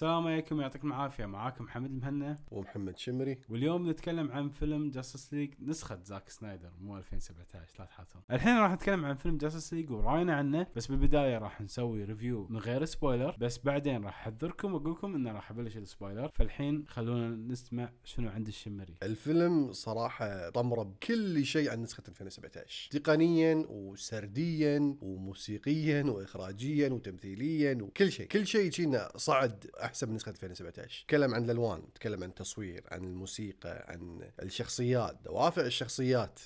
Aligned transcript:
السلام 0.00 0.26
عليكم 0.26 0.60
يعطيكم 0.60 0.88
العافية. 0.88 1.26
معاكم 1.26 1.64
محمد 1.64 1.90
المهنا 1.90 2.38
ومحمد 2.50 2.98
شمري. 2.98 3.38
واليوم 3.48 3.90
نتكلم 3.90 4.30
عن 4.32 4.48
فيلم 4.48 4.90
Justice 4.90 5.34
League 5.34 5.54
نسخة 5.60 5.98
زاك 6.04 6.28
سنايدر 6.28 6.70
مو 6.80 6.98
2017 6.98 7.78
لا 7.78 7.84
تحاتون 7.84 8.22
الحين 8.30 8.56
راح 8.56 8.72
نتكلم 8.72 9.04
عن 9.04 9.14
فيلم 9.14 9.36
Justice 9.36 9.74
League 9.74 9.90
ورأينا 9.90 10.34
عنه 10.34 10.66
بس 10.76 10.86
بالبداية 10.86 11.38
راح 11.38 11.60
نسوي 11.60 12.04
review 12.04 12.46
من 12.50 12.58
غير 12.58 12.84
spoiler 12.84 13.36
بس 13.40 13.58
بعدين 13.58 14.04
راح 14.04 14.20
أحذركم 14.20 14.74
واقول 14.74 14.92
لكم 14.92 15.14
إنه 15.14 15.32
راح 15.32 15.50
أبلش 15.50 15.76
ال 15.76 15.83
spoiler 15.83 16.30
فالحين 16.34 16.84
خلونا 16.88 17.28
نسمع 17.28 17.90
شنو 18.04 18.28
عند 18.28 18.46
الشمري. 18.46 18.94
الفيلم 19.02 19.72
صراحة 19.72 20.50
طفرة 20.50 20.82
بكل 20.82 21.44
شيء 21.44 21.70
عن 21.70 21.82
نسخة 21.82 22.02
2017 22.08 22.90
تقنيا 22.90 23.64
وسرديا 23.68 24.96
وموسيقيا 25.00 26.02
وإخراجيا 26.02 26.88
وتمثيليا 26.88 27.78
وكل 27.82 28.12
شيء. 28.12 28.26
كل 28.26 28.46
شيء 28.46 28.70
شنو 28.70 29.08
صعد 29.16 29.70
أحسن 29.90 30.08
من 30.08 30.14
نسخة 30.14 30.30
2017 30.30 31.04
تكلم 31.08 31.34
عن 31.34 31.44
الألوان 31.44 31.92
تكلم 31.94 32.22
عن 32.22 32.28
التصوير 32.28 32.84
عن 32.90 33.04
الموسيقى 33.04 33.84
عن 33.88 34.30
الشخصيات 34.42 35.16
دوافع 35.24 35.62
الشخصيات. 35.62 36.40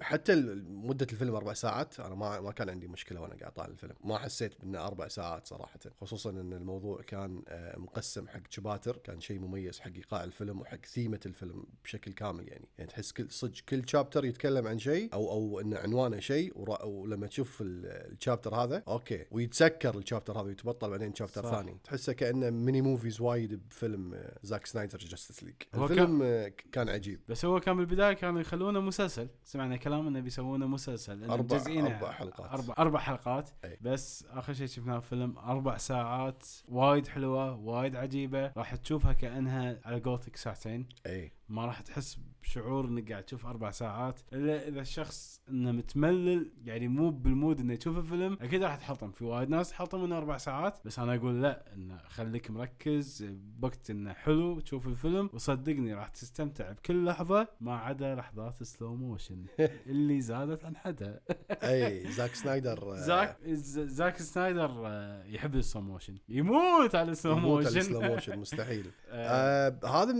حتى 0.00 0.34
مدة 0.68 1.06
الفيلم 1.12 1.34
أربع 1.34 1.52
ساعات. 1.52 2.00
أنا 2.00 2.14
ما 2.14 2.40
ما 2.40 2.52
كان 2.52 2.68
عندي 2.70 2.88
مشكلة 2.88 3.20
وأنا 3.20 3.34
قاعد 3.34 3.52
طالع 3.52 3.68
الفيلم. 3.68 3.94
ما 4.04 4.18
حسيت 4.18 4.60
بأنه 4.60 4.86
أربع 4.86 5.08
ساعات 5.08 5.46
صراحة. 5.46 5.78
خصوصا 6.00 6.30
أن 6.30 6.52
الموضوع 6.52 7.02
كان 7.02 7.42
مقسم 7.76 8.28
حق 8.28 8.40
chapters. 8.50 8.96
كان 8.96 9.20
شيء 9.20 9.38
مميز 9.38 9.80
حق 9.80 9.92
إيقاع 9.96 10.24
الفيلم 10.24 10.60
وحق 10.60 10.84
ثيمة 10.86 11.20
الفيلم 11.26 11.64
بشكل 11.84 12.12
كامل 12.12 12.48
يعني. 12.48 12.68
يعني 12.78 12.90
تحس 12.90 13.12
كل 13.12 13.30
صدق 13.30 13.60
كل 13.68 13.88
chapter 13.88 14.24
يتكلم 14.24 14.66
عن 14.66 14.78
شيء 14.78 15.12
أو 15.12 15.30
أو 15.30 15.60
أن 15.60 15.74
عنوانه 15.74 16.20
شيء. 16.20 16.52
ولما 16.84 17.26
تشوف 17.26 17.60
ال- 17.60 17.86
ال 18.12 18.17
chapter 18.17 18.54
هذا 18.54 18.82
okay. 18.88 19.24
ويتسكر 19.30 19.98
ال 19.98 20.02
chapter 20.02 20.32
هذا 20.32 20.46
ويتبطل 20.46 20.90
بعدين 20.90 21.14
chapter 21.14 21.42
صح. 21.42 21.50
ثاني. 21.50 21.76
تحسه 21.84 22.12
كأنه 22.12 22.50
mini 22.68 22.82
movies 22.82 23.20
وايد 23.20 23.68
بفيلم 23.68 24.14
آه، 24.14 24.38
زاك 24.42 24.66
سنايدر 24.66 24.98
Justice 24.98 25.44
League 25.44 25.54
الفيلم 25.74 26.20
آه، 26.22 26.48
ك- 26.48 26.64
كان 26.72 26.88
عجيب. 26.88 27.20
بس 27.28 27.44
هو 27.44 27.60
كان 27.60 27.76
بالبداية 27.76 28.12
كانوا 28.12 28.40
يخلونه 28.40 28.80
مسلسل. 28.80 29.28
سمعنا 29.44 29.76
كلام 29.76 30.06
إنه 30.06 30.20
بيسوونه 30.20 30.66
مسلسل. 30.66 31.28
أربع- 31.30 31.40
مجزئينه 31.40 31.96
أربع 31.96 32.12
حلقات. 32.12 32.50
أربع 32.50 32.74
أربع 32.78 32.98
حلقات. 32.98 33.50
أي. 33.64 33.78
بس 33.80 34.24
آخر 34.30 34.52
شيء 34.52 34.66
شفناه 34.66 34.98
فيلم 35.00 35.38
أربع 35.38 35.76
ساعات. 35.76 36.44
وايد 36.68 37.06
حلوة 37.06 37.56
وايد 37.56 37.96
عجيبة. 37.96 38.52
راح 38.56 38.74
تشوفها 38.74 39.12
كأنها 39.12 39.80
على 39.84 40.00
قولتك 40.00 40.36
ساعتين. 40.36 40.88
أي. 41.06 41.32
ما 41.48 41.66
راح 41.66 41.80
تحس 41.80 42.18
بشعور 42.48 42.84
إنك 42.84 43.12
قاعد 43.12 43.22
تشوف 43.22 43.46
أربع 43.46 43.70
ساعات 43.70 44.20
إلا 44.32 44.68
إذا 44.68 44.80
الشخص 44.80 45.40
إنه 45.50 45.72
متملل 45.72 46.50
يعني 46.64 46.88
مو 46.88 47.10
بال 47.10 47.27
mood 47.27 47.60
إنه 47.60 47.72
يشوف 47.72 47.98
الفيلم 47.98 48.38
أكيد 48.40 48.62
راح 48.62 48.76
تحطم. 48.76 49.10
في 49.10 49.24
وايد 49.24 49.48
ناس 49.48 49.70
تحطم 49.70 50.04
إنه 50.04 50.18
أربع 50.18 50.36
ساعات 50.36 50.78
بس 50.84 50.98
أنا 50.98 51.14
أقول 51.14 51.42
لا 51.42 51.74
إنه 51.74 51.98
خليك 51.98 52.50
مركز 52.50 53.26
بوقت 53.30 53.90
إنه 53.90 54.12
حلو 54.12 54.60
تشوف 54.60 54.86
الفيلم 54.86 55.30
وصدقني 55.32 55.94
راح 55.94 56.08
تستمتع 56.08 56.72
بكل 56.72 57.04
لحظة 57.04 57.48
ما 57.60 57.76
عدا 57.76 58.14
لحظات 58.14 58.62
slow 58.62 58.94
motion 58.94 59.44
اللي 59.86 60.20
زادت 60.20 60.64
عن 60.64 60.76
حدها. 60.76 61.20
أي 61.50 62.06
زاك 62.18 62.34
سنايدر 62.34 62.92
آه، 62.92 62.96
زاك 62.96 63.38
زاك 63.44 64.16
سنايدر 64.16 64.82
آه، 64.86 65.24
يحب 65.24 65.54
ال 65.54 65.60
slow 65.60 65.82
motion 65.82 66.18
يموت 66.28 66.94
على 66.94 67.10
ال 67.10 67.14
slow 67.14 67.32
يموت 67.32 67.66
على 67.66 67.74
motion 67.74 67.78
ال 67.78 67.82
slow 67.82 68.00
motion 68.00 68.38
مستحيل. 68.38 68.90
آه، 69.10 69.78
هذا 69.84 70.12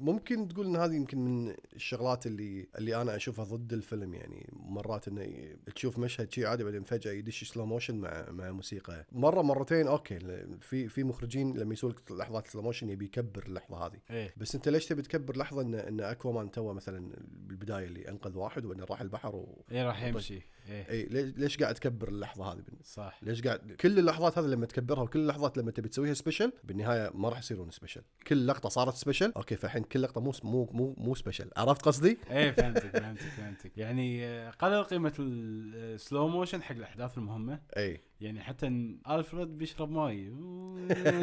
ممكن 0.00 0.48
تقول 0.48 0.66
إن 0.66 0.76
هذه 0.76 0.94
يمكن 0.94 1.18
من 1.18 1.54
الشغلات 1.76 2.26
اللي 2.26 2.66
اللي 2.78 3.02
أنا 3.02 3.16
أشوفها 3.16 3.44
ضد 3.44 3.72
الفيلم 3.72 4.14
يعني 4.14 4.50
مرات 4.52 5.08
إنه 5.08 5.56
تشوف 5.74 5.98
مشهد 5.98 6.32
شيء 6.32 6.46
عادي 6.46 6.64
بعدين 6.64 6.82
فجأة 6.84 7.12
يدش 7.12 7.44
slow 7.44 7.66
motion 7.66 7.96
مع 7.96 8.30
مع 8.30 8.50
موسيقى. 8.50 9.06
مرة 9.12 9.42
مرتين 9.42 9.86
okay 9.86 10.18
في 10.60 10.88
في 10.88 11.04
مخرجين 11.04 11.56
لما 11.58 11.72
يسوي 11.72 11.90
لك 11.90 12.12
لحظات 12.12 12.46
slow 12.46 12.62
motion 12.62 12.90
يبي 12.90 13.04
يكبر 13.04 13.44
اللحظة 13.46 13.86
هذه. 13.86 13.98
إيه. 14.10 14.34
بس 14.36 14.54
أنت 14.54 14.68
ليش 14.68 14.86
تبي 14.86 15.02
تكبر 15.02 15.36
لحظة 15.36 15.62
إن 15.62 15.74
إن 15.74 16.00
Aquaman 16.00 16.50
تو 16.50 16.72
مثلا 16.72 17.12
بالبداية 17.28 17.84
اللي 17.86 18.08
أنقذ 18.08 18.36
واحد 18.36 18.64
وإنه 18.64 18.84
راح 18.84 19.00
البحر 19.00 19.36
و... 19.36 19.64
إيه 19.70 19.86
راح 19.86 20.02
يمشي. 20.02 20.42
إيه. 20.68 20.90
إي 20.90 21.04
ليش 21.06 21.34
ليش 21.36 21.58
قاعد 21.58 21.74
تكبر 21.74 22.08
اللحظة 22.08 22.52
هذه 22.52 22.62
صح. 22.84 23.18
ليش 23.22 23.42
قاعد 23.42 23.72
كل 23.72 23.98
اللحظات 23.98 24.38
هذه 24.38 24.46
لما 24.46 24.66
تكبرها 24.66 25.02
وكل 25.02 25.18
اللحظات 25.18 25.58
لما 25.58 25.70
تبي 25.70 25.88
تسويها 25.88 26.14
special 26.14 26.52
بالنهاية 26.64 27.10
ما 27.14 27.28
راح 27.28 27.38
يصيرون 27.38 27.70
special 27.70 28.02
كل 28.26 28.46
لقطة 28.46 28.68
صارت 28.68 28.94
special 28.94 29.32
okay 29.36 29.56
فالحين 29.56 29.82
كل 29.82 30.02
لقطة 30.02 30.20
مو 30.20 30.32
مو 30.42 30.68
مو 30.72 30.94
مو 30.98 31.14
special 31.14 31.50
عرفت 31.56 31.82
قصدي؟ 31.82 32.18
إيه 32.30 32.50
فهمتك 32.62 32.98
فهمتك 32.98 33.22
فهمتك. 33.22 33.78
يعني 33.78 34.24
آه، 34.26 34.50
قلل 34.50 34.84
قيمة 34.84 35.12
ال 35.18 35.40
slow 35.40 36.28
motion 36.28 36.62
حق 36.62 36.74
الأحداث 36.76 37.18
المهمة. 37.18 37.60
إي. 37.76 38.00
يعني 38.22 38.40
حتى 38.40 38.66
ألفريد 39.10 39.58
بيشرب 39.58 39.90
ماي. 39.90 40.32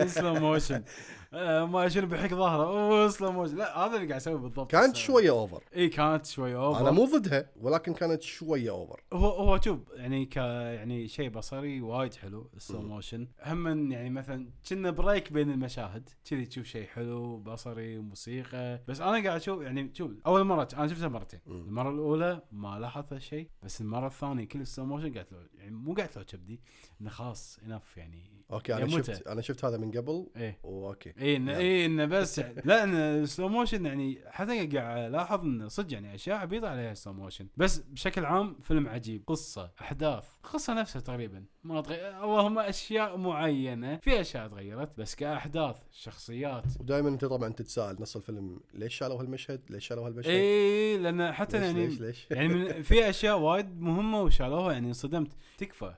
slow 0.07 0.34
motion 0.34 0.84
آه، 1.33 1.65
ما 1.65 1.89
شنو 1.89 2.07
بيحك 2.07 2.33
ظهره. 2.33 3.07
slow 3.07 3.31
motion 3.31 3.56
لا 3.57 3.77
هذا 3.77 3.95
اللي 3.95 4.07
قاعد 4.07 4.11
أسوي 4.21 4.39
بالضبط. 4.39 4.71
كانت 4.71 4.95
شوية 4.95 5.29
over 5.29 5.63
إي 5.75 5.89
كانت 5.89 6.25
شوي 6.25 6.55
over 6.56 6.81
أنا 6.81 6.91
مو 6.91 7.05
ضدها 7.05 7.49
ولكن 7.61 7.93
كانت 7.93 8.21
شوية 8.21 8.69
over 8.69 9.03
هو 9.13 9.27
هو 9.29 9.61
شوف 9.61 9.79
يعني 9.93 10.25
ك 10.25 10.35
يعني 10.37 11.07
شيء 11.07 11.29
بصري 11.29 11.81
وايد 11.81 12.13
حلو 12.13 12.49
ال 12.56 12.60
slow. 12.60 12.81
motion 12.81 13.28
هم 13.45 13.91
يعني 13.91 14.09
مثلا 14.09 14.49
كنا 14.69 14.91
break 14.91 15.34
بين 15.33 15.51
المشاهد. 15.51 16.09
كذي 16.29 16.45
تشوف 16.45 16.66
شيء 16.66 16.87
حلو 16.87 17.37
بصري 17.37 17.97
وموسيقى 17.97 18.81
بس 18.87 19.01
أنا 19.01 19.11
قاعد 19.11 19.25
أشوف 19.41 19.61
يعني 19.61 19.91
شوف 19.93 20.11
أول 20.25 20.43
مرة 20.43 20.67
أنا 20.77 20.87
شفتها 20.87 21.07
مرتين. 21.07 21.39
المرة 21.47 21.89
الأولى 21.89 22.41
ما 22.51 22.79
لاحظت 22.79 23.13
هالشيء 23.13 23.49
بس 23.63 23.81
المرة 23.81 24.07
الثانية 24.07 24.43
كل 24.47 24.61
ال 24.62 24.66
slow 24.66 24.85
motion 24.85 25.13
قاعد 25.13 25.25
يعني 25.57 25.71
مو 25.75 25.93
قاعد 25.93 26.09
لو 26.16 26.23
كبدي. 26.23 26.61
إنه 27.01 27.09
خلاص 27.09 27.59
enough 27.66 27.97
يعني. 27.97 28.39
okay 28.51 28.73
أنا 28.73 28.81
يموتها. 28.81 29.15
شفت 29.15 29.27
أنا 29.27 29.41
شفت 29.41 29.65
هذا 29.65 29.77
من 29.77 29.91
قبل. 29.91 30.27
إيه. 30.35 30.59
و 30.63 30.73
okay 30.73 31.13
اي 31.19 31.35
انه 31.35 31.51
نعم. 31.51 31.61
اي 31.61 31.85
إنه 31.85 32.05
بس 32.05 32.37
يعني 32.39 32.61
لا 32.65 32.83
ان 32.83 32.95
ال 32.95 33.06
slow 33.06 33.50
motion 33.50 33.85
يعني 33.85 34.21
حتى 34.27 34.67
قاعد 34.67 35.09
الاحظ 35.09 35.39
إنه 35.41 35.67
صدق 35.67 35.93
يعني 35.93 36.15
أشياء 36.15 36.37
عبيطة 36.37 36.69
عليها 36.69 36.93
slow 36.94 37.13
motion 37.13 37.47
بس 37.57 37.77
بشكل 37.77 38.25
عام 38.25 38.59
فيلم 38.61 38.87
عجيب. 38.87 39.23
قصة 39.27 39.71
أحداث 39.81 40.25
القصة 40.45 40.73
نفسها 40.73 41.01
تقريبا. 41.01 41.45
ما 41.64 41.81
تغير 41.81 42.24
اللهم 42.24 42.59
أشياء 42.59 43.18
معينة 43.18 43.97
في 43.97 44.22
أشياء 44.22 44.47
تغيرت 44.47 45.00
بس 45.00 45.16
كأحداث 45.16 45.75
شخصيات 45.92 46.64
ودائما 46.80 47.09
أنت 47.09 47.25
طبعا 47.25 47.50
تتساءل 47.53 47.96
نص 48.00 48.16
الفيلم 48.16 48.59
ليش 48.74 48.96
شالوا 48.96 49.22
هالمشهد؟ 49.22 49.62
ليش 49.70 49.88
شالوا 49.88 50.08
هالمشهد؟ 50.08 50.31
اي 50.31 50.97
لأن 50.97 51.31
حتى 51.31 51.59
ليش 51.59 51.68
يعني 51.68 51.86
ليش 51.88 52.02
ليش؟ 52.02 52.28
يعني 52.31 52.47
من 52.47 52.72
في 52.90 53.09
أشياء 53.09 53.40
وايد 53.40 53.81
مهمة 53.81 54.22
وشالوها 54.22 54.74
يعني 54.74 54.88
انصدمت 54.88 55.31
تكفى 55.58 55.94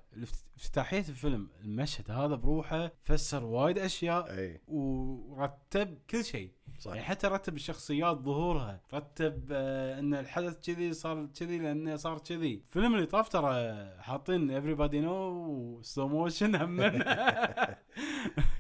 افتتاحية 0.57 0.99
الفيلم 1.09 1.49
المشهد 1.63 2.11
هذا 2.11 2.35
بروحه 2.35 2.91
فسر 3.01 3.43
وايد 3.43 3.77
أشياء 3.77 4.37
اي 4.37 4.61
ورتب 4.67 5.97
كل 6.09 6.25
شيء 6.25 6.51
صح. 6.81 6.91
يعني 6.91 7.01
حتى 7.01 7.27
رتب 7.27 7.55
الشخصيات 7.55 8.17
ظهورها 8.17 8.81
رتب 8.93 9.47
آه 9.51 9.99
إن 9.99 10.13
الحدث 10.13 10.57
كذي 10.65 10.93
صار 10.93 11.27
كذي 11.39 11.59
لأنه 11.59 11.95
صار 11.95 12.17
كذي. 12.17 12.63
الفيلم 12.67 12.95
اللي 12.95 13.05
طاف 13.05 13.29
ترى 13.29 13.53
حاطين 13.99 14.61
everybody 14.61 14.95
in 14.95 15.81
slow 15.83 16.07
motion 16.07 16.55
هم. 16.55 16.81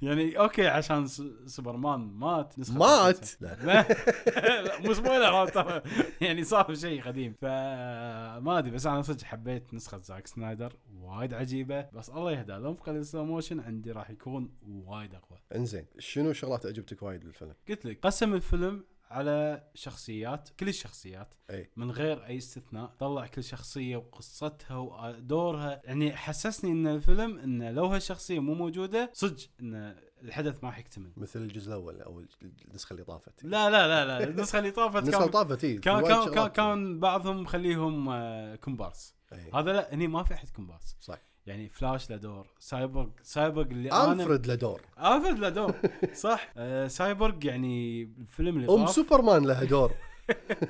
يعني 0.01 0.39
okay 0.39 0.67
عشان 0.67 1.07
سوبرمان 1.45 1.99
مات 1.99 2.53
مات؟ 2.71 3.41
لا 3.41 3.57
لا. 3.63 3.85
لا 4.61 4.79
مو 4.81 4.93
spoiler 4.93 5.47
ترى. 5.47 5.81
يعني 6.21 6.43
صار 6.43 6.75
شيء 6.75 7.03
قديم. 7.03 7.35
فما 7.41 8.57
أدري 8.59 8.71
بس 8.71 8.85
أنا 8.85 9.01
صدق 9.01 9.23
حبيت 9.23 9.73
نسخة 9.73 9.97
زاك 9.97 10.27
سنايدر 10.27 10.73
وايد 10.99 11.33
عجيبة. 11.33 11.81
بس 11.93 12.09
الله 12.09 12.31
يهدى 12.31 12.51
لو 12.53 12.73
فقد 12.73 12.95
ال 12.95 13.01
slow 13.01 13.25
motion 13.25 13.59
عندي 13.59 13.91
راح 13.91 14.09
يكون 14.09 14.51
وايد 14.67 15.15
أقوى. 15.15 15.39
إنزين 15.55 15.85
شنو 15.99 16.33
شغلات 16.33 16.65
عجبتك 16.65 17.03
وايد 17.03 17.23
بالفيلم؟ 17.23 17.53
قلت 17.69 17.85
لك 17.85 18.03
قسم 18.11 18.33
الفيلم 18.33 18.85
على 19.11 19.63
شخصيات 19.75 20.49
كل 20.59 20.67
الشخصيات 20.67 21.33
إي. 21.49 21.71
من 21.75 21.91
غير 21.91 22.25
أي 22.25 22.37
استثناء 22.37 22.85
طلع 22.99 23.27
كل 23.27 23.43
شخصية 23.43 23.97
وقصتها 23.97 24.77
ودورها 24.77 25.81
يعني 25.83 26.15
حسسني 26.15 26.71
إن 26.71 26.87
الفيلم 26.87 27.39
انه 27.39 27.71
لو 27.71 27.85
هالشخصية 27.85 28.39
مو 28.39 28.53
موجودة 28.53 29.11
صدق 29.13 29.49
إن 29.61 29.95
الحدث 30.21 30.63
ما 30.63 30.69
راح 30.69 30.79
يكتمل. 30.79 31.11
مثل 31.17 31.39
الجزء 31.39 31.67
الأول 31.67 32.01
أو 32.01 32.25
النسخة 32.41 32.93
اللي 32.93 33.03
طافت. 33.03 33.43
لا 33.43 33.69
لا 33.69 33.87
لا 33.87 34.05
لا 34.05 34.23
النسخة 34.23 34.59
اللي 34.59 34.71
طافت 34.71 35.03
النسخة 35.03 35.19
كان 35.19 35.29
طافت 35.29 35.63
إي، 35.63 35.75
في 35.75 35.81
كان 35.81 36.01
كان 36.01 36.33
كان. 36.33 36.47
كان 36.47 36.99
بعضهم 36.99 37.41
مخليهم 37.41 38.09
آه، 38.09 38.55
كومبارس. 38.55 39.15
هذا 39.53 39.73
لا 39.73 39.93
هني 39.93 40.07
ما 40.07 40.23
في 40.23 40.33
أحد 40.33 40.49
كومبارس. 40.49 40.97
صح. 40.99 41.17
يعني 41.45 41.69
فلاش 41.69 42.09
له 42.09 42.17
دور. 42.17 42.47
سايبورغ 42.59 43.09
سايبورغ 43.23 43.67
اللي 43.71 43.91
أنا 43.91 44.11
ألفريد 44.13 44.47
له 44.47 44.55
دور. 44.55 44.81
ألفريد 44.99 45.39
له 45.39 45.49
دور. 45.49 45.75
صح. 46.13 46.49
آه 46.57 46.87
سايبورغ 46.87 47.45
يعني 47.45 48.03
الفيلم 48.03 48.55
اللي 48.57 48.69
أم 48.73 48.85
طاف. 48.85 48.89
سوبرمان 48.95 49.45
لها 49.45 49.63
دور. 49.63 49.91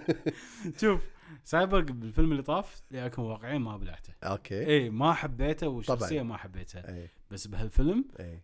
شوف 0.82 1.02
سايبورغ 1.44 1.84
بالفيلم 1.84 2.32
اللي 2.32 2.44
طاف 2.44 2.82
لأكون 2.92 3.26
واقعيين 3.26 3.62
ما 3.62 3.78
بلعته. 3.78 4.14
okay. 4.24 4.68
اي 4.68 4.90
ما 4.90 5.14
حبيته 5.14 5.68
والشخصيه 5.68 6.16
طبعاً. 6.16 6.24
ما 6.24 6.38
حبيتها 6.38 6.90
اي 6.96 7.10
بس 7.32 7.48
بهالفيلم 7.48 8.06
اي 8.20 8.42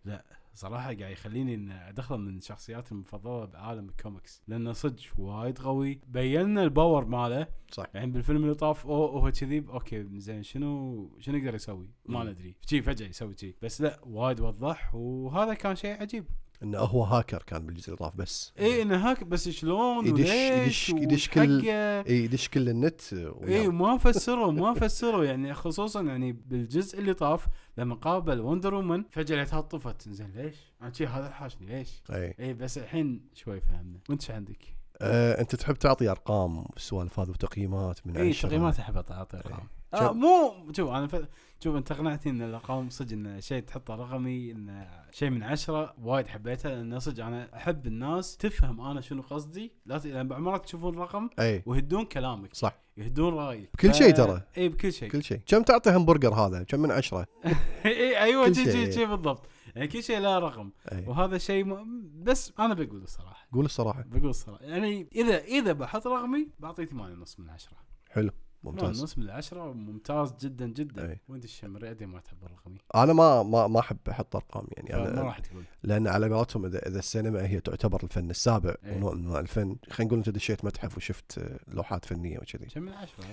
صراحة 0.58 0.94
قاعد 0.94 1.12
يخليني 1.12 1.54
إن 1.54 1.70
ادخله 1.70 2.16
من 2.16 2.40
شخصياتي 2.40 2.92
المفضلة 2.92 3.44
بعالم 3.44 3.88
الكوميكس 3.88 4.42
لأنه 4.48 4.72
صدق 4.72 5.02
وايد 5.18 5.58
قوي. 5.58 6.00
بينا 6.06 6.62
ال 6.62 6.69
power 6.69 7.04
ماله. 7.04 7.46
صح. 7.72 7.86
يعني 7.94 8.10
بالفيلم 8.10 8.42
اللي 8.42 8.54
طاف 8.54 8.86
اوه 8.86 9.10
هو 9.10 9.30
كذي 9.30 9.64
okay 9.68 10.18
زين 10.18 10.42
شنو 10.42 11.18
شنو 11.20 11.36
يقدر 11.36 11.54
يسوي؟ 11.54 11.90
ما. 12.06 12.24
ندري. 12.24 12.56
شي 12.66 12.82
فجأة 12.82 13.08
يسوي 13.08 13.36
شي. 13.36 13.54
بس 13.62 13.80
لا 13.80 14.00
وايد 14.02 14.40
وضح 14.40 14.94
وهذا 14.94 15.54
كان 15.54 15.76
شيء 15.76 16.00
عجيب. 16.00 16.24
انه 16.62 16.78
هو 16.78 17.04
هاكر 17.04 17.42
كان 17.42 17.66
بالجزء 17.66 17.86
اللي 17.86 17.96
طاف 17.96 18.16
بس 18.16 18.52
اي 18.58 18.82
إنه 18.82 18.96
hack 19.10 19.24
بس 19.24 19.48
شلون 19.48 20.06
يدش- 20.06 20.10
وليش 20.20 20.88
يدش- 20.90 21.02
يدش 21.02 21.28
كل-. 21.28 21.68
اي 21.68 22.24
يدش 22.24 22.48
كل 22.48 22.68
النت 22.68 23.00
اي 23.12 23.68
وما 23.68 23.98
فسروا 23.98 24.52
ما 24.52 24.74
فسروا 24.74 25.24
يعني 25.24 25.54
خصوصا 25.54 26.02
يعني 26.02 26.32
بالجزء 26.32 26.98
اللي 26.98 27.14
طاف 27.14 27.46
لما 27.78 27.94
قابل 27.94 28.40
وندر 28.40 28.74
وومن 28.74 29.04
فجأة 29.10 29.36
لقيتها 29.36 29.60
طفت 29.60 30.08
زين 30.08 30.32
ليش؟ 30.36 30.56
أنا 30.82 30.92
شي 30.92 31.06
هذا 31.06 31.30
حاشني 31.30 31.66
ليش؟ 31.66 32.02
اي 32.10 32.34
اي 32.40 32.54
بس 32.54 32.78
الحين 32.78 33.20
شوي 33.34 33.60
فهمنا 33.60 33.98
وأنت 34.10 34.22
شو 34.22 34.32
عندك؟ 34.32 34.77
آه، 35.02 35.40
أنت 35.40 35.54
تحب 35.54 35.74
تعطي 35.74 36.10
أرقام 36.10 36.58
والسوالف 36.58 37.20
هذه 37.20 37.30
وتقييمات 37.30 38.06
من 38.06 38.16
اي 38.16 38.28
عشرة. 38.28 38.48
تقييمات 38.48 38.78
أحب 38.78 38.96
اعطي 38.96 39.36
أرقام. 39.36 39.58
إيه. 39.58 39.78
آه 39.94 40.06
شوف. 40.06 40.16
مو 40.16 40.52
شوف 40.72 40.90
أنا 40.90 41.06
ف... 41.06 41.16
شوف 41.64 41.76
انت 41.76 41.92
اقنعتني 41.92 42.32
إن 42.32 42.42
الأرقام 42.42 42.90
صدق 42.90 43.12
انه 43.12 43.40
شيء 43.40 43.62
تحطه 43.62 43.94
رقمي 43.94 44.52
انه 44.52 44.88
شيء 45.12 45.30
من 45.30 45.42
عشرة 45.42 45.94
وايد 46.02 46.26
حبيته 46.26 46.68
لأن 46.68 46.98
صدق 46.98 47.24
أنا 47.24 47.48
أحب 47.56 47.86
الناس 47.86 48.36
تفهم 48.36 48.80
أنا 48.80 49.00
شنو 49.00 49.22
قصدي. 49.22 49.72
لا 49.86 49.98
ت... 49.98 50.06
لأن 50.06 50.28
بعض 50.28 50.40
مرات 50.40 50.64
تشوفون 50.64 50.98
رقم 50.98 51.28
اي 51.40 51.62
ويهدون 51.66 52.04
كلامك. 52.04 52.54
صح. 52.54 52.78
يهدون 52.96 53.34
رأيك. 53.34 53.70
بكل 53.74 53.94
شيء 53.94 54.14
ترى. 54.14 54.42
اي 54.58 54.68
بكل 54.68 54.92
شيء. 54.92 55.10
كل 55.10 55.22
شيء. 55.22 55.40
كم 55.46 55.62
تعطي 55.62 55.90
همبرجر 55.90 56.34
هذا؟ 56.34 56.62
كم 56.62 56.80
من 56.80 56.90
عشرة؟ 56.90 57.26
اي 57.86 58.18
أيوه 58.18 58.46
كل 58.46 58.54
شي 58.54 58.64
شيء. 58.64 58.72
شي 58.72 58.92
شي 58.92 59.06
بالضبط. 59.06 59.46
يعني 59.78 59.88
كل 59.88 60.02
شيء 60.02 60.18
له 60.18 60.38
رقم. 60.38 60.70
أي. 60.92 61.04
وهذا 61.06 61.38
شيء 61.38 61.64
م... 61.64 62.02
بس 62.22 62.52
أنا 62.58 62.74
بقول 62.74 63.02
الصراحه 63.02 63.48
قول 63.52 63.64
الصراحة 63.64 64.04
بقول 64.06 64.30
الصراحه 64.30 64.64
يعني 64.64 65.08
إذا 65.14 65.38
إذا 65.38 65.72
بحط 65.72 66.06
رقمي 66.06 66.48
بعطيه 66.58 66.84
ثمانية 66.84 67.14
ونص 67.14 67.40
من 67.40 67.50
عشرة. 67.50 67.76
حلو. 68.10 68.30
ممتاز. 68.70 69.00
ونص 69.00 69.18
من 69.18 69.30
عشرة 69.30 69.72
ممتاز 69.72 70.34
جدا 70.40 70.66
جدا. 70.66 71.10
أي. 71.10 71.20
وانت 71.28 71.44
الشمري 71.44 71.88
قد 71.88 72.02
ما 72.02 72.20
تحب 72.20 72.36
الرقمي 72.42 72.78
أنا 72.94 73.12
ما 73.12 73.42
ما 73.42 73.66
ما 73.66 73.80
أحب 73.80 73.98
أحط 74.10 74.36
أرقام 74.36 74.66
يعني. 74.76 75.08
أنا 75.08 75.22
راح 75.22 75.38
تقول. 75.38 75.62
لأن 75.82 76.06
على 76.06 76.34
قولتهم 76.34 76.64
إذا 76.64 76.88
إذا 76.88 76.98
السينما 76.98 77.46
هي 77.46 77.60
تعتبر 77.60 78.02
الفن 78.02 78.30
السابع. 78.30 78.74
ونوع 78.86 79.14
من 79.14 79.24
أنواع 79.24 79.40
الفن 79.40 79.76
خلينا 79.90 80.08
نقول 80.08 80.18
أنت 80.18 80.28
دشيت 80.28 80.64
متحف 80.64 80.96
وشفت 80.96 81.40
لوحات 81.68 82.04
فنية 82.04 82.38
وكذي. 82.38 82.66
كم 82.66 82.82
من 82.82 82.92
عشرة؟ 82.92 83.24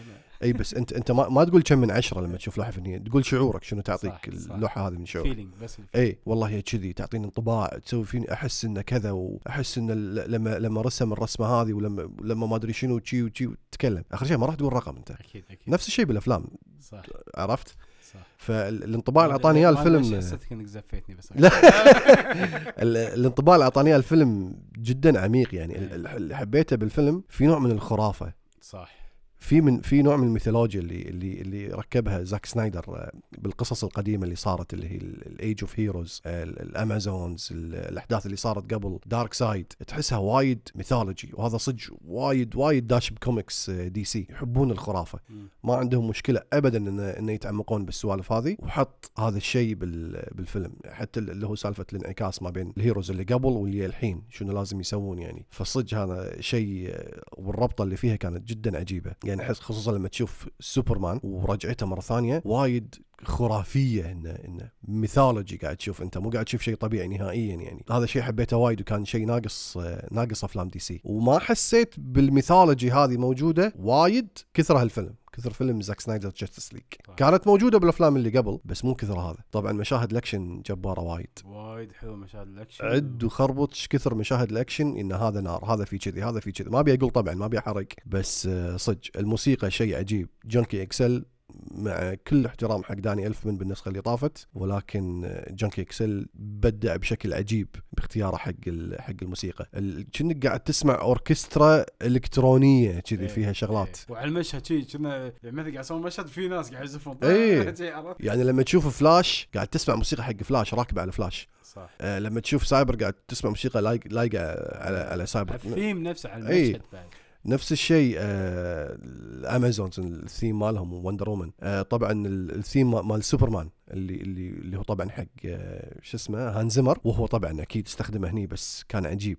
أي 0.44 0.54
بس 0.54 0.74
أنت 0.74 0.94
أنت 0.94 1.12
ما, 1.12 1.30
ما 1.30 1.44
تقول 1.44 1.62
كم 1.62 1.78
من 1.80 1.92
عشرة 1.92 2.22
لما 2.22 2.38
تشوف 2.38 2.58
لوحة 2.58 2.72
فنية. 2.72 2.98
تقول 2.98 3.26
شعورك 3.26 3.64
شنو 3.64 3.82
تعطيك 3.82 4.36
صح. 4.36 4.52
اللوحة 4.54 4.88
هذه 4.88 4.94
من 4.94 5.06
شعور 5.06 5.26
feeling 5.28 5.54
بس 5.62 5.80
ال 5.80 5.83
feeling. 5.83 6.12
أي 6.12 6.20
والله 6.26 6.50
هي 6.50 6.62
كذي 6.62 6.94
تعطيني 6.94 7.26
انطباع 7.26 7.68
تسوي 7.68 8.06
فيني 8.06 8.34
أحس 8.34 8.66
إنه 8.66 8.82
كذا 8.82 9.12
وأحس 9.12 9.78
ان 9.78 9.92
ال- 9.92 10.32
لما 10.32 10.60
لما 10.60 10.82
رسم 10.82 11.14
الرسمة 11.14 11.46
هذه 11.48 11.74
ولما 11.74 12.10
لما 12.22 12.48
ما 12.48 12.56
أدري 12.56 12.74
شنو 12.74 12.96
وشي 12.96 13.24
وشي 13.24 13.50
تتكلم 13.72 14.04
آخر 14.12 14.26
شيء 14.26 14.38
ما 14.38 14.46
راح 14.46 14.56
تقول 14.56 14.74
رقم 14.74 14.96
أنت. 14.96 15.12
أكيد 15.30 15.44
أكيد. 15.52 15.74
نفس 15.74 15.88
الشيء 15.88 16.06
بالأفلام. 16.06 16.46
صح. 16.82 17.02
عرفت؟ 17.36 17.76
صح. 18.14 18.20
فالانطباع 18.38 19.26
اللي 19.26 19.34
اعطاني 19.34 19.60
اياه 19.60 19.70
الفيلم 19.70 20.18
حسيتك 20.18 20.52
إنك 20.52 20.66
زفيتني 20.66 21.16
بس 21.16 21.30
لا. 21.36 21.48
ال- 22.84 22.98
الانطباع 22.98 23.56
اللي 23.56 23.64
اعطاني 23.64 23.90
اياه 23.90 23.98
الفيلم 23.98 24.56
جدا 24.78 25.20
عميق 25.20 25.56
يعني. 25.56 25.78
ال- 25.78 26.08
اللي 26.08 26.36
حبيته 26.38 26.76
بالفيلم 26.76 27.24
في 27.30 27.46
نوع 27.46 27.60
من 27.60 27.72
الخرافة. 27.72 28.34
صح. 28.62 29.05
في 29.38 29.62
من 29.62 29.82
في 29.82 30.02
نوع 30.02 30.18
من 30.18 30.28
الميثولوجيا 30.28 30.80
اللي 30.82 31.02
اللي 31.02 31.42
اللي 31.42 31.68
ركبها 31.68 32.24
زاك 32.24 32.46
سنايدر 32.46 32.84
آه، 32.90 33.12
بالقصص 33.38 33.84
القديمة 33.84 34.24
اللي 34.24 34.36
صارت 34.36 34.74
اللي 34.74 34.88
هي 34.90 34.98
ال 34.98 35.13
Age 35.13 35.58
of 35.62 35.80
Heroes 35.80 36.22
ال 36.26 36.41
Amazons 36.41 37.50
ال- 37.52 37.76
الأحداث 37.76 38.26
اللي 38.26 38.38
صارت 38.38 38.74
قبل 38.74 39.00
دارك 39.06 39.34
سايد 39.34 39.74
تحسها 39.88 40.18
وايد 40.18 40.60
mythology 40.76 41.30
وهذا 41.34 41.58
صدق 41.58 41.80
وايد 42.06 42.56
وايد 42.56 42.88
داش 42.88 43.12
بكوميكس 43.12 43.70
آه، 43.70 43.88
DC 43.88 44.28
يحبون 44.30 44.72
الخرافة. 44.72 45.20
ما 45.64 45.76
عندهم 45.76 46.08
مشكلة 46.08 46.42
ابدا 46.54 46.78
ان 46.78 47.00
إن 47.00 47.30
يتعمقون 47.30 47.86
بالسوالف 47.86 48.32
هذه. 48.32 48.56
وحط 48.60 49.12
هذا 49.20 49.38
الشيء 49.38 49.76
بال- 49.76 50.30
بالفيلم. 50.36 50.74
حتى 50.88 51.20
اللي 51.20 51.48
هو 51.48 51.56
سالفة 51.56 51.86
الانعكاس 51.94 52.42
ما 52.44 52.50
بين 52.50 52.74
ال 52.78 52.82
heroes 52.82 53.12
اللي 53.12 53.24
قبل 53.24 53.50
واللي 53.50 53.86
الحين 53.86 54.22
شنو 54.30 54.54
لازم 54.54 54.80
يسوون 54.80 55.20
يعني. 55.20 55.46
فصدق 55.50 55.94
هذا 55.98 56.42
شيء 56.42 56.88
آه، 56.90 57.22
والربطة 57.38 57.84
اللي 57.84 57.96
فيها 57.96 58.16
كانت 58.16 58.48
جدا 58.50 58.78
عجيبة. 58.78 59.12
يعني 59.24 59.35
حس 59.44 59.60
خصوصا 59.60 59.92
لما 59.92 60.08
تشوف 60.08 60.48
سوبرمان 60.60 61.20
ورجعته 61.24 61.86
مرة 61.86 62.02
ثانية 62.02 62.42
وايد 62.46 62.96
خرافية 63.24 64.12
إنه 64.12 64.30
إنه 64.30 64.70
mythology 64.88 65.58
قاعد 65.58 65.78
تشوف 65.78 66.02
أنت 66.02 66.18
مو 66.18 66.30
قاعد 66.30 66.46
تشوف 66.46 66.62
شيء 66.62 66.76
طبيعي 66.76 67.08
نهائيا 67.08 67.56
يعني. 67.56 67.86
هذا 67.92 68.06
شيء 68.06 68.22
حبيته 68.22 68.58
وايد 68.58 68.82
وكان 68.82 69.06
شيء 69.06 69.26
ناقص 69.26 69.78
ناقص 70.12 70.44
أفلام 70.44 70.68
DC. 70.68 71.02
وما 71.04 71.40
حسيت 71.40 71.96
بال 71.98 72.15
mythology 72.15 72.92
هذه 72.92 73.18
موجودة 73.18 73.74
وايد 73.80 74.28
كثر 74.54 74.78
هالفيلم. 74.78 75.16
كثر 75.38 75.54
فيلم 75.54 75.82
Zack 75.82 76.00
Snyder's 76.00 76.30
Justice 76.38 76.74
League. 76.74 76.84
كانت 77.18 77.48
موجودة 77.48 77.78
بالأفلام 77.78 78.16
اللي 78.16 78.38
قبل 78.38 78.60
بس 78.66 78.86
مو 78.86 78.96
كثر 78.96 79.20
هذا. 79.20 79.38
طبعا 79.52 79.72
مشاهد 79.72 80.12
الأكشن 80.12 80.62
جبارة 80.66 81.02
وايد. 81.02 81.40
وايد 81.46 81.92
حلو 81.92 82.16
مشاهد 82.16 82.48
الأكشن. 82.48 82.86
عد 82.86 83.24
وخربط 83.24 83.74
كثر 83.90 84.16
مشاهد 84.16 84.52
الأكشن 84.52 84.98
إن 84.98 85.12
هذا 85.12 85.42
نار 85.42 85.66
هذا 85.66 85.86
في 85.86 85.98
كذي 85.98 86.24
هذا 86.24 86.40
في 86.40 86.52
كذي. 86.52 86.70
ما 86.70 86.80
أبي 86.80 86.94
أقول 86.94 87.10
طبعا 87.10 87.34
ما 87.34 87.46
أبي 87.46 87.60
أحرق 87.60 87.88
بس 88.06 88.48
آه، 88.48 88.78
صدق 88.78 89.00
الموسيقى 89.16 89.72
شيء 89.72 89.98
عجيب. 89.98 90.30
Junkie 90.46 90.82
XL 90.82 91.26
مع 91.72 92.14
كل 92.28 92.46
احترام 92.46 92.84
حق 92.84 92.94
داني 92.94 93.28
ألفمن 93.28 93.58
بالنسخة 93.58 93.90
اللي 93.90 94.02
طافت 94.02 94.48
ولكن 94.54 95.34
Junkie 95.50 95.82
XL 95.82 96.28
بدع 96.34 96.96
بشكل 96.96 97.34
عجيب 97.34 97.68
باختياره 97.94 98.36
حق 98.36 98.52
حق 99.00 99.14
الموسيقى 99.22 99.70
ال- 99.76 100.10
كأنك 100.12 100.48
قاعد 100.48 100.60
تسمع 100.60 101.02
أوركسترا 101.02 101.86
إلكترونية 102.02 103.00
كذي 103.00 103.22
إيه، 103.22 103.28
فيها 103.28 103.54
شغلات 103.54 103.98
إيه. 104.00 104.14
وعلى 104.16 104.28
المشهد 104.28 104.66
شي 104.66 104.82
كنا 104.82 105.18
يعني 105.18 105.32
مثلا 105.44 105.72
قاعد 105.72 105.86
يسوون 105.86 106.02
مشهد 106.02 106.28
في 106.28 106.48
ناس 106.48 106.72
قاعد 106.72 106.84
يزفون 106.86 107.18
إيه. 107.24 107.60
عرفت؟ 107.96 108.24
يعني 108.24 108.44
لما 108.44 108.64
تشوف 108.64 108.98
فلاش 109.00 109.50
قاعد 109.56 109.68
تسمع 109.68 109.96
موسيقى 109.96 110.24
حق 110.24 110.44
فلاش 110.44 110.74
راكبة 110.74 111.02
على 111.02 111.12
فلاش 111.12 111.48
صح 111.64 111.90
آه 112.02 112.20
لما 112.20 112.40
تشوف 112.40 112.68
سايبر 112.68 112.96
قاعد 112.96 113.14
تسمع 113.14 113.50
موسيقى 113.50 113.82
لايق- 113.82 114.08
لايقة 114.14 114.40
على 114.78 114.98
على 114.98 115.26
سايبر 115.26 115.56
الثيم 115.56 116.04
نفسه 116.04 116.30
على 116.30 116.50
إيه. 116.50 116.66
المشهد 116.68 116.82
بعد 116.94 117.06
نفس 117.46 117.72
الشيء 117.72 118.16
آه 118.20 118.98
ال 119.04 119.16
Amazons 119.16 120.00
ال 120.00 120.10
theme 120.10 120.60
مالهم 120.60 120.94
وندر 121.06 121.30
وومن. 121.30 121.52
آه 121.62 121.82
طبعا 121.82 122.12
ال- 122.12 122.56
الثيم 122.56 123.08
مال 123.08 123.24
سوبرمان 123.24 123.70
اللي 123.92 124.16
اللي 124.16 124.50
اللي 124.50 124.78
هو 124.78 124.82
طبعا 124.84 125.10
حق 125.10 125.26
آه 125.46 126.00
شو 126.02 126.18
اسمه 126.18 126.40
هانز 126.50 126.70
زمر 126.70 127.00
وهو 127.04 127.26
طبعا 127.26 127.62
أكيد 127.62 127.86
استخدمه 127.88 128.30
هني 128.30 128.48
بس 128.48 128.84
كان 128.90 129.06
عجيب. 129.06 129.38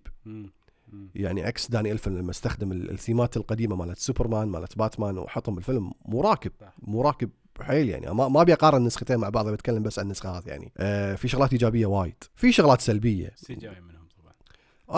يعني 1.14 1.42
عكس 1.44 1.70
داني 1.70 1.92
ألفمن 1.92 2.16
لما 2.18 2.30
استخدم 2.30 2.72
ال- 2.72 2.90
الثيمات 2.90 3.36
القديمة 3.36 3.76
مالت 3.76 3.98
سوبرمان 3.98 4.48
مالت 4.48 4.78
باتمان 4.78 5.18
وحطهم 5.18 5.54
بالفيلم 5.54 5.92
مو 6.04 6.20
راكب. 6.20 6.52
مو 6.82 7.02
راكب 7.02 7.30
حيل 7.60 7.88
يعني. 7.88 8.14
ما 8.14 8.28
ما 8.28 8.40
أبي 8.40 8.52
أقارن 8.52 8.76
النسختين 8.78 9.16
مع 9.16 9.28
بعض 9.28 9.48
بتكلم 9.48 9.82
بس 9.82 9.98
عن 9.98 10.04
النسخه 10.04 10.38
هذه 10.38 10.46
يعني. 10.48 10.72
آه 10.78 11.14
في 11.14 11.28
شغلات 11.28 11.52
إيجابية 11.52 11.86
وايد. 11.86 12.24
في 12.34 12.52
شغلات 12.52 12.80
سلبية. 12.80 13.32
C 13.36 13.54
G 13.54 13.80
منهم 13.80 14.06
طبعا. 14.22 14.32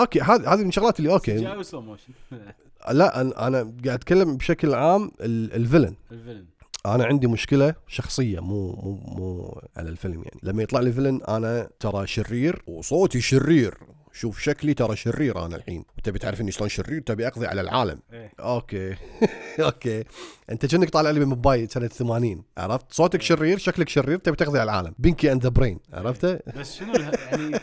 okay 0.03 0.21
هذه 0.21 0.53
هذه 0.55 0.63
من 0.63 0.69
الشغلات 0.69 0.99
اللي 0.99 1.09
سي 1.11 1.15
أوكي 1.15 1.37
جاي 1.41 1.57
و 1.57 1.62
slow 1.62 1.81
motion. 1.81 2.13
لا 2.91 3.21
أنا 3.21 3.47
أنا 3.47 3.59
قاعد 3.59 3.87
أتكلم 3.89 4.37
بشكل 4.37 4.75
عام 4.75 5.11
ال- 5.21 5.53
ال 5.55 5.59
villain. 5.59 5.95
ال 6.13 6.16
villain. 6.16 6.45
أنا 6.87 7.05
عندي 7.05 7.27
مشكلة 7.27 7.75
شخصية 7.89 8.41
مو 8.41 8.73
مو 8.73 8.93
مو 9.17 9.61
على 9.77 9.89
الفيلم 9.89 10.23
يعني. 10.25 10.41
لما 10.43 10.63
يطلع 10.63 10.81
لي 10.81 10.93
villain 10.93 11.21
أنا 11.29 11.69
ترى 11.81 12.07
شرير 12.07 12.63
وصوتي 12.67 13.21
شرير. 13.21 13.75
شوف 14.13 14.39
شكلي 14.41 14.75
ترى 14.75 14.97
شرير 14.97 15.47
أنا 15.47 15.57
الحين. 15.57 15.85
وتبي 15.99 16.19
تعرف 16.19 16.41
إني 16.41 16.51
شلون 16.51 16.69
شرير؟ 16.69 17.01
تبي 17.01 17.27
أقضي 17.27 17.47
على 17.47 17.61
العالم. 17.61 18.01
إيه. 18.13 18.33
أوكي. 18.41 18.97
أوكي. 19.61 20.05
أنت 20.51 20.67
كأنك 20.67 20.91
طالع 20.91 21.11
لي 21.11 21.21
من 21.21 21.27
موبايل 21.27 21.71
سنة 21.71 21.87
80 21.87 22.43
عرفت؟ 22.59 22.93
صوتك 22.93 23.23
شرير 23.23 23.59
شكلك 23.59 23.89
شرير 23.89 24.19
تبي 24.19 24.37
تقضي 24.37 24.59
على 24.59 24.71
العالم. 24.71 24.95
Pinky 24.99 25.33
and 25.33 25.43
the 25.43 25.49
Brain 25.49 25.81
عرفته 25.93 26.39
بس 26.57 26.77
شنو 26.77 26.93
يعني 26.93 27.61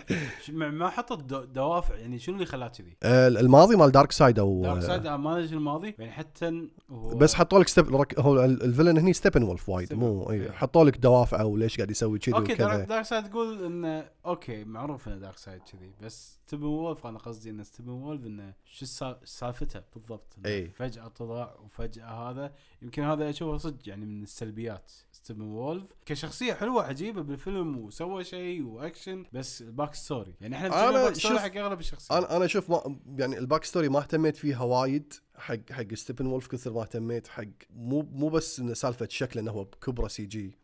ما 0.71 0.89
حطت 0.89 1.23
دو- 1.23 1.43
دوافع 1.43 1.95
يعني 1.95 2.19
شنو 2.19 2.35
اللي 2.35 2.45
خلاه 2.45 2.67
كذي؟ 2.67 2.97
آه، 3.03 3.27
الماضي 3.27 3.75
مال 3.75 3.91
Darkseid 3.91 4.39
أو 4.39 4.61
Darkseid 4.63 5.07
ما 5.07 5.39
أدري 5.39 5.55
الماضي. 5.55 5.95
يعني 5.99 6.11
حتى 6.11 6.67
هو 6.89 7.09
بس 7.17 7.33
حطوا 7.33 7.59
لك 7.59 7.67
Step. 7.67 7.95
هو 8.19 8.45
ال- 8.45 8.63
ال 8.63 8.68
villain 8.68 8.97
هني 8.97 9.13
Steppenwolf 9.13 9.69
وايد 9.69 9.93
مو 9.93 10.31
اي 10.31 10.41
إيه. 10.41 10.51
حطوا 10.51 10.83
لك 10.85 10.97
دوافعه 10.97 11.45
وليش 11.45 11.77
قاعد 11.77 11.91
يسوي 11.91 12.19
كذي 12.19 12.35
أوكي 12.35 12.53
Dark, 12.53 13.01
seid 13.01 13.23
تقول 13.29 13.65
انه 13.65 14.05
أوكي 14.25 14.63
معروف 14.63 15.07
إنه 15.07 15.15
Darkseid 15.15 15.61
كذي 15.71 15.91
بس 16.01 16.39
Steppenwolf 16.47 17.05
أنا 17.07 17.17
قصدي 17.19 17.49
إنه 17.49 17.63
Steppenwolf 17.63 18.25
انه 18.25 18.53
شو 18.65 18.85
سالفته 19.25 19.81
بالضبط. 19.95 20.35
إي. 20.45 20.69
فجأة 20.69 21.07
طلع 21.07 21.55
وفجأة 21.59 22.05
هذا 22.29 22.53
يمكن 22.81 23.03
هذا 23.03 23.29
أشوفه 23.29 23.57
صدق 23.57 23.89
يعني 23.89 24.05
من 24.05 24.23
السلبيات 24.23 24.91
Steppenwolf 25.11 25.93
كشخصية 26.05 26.53
حلوة 26.53 26.83
عجيبة 26.83 27.21
بالفيلم 27.21 27.77
وسوى 27.77 28.23
شيء 28.23 28.63
وأكشن 28.63 29.25
بس 29.33 29.61
ال 29.61 29.68
back 29.68 29.95
story 29.95 30.35
يعني 30.41 30.55
إحنا 30.55 30.69
story 30.69 31.15
شوف- 31.15 31.37
حق 31.37 31.57
أغلب 31.57 31.79
الشخصيات. 31.79 32.23
أنا 32.23 32.37
أنا 32.37 32.45
أشوف 32.45 32.69
ما 32.69 32.99
يعني 33.17 33.37
ال 33.37 33.43
back 33.43 33.63
story 33.63 33.89
ما 33.89 33.99
اهتميت 33.99 34.37
فيها 34.37 34.63
وايد 34.63 35.13
حق 35.35 35.71
حق 35.71 35.93
Steppenwolf 35.93 36.47
كثر 36.47 36.73
ما 36.73 36.81
اهتميت 36.81 37.27
حق 37.27 37.43
مو 37.69 38.01
مو 38.01 38.29
بس 38.29 38.59
إنه 38.59 38.73
سالفة 38.73 39.07
شكله 39.11 39.41
إنه 39.41 39.51
هو 39.51 39.63
بكبره 39.63 40.07
CG. 40.07 40.57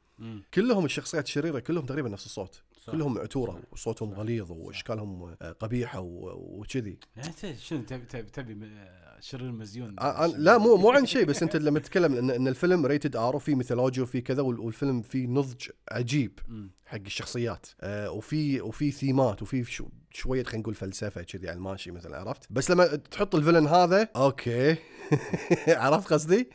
كلهم 0.54 0.86
الشخصيات 0.86 1.26
الشريرة 1.26 1.60
كلهم 1.60 1.86
تقريبا 1.86 2.10
نفس 2.10 2.26
الصوت. 2.26 2.62
صح. 2.82 2.94
كلهم 2.94 3.18
عتورة. 3.20 3.62
وصوتهم. 3.72 4.14
غليظ 4.14 4.52
وأشكالهم 4.52 5.36
آه، 5.42 5.52
قبيحة 5.52 6.00
وكذي 6.04 7.00
يعني 7.16 7.28
أنت 7.30 7.58
شنو 7.60 7.82
تبي 7.84 8.06
تبي 8.06 8.30
تبي 8.30 8.56
م- 8.56 8.86
شرير 9.20 9.52
مزيون 9.52 9.96
آه، 10.00 10.04
آه، 10.04 10.28
لا 10.28 10.58
مو 10.58 10.76
مو 10.76 10.90
عن 10.92 11.06
شيء 11.14 11.26
بس 11.26 11.44
أنت 11.44 11.56
لما 11.56 11.80
تتكلم 11.80 12.16
ان 12.16 12.30
إن 12.32 12.48
الفيلم 12.48 12.86
rated 12.86 13.16
R 13.16 13.36
وفي 13.36 13.56
ميثولوجيا 13.56 14.04
وفي 14.04 14.22
كذا 14.22 14.42
وال- 14.42 14.60
والفيلم 14.60 15.02
فيه 15.02 15.28
نضج 15.28 15.68
عجيب. 15.92 16.40
حق 16.86 16.98
الشخصيات 17.06 17.66
آه 17.82 18.12
وفي 18.12 18.62
وفي 18.62 18.92
themes 18.92 19.35
ات 19.35 19.42
وفي 19.42 19.64
شو 19.64 19.88
شوية 20.12 20.44
خلينا 20.44 20.62
نقول 20.62 20.76
فلسفة 20.76 21.22
كذي 21.24 21.48
على 21.50 21.58
الماشي 21.58 21.92
مثلا 21.92 22.18
عرفت 22.18 22.48
بس 22.50 22.72
لما 22.72 22.86
تحط 22.96 23.36
ال 23.36 23.40
villain 23.40 23.68
هذا 23.68 24.10
أوكي 24.16 24.76
عرفت 25.68 26.14
قصدي 26.14 26.40
آه 26.40 26.46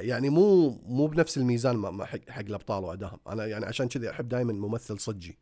يعني 0.00 0.30
مو 0.30 0.68
مو 0.70 1.06
بنفس 1.06 1.38
الميزان 1.38 2.04
حق, 2.04 2.30
حق 2.30 2.40
الأبطال 2.40 2.84
وادائهم 2.84 3.18
أنا 3.28 3.46
يعني 3.46 3.66
عشان 3.66 3.88
كذي 3.88 4.10
أحب 4.10 4.28
دائما 4.28 4.52
ممثل 4.52 4.98
صجي. 5.00 5.38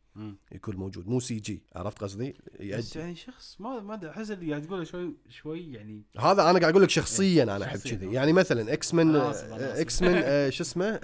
يكون 0.52 0.76
موجود 0.76 1.08
مو 1.08 1.20
CG 1.20 1.62
عرفت 1.76 1.98
قصدي 1.98 2.34
بس. 2.60 2.96
يعني 2.96 3.14
شخص 3.14 3.56
ما 3.60 3.80
ما 3.80 3.94
أدري 3.94 4.10
أحس 4.10 4.30
اللي 4.30 4.50
قاعد 4.50 4.62
تقوله 4.62 4.84
شوي 4.84 5.16
شوي 5.28 5.72
يعني 5.72 6.02
هذا 6.18 6.50
أنا 6.50 6.58
قاعد 6.58 6.64
أقول 6.64 6.82
لك 6.82 6.90
شخصيا 6.90 7.42
أنا 7.42 7.64
أحب 7.64 7.78
كذي 7.78 8.06
أوكي. 8.06 8.14
يعني 8.16 8.32
مثلا 8.32 8.72
X 8.72 8.94
آسف. 8.94 9.52
X 9.52 10.02
آه، 10.02 10.50
شو 10.50 10.62
اسمه 10.62 11.00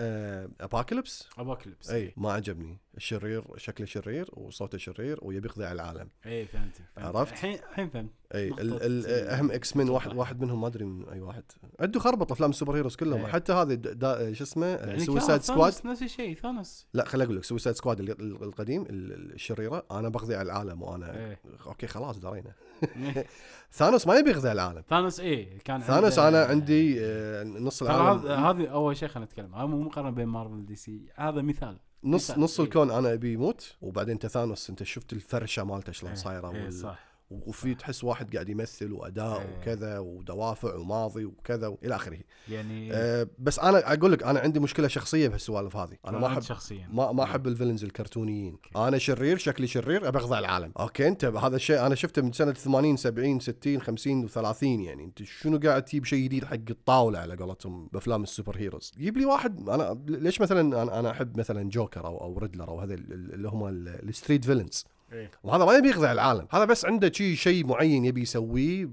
Apocalypse 0.60 1.28
Apocalypse 1.38 1.90
إي 1.90 2.14
ما 2.16 2.32
عجبني 2.32 2.78
الشرير 2.96 3.44
شكله 3.56 3.86
شرير 3.86 4.30
وصوته 4.32 4.78
شرير 4.78 5.18
ويبي 5.22 5.48
يقضي 5.48 5.64
على 5.64 5.74
العالم 5.82 6.08
إي 6.26 6.46
فهمت 6.46 6.76
فهمت. 6.96 7.16
عرفت؟ 7.16 7.32
الحين 7.32 7.58
الحين 7.70 7.88
فهمت 7.88 8.10
أي 8.34 8.48
ال 8.48 8.82
ال 8.82 9.06
أهم 9.06 9.50
X-Men 9.50 9.88
واحد. 9.88 10.14
واحد 10.16 10.40
منهم 10.40 10.60
ما 10.60 10.66
أدري 10.66 10.84
من 10.84 11.08
أي 11.08 11.20
واحد 11.20 11.42
عنده 11.80 12.00
خربط 12.00 12.32
أفلام 12.32 12.50
ال 12.50 12.76
superheroes 12.76 12.96
كلهم 12.96 13.20
إيه. 13.20 13.26
حتى 13.32 13.76
دا- 13.76 14.32
شو 14.32 14.44
اسمه 14.44 14.66
يعني 14.66 15.00
Suicide 15.00 15.30
كان 15.30 15.40
Squad 15.40 15.72
ثانوس 15.72 15.86
نفس 15.86 16.02
الشيء 16.02 16.34
ثانوس 16.36 16.86
لا 16.94 17.04
خليني 17.04 17.24
أقول 17.24 17.36
لك 17.36 17.44
Suicide 17.44 17.76
Squad 17.76 18.00
القديم 18.20 18.82
ال- 18.82 19.12
ال- 19.12 19.32
الشريرة 19.34 19.86
أنا 19.90 20.08
بقضي 20.08 20.34
على 20.34 20.46
العالم 20.46 20.82
وأنا 20.82 21.16
إيه. 21.16 21.40
أوكي 21.66 21.86
خلاص 21.86 22.18
درينا 22.18 22.52
Thanos 23.72 24.06
ما 24.06 24.14
يبي 24.16 24.30
يقضي 24.30 24.48
على 24.48 24.62
العالم 24.62 24.82
Thanos 24.90 25.20
اي 25.20 25.44
كان 25.64 25.80
Thanos 25.80 26.18
أنا 26.18 26.44
عندي 26.44 26.96
آه، 27.04 27.44
نص 27.44 27.82
العالم 27.82 28.26
هذه 28.26 28.66
أول 28.66 28.96
شيء 28.96 29.08
خلينا 29.08 29.26
نتكلم 29.26 29.54
هذا 29.54 29.64
مو 29.66 29.80
مقارنة 29.82 30.10
بين 30.10 30.26
Marvel 30.26 30.54
و 30.54 30.76
DC 30.76 31.00
هذا 31.14 31.42
مثال 31.42 31.78
نص. 32.04 32.30
نص 32.38 32.60
إيه. 32.60 32.66
الكون 32.66 32.90
أنا 32.90 33.12
أبي 33.12 33.32
يموت 33.32 33.76
وبعدين 33.80 34.12
أنت 34.12 34.26
Thanos 34.26 34.70
أنت 34.70 34.82
شفت 34.82 35.12
الفرشة 35.12 35.64
مالته 35.64 35.92
شلون 35.92 36.12
إيه، 36.12 36.18
صايرة 36.18 36.52
إيه، 36.54 36.70
صح 36.70 37.13
وفي 37.46 37.74
تحس 37.74 38.04
واحد 38.04 38.32
قاعد 38.34 38.48
يمثل 38.48 38.92
وأداء 38.92 39.40
إيه. 39.40 39.58
وكذا 39.58 39.98
ودوافع 39.98 40.74
وماضي 40.74 41.24
وكذا 41.24 41.66
وإلى 41.66 41.94
آخره. 41.96 42.18
يعني 42.48 42.92
أه 42.92 43.28
بس 43.38 43.58
أنا 43.58 43.92
أقول 43.92 44.12
لك 44.12 44.22
أنا 44.22 44.40
عندي 44.40 44.60
مشكلة 44.60 44.88
شخصية 44.88 45.28
بهالسوالف 45.28 45.76
هذه. 45.76 45.96
أنا 46.08 46.18
ما 46.18 46.26
احب 46.26 46.42
شخصيا 46.42 46.88
ما 46.92 47.12
ما 47.12 47.22
أحب 47.22 47.46
ال 47.46 47.50
villains 47.50 47.84
الكرتونيين. 47.84 48.52
أوكي. 48.52 48.88
أنا 48.88 48.98
شرير 48.98 49.36
شكلي 49.38 49.66
شرير 49.66 50.08
ابي 50.08 50.18
اخضع 50.18 50.38
العالم. 50.38 50.72
أوكي 50.80 51.08
أنت 51.08 51.24
هذا 51.24 51.56
الشيء 51.56 51.86
أنا 51.86 51.94
شفته 51.94 52.22
من 52.22 52.32
سنة 52.32 52.52
80 52.52 52.96
70 52.96 53.40
60 53.40 53.80
50 53.80 54.28
و30 54.28 54.62
يعني. 54.62 55.04
أنت 55.04 55.22
شنو 55.22 55.58
قاعد 55.58 55.84
تجيب 55.84 56.04
شيء 56.04 56.24
جديد 56.24 56.44
حق 56.44 56.54
الطاولة 56.70 57.18
على 57.18 57.36
قولتهم 57.36 57.88
بأفلام 57.92 58.22
ال 58.22 58.56
superheroes؟ 58.56 58.92
جيب 58.98 59.16
لي 59.16 59.24
واحد 59.26 59.68
أنا 59.68 60.04
ليش 60.08 60.40
مثلا 60.40 60.82
أنا 60.98 61.10
أحب 61.10 61.38
مثلا 61.38 61.70
جوكر 61.70 62.06
أو 62.06 62.20
أو 62.20 62.38
Riddler 62.38 62.68
أو 62.68 62.80
هذا 62.80 62.94
اللي 62.94 63.48
هم 63.48 63.66
ال- 63.68 64.08
ال 64.08 64.13
street 64.13 64.44
villains 64.44 64.84
إيه. 65.14 65.30
وهذا 65.42 65.64
ما 65.64 65.72
يبي 65.72 65.88
يخضع 65.90 66.12
العالم. 66.12 66.46
هذا 66.50 66.64
بس 66.64 66.84
عنده 66.84 67.12
شيء 67.12 67.34
شيء 67.34 67.66
معين 67.66 68.04
يبي 68.04 68.20
يسويه 68.22 68.88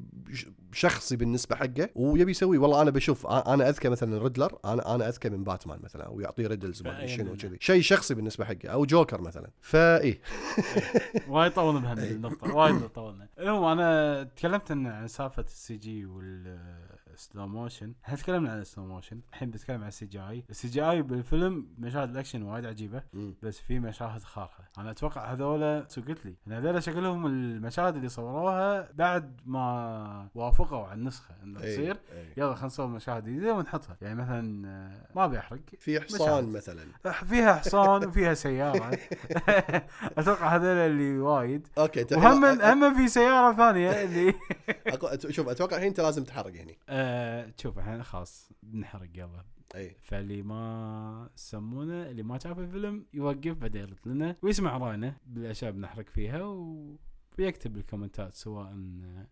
شخصي 0.74 1.16
بالنسبة 1.16 1.56
حقه 1.56 1.90
ويبي 1.96 2.32
يسويه. 2.32 2.60
والله 2.60 2.82
أنا 2.82 2.92
بشوف 2.92 3.28
أنا 3.28 3.70
أذكى 3.70 3.90
مثلا 3.90 4.24
Riddler 4.24 4.58
أنا 4.66 4.96
أنا 4.96 5.10
أذكى 5.10 5.30
من 5.30 5.44
باتمان 5.44 5.80
مثلا 5.84 6.08
ويعطيه 6.10 6.48
riddles 6.48 6.84
ما 6.84 6.98
أدري 6.98 7.08
شنو 7.08 7.34
ال- 7.34 7.38
كذي 7.38 7.58
شيء 7.60 7.82
شخصي 7.82 8.14
بالنسبة 8.16 8.46
حقه 8.46 8.70
أو 8.70 8.86
جوكر 8.86 9.22
مثلا. 9.22 9.50
فإيه. 9.62 10.22
وايد 11.28 11.52
طولنا 11.54 11.80
بهم 11.80 11.98
إيه. 12.00 12.12
النقطة 12.16 12.56
وايد 12.56 12.88
طولنا. 12.88 13.28
المهم 13.40 13.64
أنا 13.64 14.24
تكلمت 14.24 14.72
عن 14.72 15.08
سالفة 15.08 15.44
ال 15.44 15.78
CG 15.78 16.06
وال 17.22 17.31
slow 17.31 17.48
motion 17.48 17.94
إحنا 18.06 18.16
تكلمنا 18.16 18.52
عن 18.52 18.60
ال 18.60 18.65
slow 18.65 18.86
motion 18.86 19.20
الحين 19.30 19.52
بتكلم 19.52 19.82
عن 19.82 19.88
السي 19.88 20.06
جي 20.06 20.22
اي 20.22 20.44
السي 20.50 20.68
جي 20.68 20.82
اي 20.82 21.02
بالفيلم 21.02 21.68
مشاهد 21.78 22.10
الأكشن 22.10 22.44
وايد 22.44 22.66
عجيبة 22.66 23.04
مم. 23.14 23.36
بس 23.44 23.60
في 23.60 23.80
مشاهد 23.80 24.24
خارقة. 24.24 24.64
أنا 24.78 24.92
أتوقع 24.92 25.34
هذولا 25.34 25.88
قلت 26.08 26.26
لي 26.26 26.36
ان 26.48 26.54
هذولا 26.54 26.80
شكلهم 26.80 27.26
المشاهد 27.26 27.96
اللي 27.96 28.10
صوروها 28.10 28.92
بعد 28.94 29.42
ما 29.46 30.28
وافقوا 30.36 30.86
على 30.86 30.94
النسخة 30.94 31.36
إنه 31.44 31.60
إيه، 31.60 31.76
تصير. 31.76 31.98
إيه. 32.12 32.34
يلا 32.38 32.54
خلينا 32.54 32.68
نسوي 32.68 32.88
مشاهد 32.88 33.24
جديدة 33.24 33.54
ونحطها. 33.54 33.98
يعني 34.02 34.16
مثلا 34.16 34.68
آه، 34.68 35.16
ما 35.16 35.26
أبي 35.26 35.40
أحرق. 35.40 35.60
في 35.80 36.02
حصان. 36.02 36.52
مثلا. 36.52 36.86
فيها 37.14 37.54
حصان 37.54 38.06
وفيها 38.06 38.34
سيارة. 38.34 38.98
أتوقع 40.18 40.56
هذول 40.56 40.68
اللي 40.68 41.20
وايد. 41.20 41.68
أوكي 41.78 42.02
انت 42.02 42.14
وهم 42.14 42.46
هم 42.46 42.98
في 42.98 43.08
سيارة 43.08 43.56
ثانية 43.56 44.04
اللي 44.04 44.34
شوف 45.30 45.48
أتوقع 45.50 45.76
الحين 45.76 45.88
أنت 45.88 46.00
لازم 46.00 46.24
تحرق 46.24 46.52
هنا 46.56 46.74
آه 47.12 47.54
شوف 47.62 47.80
الحين 47.80 48.04
خلاص 48.04 48.52
بنحرق 48.64 49.10
يلا. 49.16 49.46
أي. 49.76 49.96
فاللي 50.02 50.42
ما 50.42 51.30
سمونا 51.36 52.10
اللي 52.10 52.24
ما 52.24 52.40
شاف 52.40 52.60
الفيلم 52.60 53.06
يوقف 53.14 53.52
بعدين 53.52 53.82
يرد 53.82 54.00
لنا 54.06 54.36
ويسمع 54.42 54.78
راينا 54.78 55.18
بالأشياء 55.26 55.72
بنحرق 55.72 56.10
فيها 56.10 56.44
و... 56.44 56.96
ويكتب 57.40 57.74
بال 57.74 57.86
comment 57.86 58.30
ات 58.30 58.36
سواء 58.36 58.74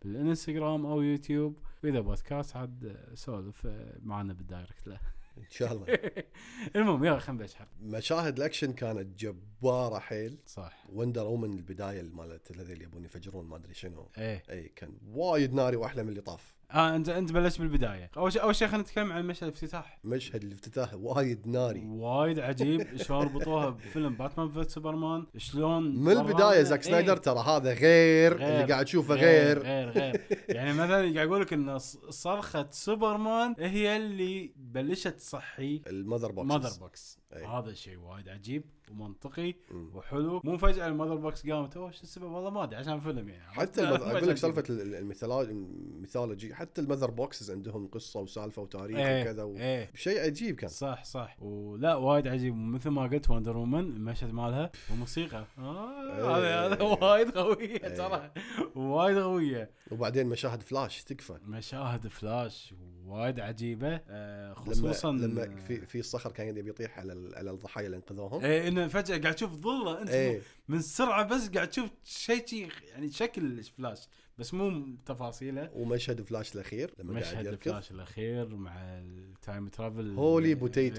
بالإنستغرام 0.02 0.86
أو 0.86 1.02
يوتيوب. 1.02 1.58
وإذا 1.84 2.00
بودكاست 2.00 2.56
عاد 2.56 2.98
سولف 3.14 3.68
معنا 4.04 4.34
بال 4.34 4.47
direct 4.47 4.88
له. 4.88 5.00
إن 5.38 5.50
شاء 5.50 5.74
الله. 5.74 5.86
المهم 6.76 7.06
يلا 7.06 7.20
خلينا 7.20 7.44
نبلش. 7.44 7.56
مشاهد 7.82 8.38
الأكشن 8.38 8.74
كانت 8.74 9.20
جبارة 9.20 10.00
حيل. 10.00 10.38
صح. 10.46 10.86
Wonder 10.90 11.26
Woman 11.26 11.54
البداية 11.54 12.02
مالت 12.02 12.52
الذي 12.52 12.74
اللي 12.74 12.84
يبون 12.84 13.06
يفجرون 13.06 13.46
ما 13.46 13.56
أدري 13.56 13.74
شنو. 13.74 14.10
إيه. 14.18 14.44
اي 14.50 14.70
كان 14.76 14.98
وايد 15.08 15.54
ناري 15.54 15.76
وأحلى 15.76 16.04
من 16.04 16.10
اللي 16.10 16.22
طاف. 16.22 16.59
آه 16.72 16.96
انت 16.96 17.10
انت 17.10 17.32
بلشت 17.32 17.60
بالبداية. 17.62 18.12
أول 18.18 18.34
شيء 18.34 18.42
أول 18.42 18.56
شيء 18.56 18.68
خلينا 18.68 18.84
نتكلم 18.84 19.12
عن 19.12 19.28
مشهد 19.28 19.44
الافتتاح. 19.44 20.00
مشهد 20.04 20.44
الافتتاح 20.44 20.94
وايد 20.94 21.48
ناري. 21.48 21.84
وايد 21.86 22.40
عجيب. 22.40 22.98
شلون 22.98 23.22
ربطوها 23.22 23.70
بفيلم 23.70 24.16
Batman 24.16 24.50
v 24.50 24.64
Superman؟ 24.64 25.26
شلون 25.38 25.96
من 25.96 26.12
البداية 26.12 26.64
Zack 26.64 26.80
إيه. 26.80 26.92
سنايدر 26.92 27.18
ترى 27.18 27.40
هذا 27.40 27.74
غير, 27.74 28.38
غير. 28.38 28.62
اللي 28.62 28.74
قاعد 28.74 28.86
تشوفه 28.86 29.16
غير, 29.16 29.60
غير. 29.60 29.90
غير 29.90 30.22
يعني 30.50 30.74
مثلا 30.74 31.14
قاعد 31.14 31.28
أقول 31.28 31.42
لك 31.42 31.54
إن 31.54 31.78
صرخة 32.10 32.68
سوبرمان 32.72 33.56
هي 33.60 33.98
اللي 33.98 34.54
بلشت 34.56 35.08
تصحي 35.08 35.82
ال 35.88 35.94
mother 35.94 36.32
box 36.32 36.48
mother 36.48 36.80
box. 36.80 37.20
أي. 37.34 37.46
هذا 37.46 37.70
الشيء 37.70 37.98
وايد 37.98 38.30
عجيب. 38.30 38.64
ومنطقي. 38.90 39.56
وحلو. 39.94 40.42
مو 40.44 40.58
فجأة 40.58 40.88
ال 40.88 40.92
mother 40.92 41.16
box 41.16 41.48
قامت 41.50 41.78
أوه 41.78 41.92
شو 41.92 42.04
السبب؟ 42.04 42.32
والله 42.32 42.50
ما 42.50 42.64
أدري 42.64 42.76
عشان 42.76 43.00
فيلم 43.00 43.30
يعني. 43.30 43.54
حتى. 43.54 43.82
أقول 43.88 44.28
لك 44.28 44.38
سالفة 44.38 44.64
ال 44.70 44.88
mythology 44.88 46.56
حتى 46.56 46.82
ال 46.82 46.86
mother 46.86 47.12
boxes 47.12 47.52
عندهم 47.52 47.88
قصة 47.88 48.20
وسالفة 48.20 48.62
وتاريخ 48.62 48.98
إيه 48.98 49.22
وكذا 49.22 49.44
و... 49.44 49.58
إيه. 49.58 49.92
شيء 49.96 50.20
عجيب 50.20 50.56
كان. 50.56 50.70
صح 50.70 51.04
صح. 51.04 51.38
ولا 51.42 51.96
وايد 51.96 52.28
عجيب. 52.28 52.54
ومثل 52.54 52.90
ما 52.90 53.04
قلت 53.04 53.30
Wonder 53.30 53.58
Woman 53.58 53.80
المشهد 53.80 54.34
مالها 54.34 54.72
والموسيقى 54.90 55.46
آه 55.58 56.02
إيه. 56.16 56.38
هذا 56.38 56.74
هذا 56.74 56.84
وايد 56.84 57.32
قوية 57.32 57.84
إيه. 57.84 57.96
ترى. 57.96 58.32
وايد 58.76 59.18
قوية. 59.18 59.72
وبعدين 59.92 60.28
مشاهد 60.28 60.62
فلاش 60.62 61.04
تكفى. 61.04 61.40
مشاهد 61.46 62.08
فلاش 62.08 62.74
وايد 63.12 63.40
عجيبة. 63.40 64.02
آه 64.10 64.54
لما 64.54 64.56
خصوصا 64.56 65.12
لما 65.12 65.56
في 65.56 65.86
في 65.86 66.00
الصخر 66.00 66.32
كان 66.32 66.48
يبي 66.48 66.70
يطيح 66.70 67.00
على 67.00 67.32
على 67.36 67.52
الضحايا 67.52 67.86
اللي 67.86 67.98
انقذوهم 67.98 68.44
إيه 68.44 68.68
إنه 68.68 68.88
فجأة 68.88 69.18
قاعد 69.18 69.36
تشوف 69.36 69.52
ظلة 69.52 70.02
أنت 70.02 70.10
إيه. 70.10 70.42
من 70.68 70.82
سرعة 70.82 71.24
بس 71.24 71.50
قاعد 71.50 71.70
تشوف 71.70 71.90
شيء 72.04 72.46
شي 72.48 72.68
يعني 72.90 73.12
شكل 73.12 73.64
فلاش 73.64 74.08
بس 74.40 74.54
مو 74.54 74.86
تفاصيله 75.06 75.70
ومشهد 75.76 76.22
فلاش 76.22 76.56
الأخير 76.56 76.92
لما 77.00 77.20
قاعد 77.20 77.34
مشهد 77.34 77.46
يركض 77.46 77.72
فلاش 77.72 77.92
الأخير 77.92 78.56
مع 78.56 78.72
ال 78.78 78.96
time 78.96 79.68
travel. 79.68 80.16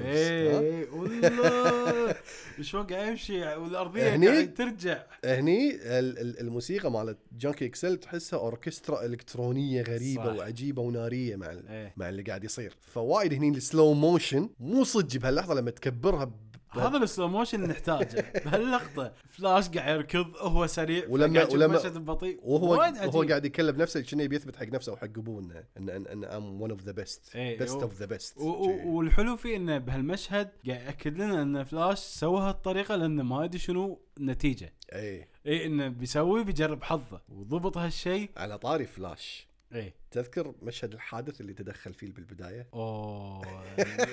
إيه 0.01 0.57
ها؟ 0.57 0.61
إيه، 0.61 0.91
والله 0.91 2.15
شلون 2.61 2.87
قاعد 2.87 3.09
يمشي 3.09 3.45
والأرضية 3.45 4.15
هني؟ 4.17 4.29
قاعد 4.29 4.55
ترجع 4.55 5.03
هني 5.25 5.75
ال- 5.75 6.19
ال- 6.19 6.41
الموسيقى 6.41 6.91
مالت 6.91 7.19
Junkie 7.39 7.67
XL 7.67 7.97
تحسها 7.97 8.39
أوركسترا 8.39 9.05
إلكترونية 9.05 9.83
غريبة 9.83 10.25
صح. 10.25 10.39
وعجيبة 10.39 10.83
ونارية 10.83 11.37
مع 11.37 11.51
إيه 11.51 11.93
مع 11.97 12.09
اللي 12.09 12.23
قاعد 12.23 12.45
يصير 12.45 12.77
فوايد 12.81 13.35
هني 13.35 13.49
ال 13.49 13.58
slow 13.58 13.93
motion 13.95 14.49
مو 14.61 14.85
صدق 14.85 15.21
بهاللحظة 15.21 15.55
لما 15.55 15.71
تكبرها 15.71 16.33
هذا 16.73 16.97
ال 16.97 17.03
slow 17.03 17.29
motion 17.29 17.63
اللي 17.63 17.73
نحتاجه. 17.73 18.33
بهاللقطة 18.45 19.13
فلاش 19.29 19.69
قاعد 19.69 19.95
يركض 19.97 20.37
هو 20.41 20.67
سريع 20.67 21.05
ولما- 21.09 21.45
ولما- 21.53 21.99
بطيء. 21.99 22.39
وهو 22.43 22.73
وهو. 22.73 23.23
قاعد 23.29 23.45
يكلم 23.45 23.77
نفسه 23.77 24.01
كأنه 24.01 24.23
يبي 24.23 24.37
يثبت 24.37 24.57
حق 24.57 24.67
نفسه 24.67 24.93
وحق 24.93 25.05
ابوه 25.05 25.41
انه 25.41 25.65
ان 25.77 25.91
إن 25.91 26.07
ان 26.07 26.25
I'm 26.25 26.61
one 26.63 26.71
of 26.71 26.83
the 26.83 26.93
best 26.93 27.37
best 27.37 27.83
of 27.83 27.95
the 27.95 28.07
best 28.07 28.35
والحلو 28.39 29.37
فيه 29.37 29.57
إنه 29.57 29.79
بهالمشهد 29.79 30.51
قاعد 30.69 30.81
يأكد 30.87 31.19
لنا 31.19 31.43
إن 31.43 31.65
فلاش 31.65 31.99
سوى 31.99 32.41
هالطريقة 32.41 32.97
لأنه 32.97 33.23
ما 33.23 33.45
أدري 33.45 33.59
شنو 33.59 34.01
النتيجه 34.19 34.73
اي 34.93 35.29
اي 35.47 35.67
إنه 35.67 35.89
بيسوي 35.89 36.45
بيجرب 36.45 36.83
حظه 36.83 37.21
وضبط 37.29 37.79
هالشيء. 37.79 38.31
على 38.37 38.59
طاري 38.59 38.87
فلاش. 38.87 39.47
اي 39.75 39.95
تذكر 40.11 40.55
مشهد 40.63 40.93
الحادث 40.93 41.41
اللي 41.41 41.53
تدخل 41.53 41.95
فيه 41.95 42.13
بالبداية 42.13 42.67
أوه 42.75 43.65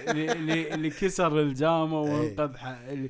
اللي 0.07 0.73
اللي, 0.73 0.89
كسر 0.89 1.39
الجامة 1.41 2.05
إيه. 2.07 2.13
وانقذ 2.13 2.55
اللي 2.89 3.09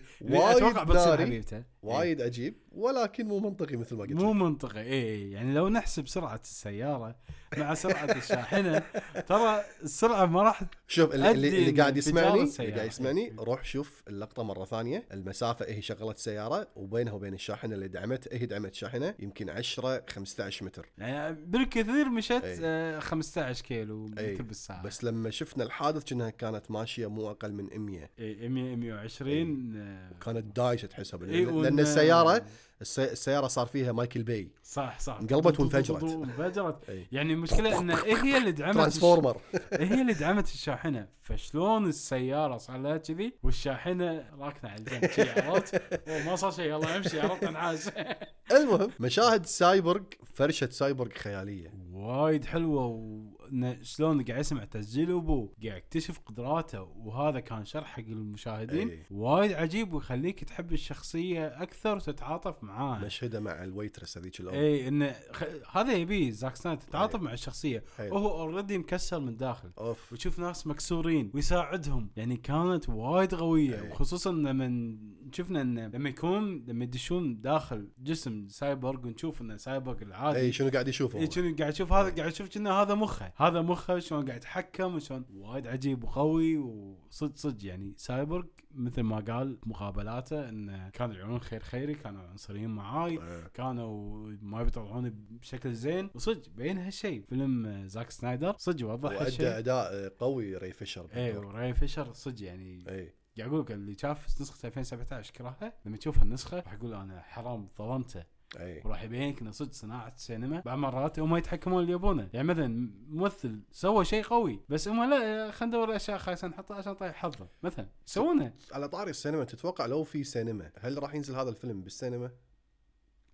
أتوقع 0.52 0.84
بتصير. 0.84 1.18
حبيبته 1.18 1.64
وايد 1.84 2.22
عجيب 2.22 2.56
ولكن 2.72 3.28
مو 3.28 3.40
منطقي 3.40 3.76
مثل 3.76 3.96
ما 3.96 4.02
قلت 4.02 4.12
مو. 4.12 4.34
منطقي 4.34 4.82
اي 4.82 5.32
يعني 5.32 5.54
لو 5.54 5.70
نحسب 5.70 6.08
سرعة 6.08 6.42
السيارة 6.44 7.16
مع 7.58 7.74
سرعة 7.74 8.12
الشاحنة 8.18 8.80
ترى 9.28 9.64
السرعة 9.84 10.26
ما 10.26 10.42
راح 10.44 10.64
شوف 10.88 11.14
اللي, 11.16 11.32
اللي, 11.32 11.82
قاعد 11.82 11.98
يسمعني 11.98 12.44
اللي. 12.60 12.72
قاعد 12.72 12.88
يسمعني 12.88 13.34
روح 13.40 13.66
شوف 13.66 14.04
اللقطة 14.08 14.44
مرة 14.44 14.66
ثانية 14.66 15.06
المسافة 15.12 15.66
هي 15.66 15.82
شغلت 15.82 16.18
سياره 16.18 16.68
وبينها 16.76 17.14
وبين 17.14 17.34
الشاحنة 17.34 17.76
اللي 17.76 17.88
دعمت 17.88 18.34
هي 18.34 18.46
دعمت 18.46 18.74
شاحنة 18.74 19.16
يمكن 19.20 19.50
10 19.50 20.04
15 20.10 20.66
متر 20.66 20.90
يعني 20.98 21.36
بالكثير 21.46 22.10
مشت. 22.10 22.32
آه 22.44 22.77
15 23.00 23.62
كيلو. 23.64 24.06
متر 24.06 24.42
بالساعة. 24.44 24.84
بس 24.84 25.04
لما 25.04 25.30
شفنا 25.30 25.64
الحادث 25.64 26.04
كأنها 26.04 26.30
كانت 26.30 26.72
ماشية 26.72 27.08
مو 27.08 27.30
أقل 27.32 27.54
من 27.54 27.80
100 27.80 28.10
إي 28.20 28.50
100 28.50 28.76
120 28.76 29.74
آه، 29.78 30.12
كانت 30.26 30.56
دايشة 30.58 30.86
تحسها 30.86 31.20
إي، 31.22 31.46
لأن, 31.46 31.48
وإن- 31.48 31.64
لأن 31.64 31.80
السياره 31.80 32.46
السي- 32.82 33.12
السيارة 33.12 33.48
صار 33.48 33.68
فيها 33.68 33.92
Michael 33.92 34.24
Bay. 34.24 34.52
صح 34.64 35.00
صح. 35.00 35.18
انقلبت 35.22 35.60
وانفجرت. 35.60 36.04
انفجرت. 36.24 36.76
يعني 37.12 37.34
المشكلة 37.34 37.80
إن 37.80 37.92
إيه 37.92 38.16
هي 38.24 38.38
اللي 38.38 38.52
دعمت 38.52 38.76
Transformer. 38.76 39.42
إيه 39.74 39.86
هي 39.88 40.02
اللي 40.02 40.14
دعمت 40.14 40.46
الشاحنة. 40.48 41.08
فشلون 41.24 41.86
السيارة 41.88 42.58
صار 42.58 42.78
لها 42.78 42.98
كذي 42.98 43.34
والشاحنة 43.44 44.26
راكنة 44.40 44.70
على 44.70 44.80
الجنب 44.80 45.10
عرفت؟ 45.38 45.82
ما 46.26 46.36
صار 46.36 46.52
شيء 46.52 46.66
يلا 46.66 46.98
امشي 46.98 47.20
عرفت؟ 47.20 47.44
انعاش. 47.44 47.80
المهم 48.58 48.90
مشاهد 49.00 49.46
سايبورغ 49.46 50.02
فرشة 50.34 50.70
سايبورغ 50.72 51.12
خيالية. 51.12 51.74
وايد 51.98 52.46
حلوة 52.46 52.86
وإنه 52.86 53.37
شلون 53.82 54.24
قاعد 54.24 54.40
يسمع 54.40 54.64
تسجيل 54.64 55.12
أبوه 55.12 55.54
قاعد 55.64 55.78
يكتشف 55.78 56.20
قدراته 56.20 56.82
وهذا 56.82 57.40
كان 57.40 57.66
شرح 57.66 57.88
حق 57.88 58.04
المشاهدين. 58.08 58.90
إي. 58.90 59.06
وايد 59.12 59.52
عجيب 59.54 59.94
ويخليك 59.94 60.44
تحب 60.44 60.74
الشخصية 60.74 61.48
أكثر 61.48 61.96
وتتعاطف 61.96 62.64
معاها. 62.64 63.06
مشهده 63.06 63.40
مع 63.40 63.64
ال 63.64 63.70
waitress 63.70 64.18
هذيك 64.18 64.40
الأم. 64.40 64.54
اي 64.54 64.88
انه 64.88 65.16
خ... 65.32 65.44
هذا 65.72 65.94
يبي 65.94 66.32
Zack 66.32 66.56
Snyder 66.56 66.82
تتعاطف 66.82 67.20
إي. 67.20 67.26
مع 67.26 67.34
الشخصية. 67.34 67.84
حلو. 67.98 68.16
وهو 68.16 68.42
already 68.42 68.78
مكسر 68.78 69.20
من 69.20 69.38
داخل. 69.38 69.72
أوف. 69.78 70.14
وتشوف 70.14 70.40
ناس 70.40 70.68
مكسورين 70.68 71.32
ويساعدهم. 71.34 72.10
يعني 72.16 72.38
كانت 72.38 72.90
وايد 72.90 73.36
قوية 73.36 73.82
إي. 73.82 73.90
وخصوصا 73.90 74.32
لما 74.32 74.98
شفنا 75.32 75.62
انه 75.62 75.88
لما 75.88 76.10
يكون 76.10 76.66
لما 76.68 76.84
يدشون 76.84 77.42
داخل 77.42 77.90
جسم 78.00 78.48
سايبورغ 78.48 79.08
ونشوف 79.08 79.42
انه 79.42 79.58
سايبورغ 79.58 80.02
العادي. 80.02 80.40
اي 80.40 80.52
شنو 80.52 80.70
قاعد 80.70 80.88
يشوفه 80.88 81.20
اي؟ 81.20 81.32
شنو 81.32 81.56
قاعد 81.56 81.74
يشوف؟ 81.74 81.94
هذا 81.94 82.16
قاعد 82.16 82.32
يشوف 82.32 82.48
كأنه 82.48 82.72
هذا 82.72 82.96
مخه. 82.96 83.34
هذا 83.38 83.62
مخه 83.62 84.00
شلون 84.00 84.26
قاعد 84.26 84.38
يتحكم 84.38 84.96
وشلون 84.96 85.26
وايد 85.34 85.68
عجيب 85.68 86.04
وقوي 86.04 86.58
وصدق 86.58 87.36
صدق 87.36 87.66
يعني 87.66 87.94
سايبورغ 87.98 88.46
مثل 88.72 89.02
ما 89.02 89.20
قال 89.20 89.58
مقابلاته 89.66 90.50
انه 90.50 90.90
كان 90.90 91.12
العيون 91.12 91.40
خير 91.40 91.60
خيري 91.60 91.96
كانوا 91.96 92.22
عنصريين 92.22 92.70
معاي 92.70 93.12
إيه. 93.12 93.48
كانوا 93.48 94.18
ما 94.42 94.64
بيطلعوني 94.64 95.14
بشكل 95.30 95.74
زين 95.74 96.10
وصدق 96.16 96.50
بين 96.50 96.78
هالشيء 96.78 97.26
فيلم 97.30 97.88
Zack 97.88 98.12
Snyder 98.12 98.56
صدق 98.58 98.88
وضح 98.88 99.12
وأدى 99.12 99.48
أداء 99.48 100.10
قوي 100.10 100.58
ري 100.58 100.74
فيشر 100.74 101.08
اي. 101.16 101.38
وراي 101.38 101.74
فيشر 101.74 102.14
صدق 102.14 102.44
يعني 102.44 102.84
اي 102.90 103.14
قاعد 103.38 103.50
أقول 103.50 103.62
لك 103.62 103.72
اللي 103.72 103.96
شاف 103.98 104.42
نسخة 104.42 104.68
2017 104.68 105.34
كرهها 105.34 105.74
لما 105.86 105.98
تشوف 105.98 106.20
هالنسخة 106.20 106.60
راح 106.60 106.74
يقول 106.74 106.94
أنا 106.94 107.22
حرام 107.22 107.70
ظلمته 107.78 108.37
اي 108.60 108.82
وراح 108.86 109.04
يبينك 109.04 109.42
إنه 109.42 109.52
صدق 109.52 109.72
صناعة 109.74 110.14
السينما 110.16 110.60
بعض 110.60 110.78
مرات 110.78 111.20
هم 111.20 111.36
يتحكمون 111.36 111.82
اللي 111.82 111.92
يبونه 111.94 112.30
يعني 112.34 112.48
مثلا 112.48 112.92
ممثل 113.10 113.62
سوى 113.72 114.06
شيء 114.06 114.24
قوي 114.24 114.60
بس 114.70 114.88
هم 114.88 115.10
لا 115.10 115.52
خلينا 115.52 115.78
ندور 115.78 115.96
أشياء 115.96 116.18
خايسة 116.18 116.48
نحطها 116.48 116.78
عشان 116.78 116.94
طيب 116.94 117.14
حظه. 117.14 117.48
مثلا 117.64 117.88
يسوونها 118.08 118.54
على 118.72 118.88
طاري 118.90 119.10
السينما 119.10 119.44
تتوقع 119.44 119.86
لو 119.86 120.04
في 120.04 120.24
سينما 120.24 120.72
هل 120.80 121.04
راح 121.04 121.14
ينزل 121.16 121.36
هذا 121.36 121.50
الفيلم 121.50 121.82
بالسينما؟ 121.82 122.32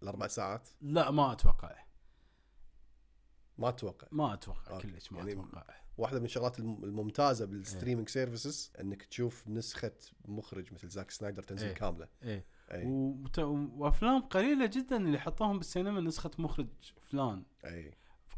الاربع 0.04 0.28
ساعات؟ 0.28 0.70
لا 0.82 1.12
ما 1.12 1.32
أتوقع. 1.32 1.76
ما 3.58 3.70
أتوقع. 3.70 4.08
ما 4.12 4.34
أتوقع. 4.34 4.80
كلش 4.82 5.12
ما 5.12 5.18
يعني 5.20 5.32
أتوقع. 5.34 5.64
واحدة 5.98 6.20
من 6.20 6.26
الشغلات 6.26 6.60
الم- 6.60 6.84
الممتازة 6.84 7.46
إيه. 7.46 7.52
بال 7.52 7.62
streaming 7.62 8.10
services 8.10 8.72
إنك 8.82 9.04
تشوف 9.04 9.48
نسخة 9.48 9.92
مخرج 10.26 10.74
مثل 10.74 10.88
Zack 10.90 11.12
Snyder 11.12 11.44
تنزل 11.44 11.68
إيه. 11.68 11.74
كاملة. 11.74 12.08
إيه. 12.24 12.46
وأفلام 13.78 14.22
قليلة 14.22 14.66
جدا 14.66 14.98
اللي 14.98 15.20
حطوهم 15.20 15.58
بالسينما 15.58 16.02
نسخة 16.02 16.32
مخرج 16.40 16.68
فلان. 17.02 17.44
أي. 17.66 17.94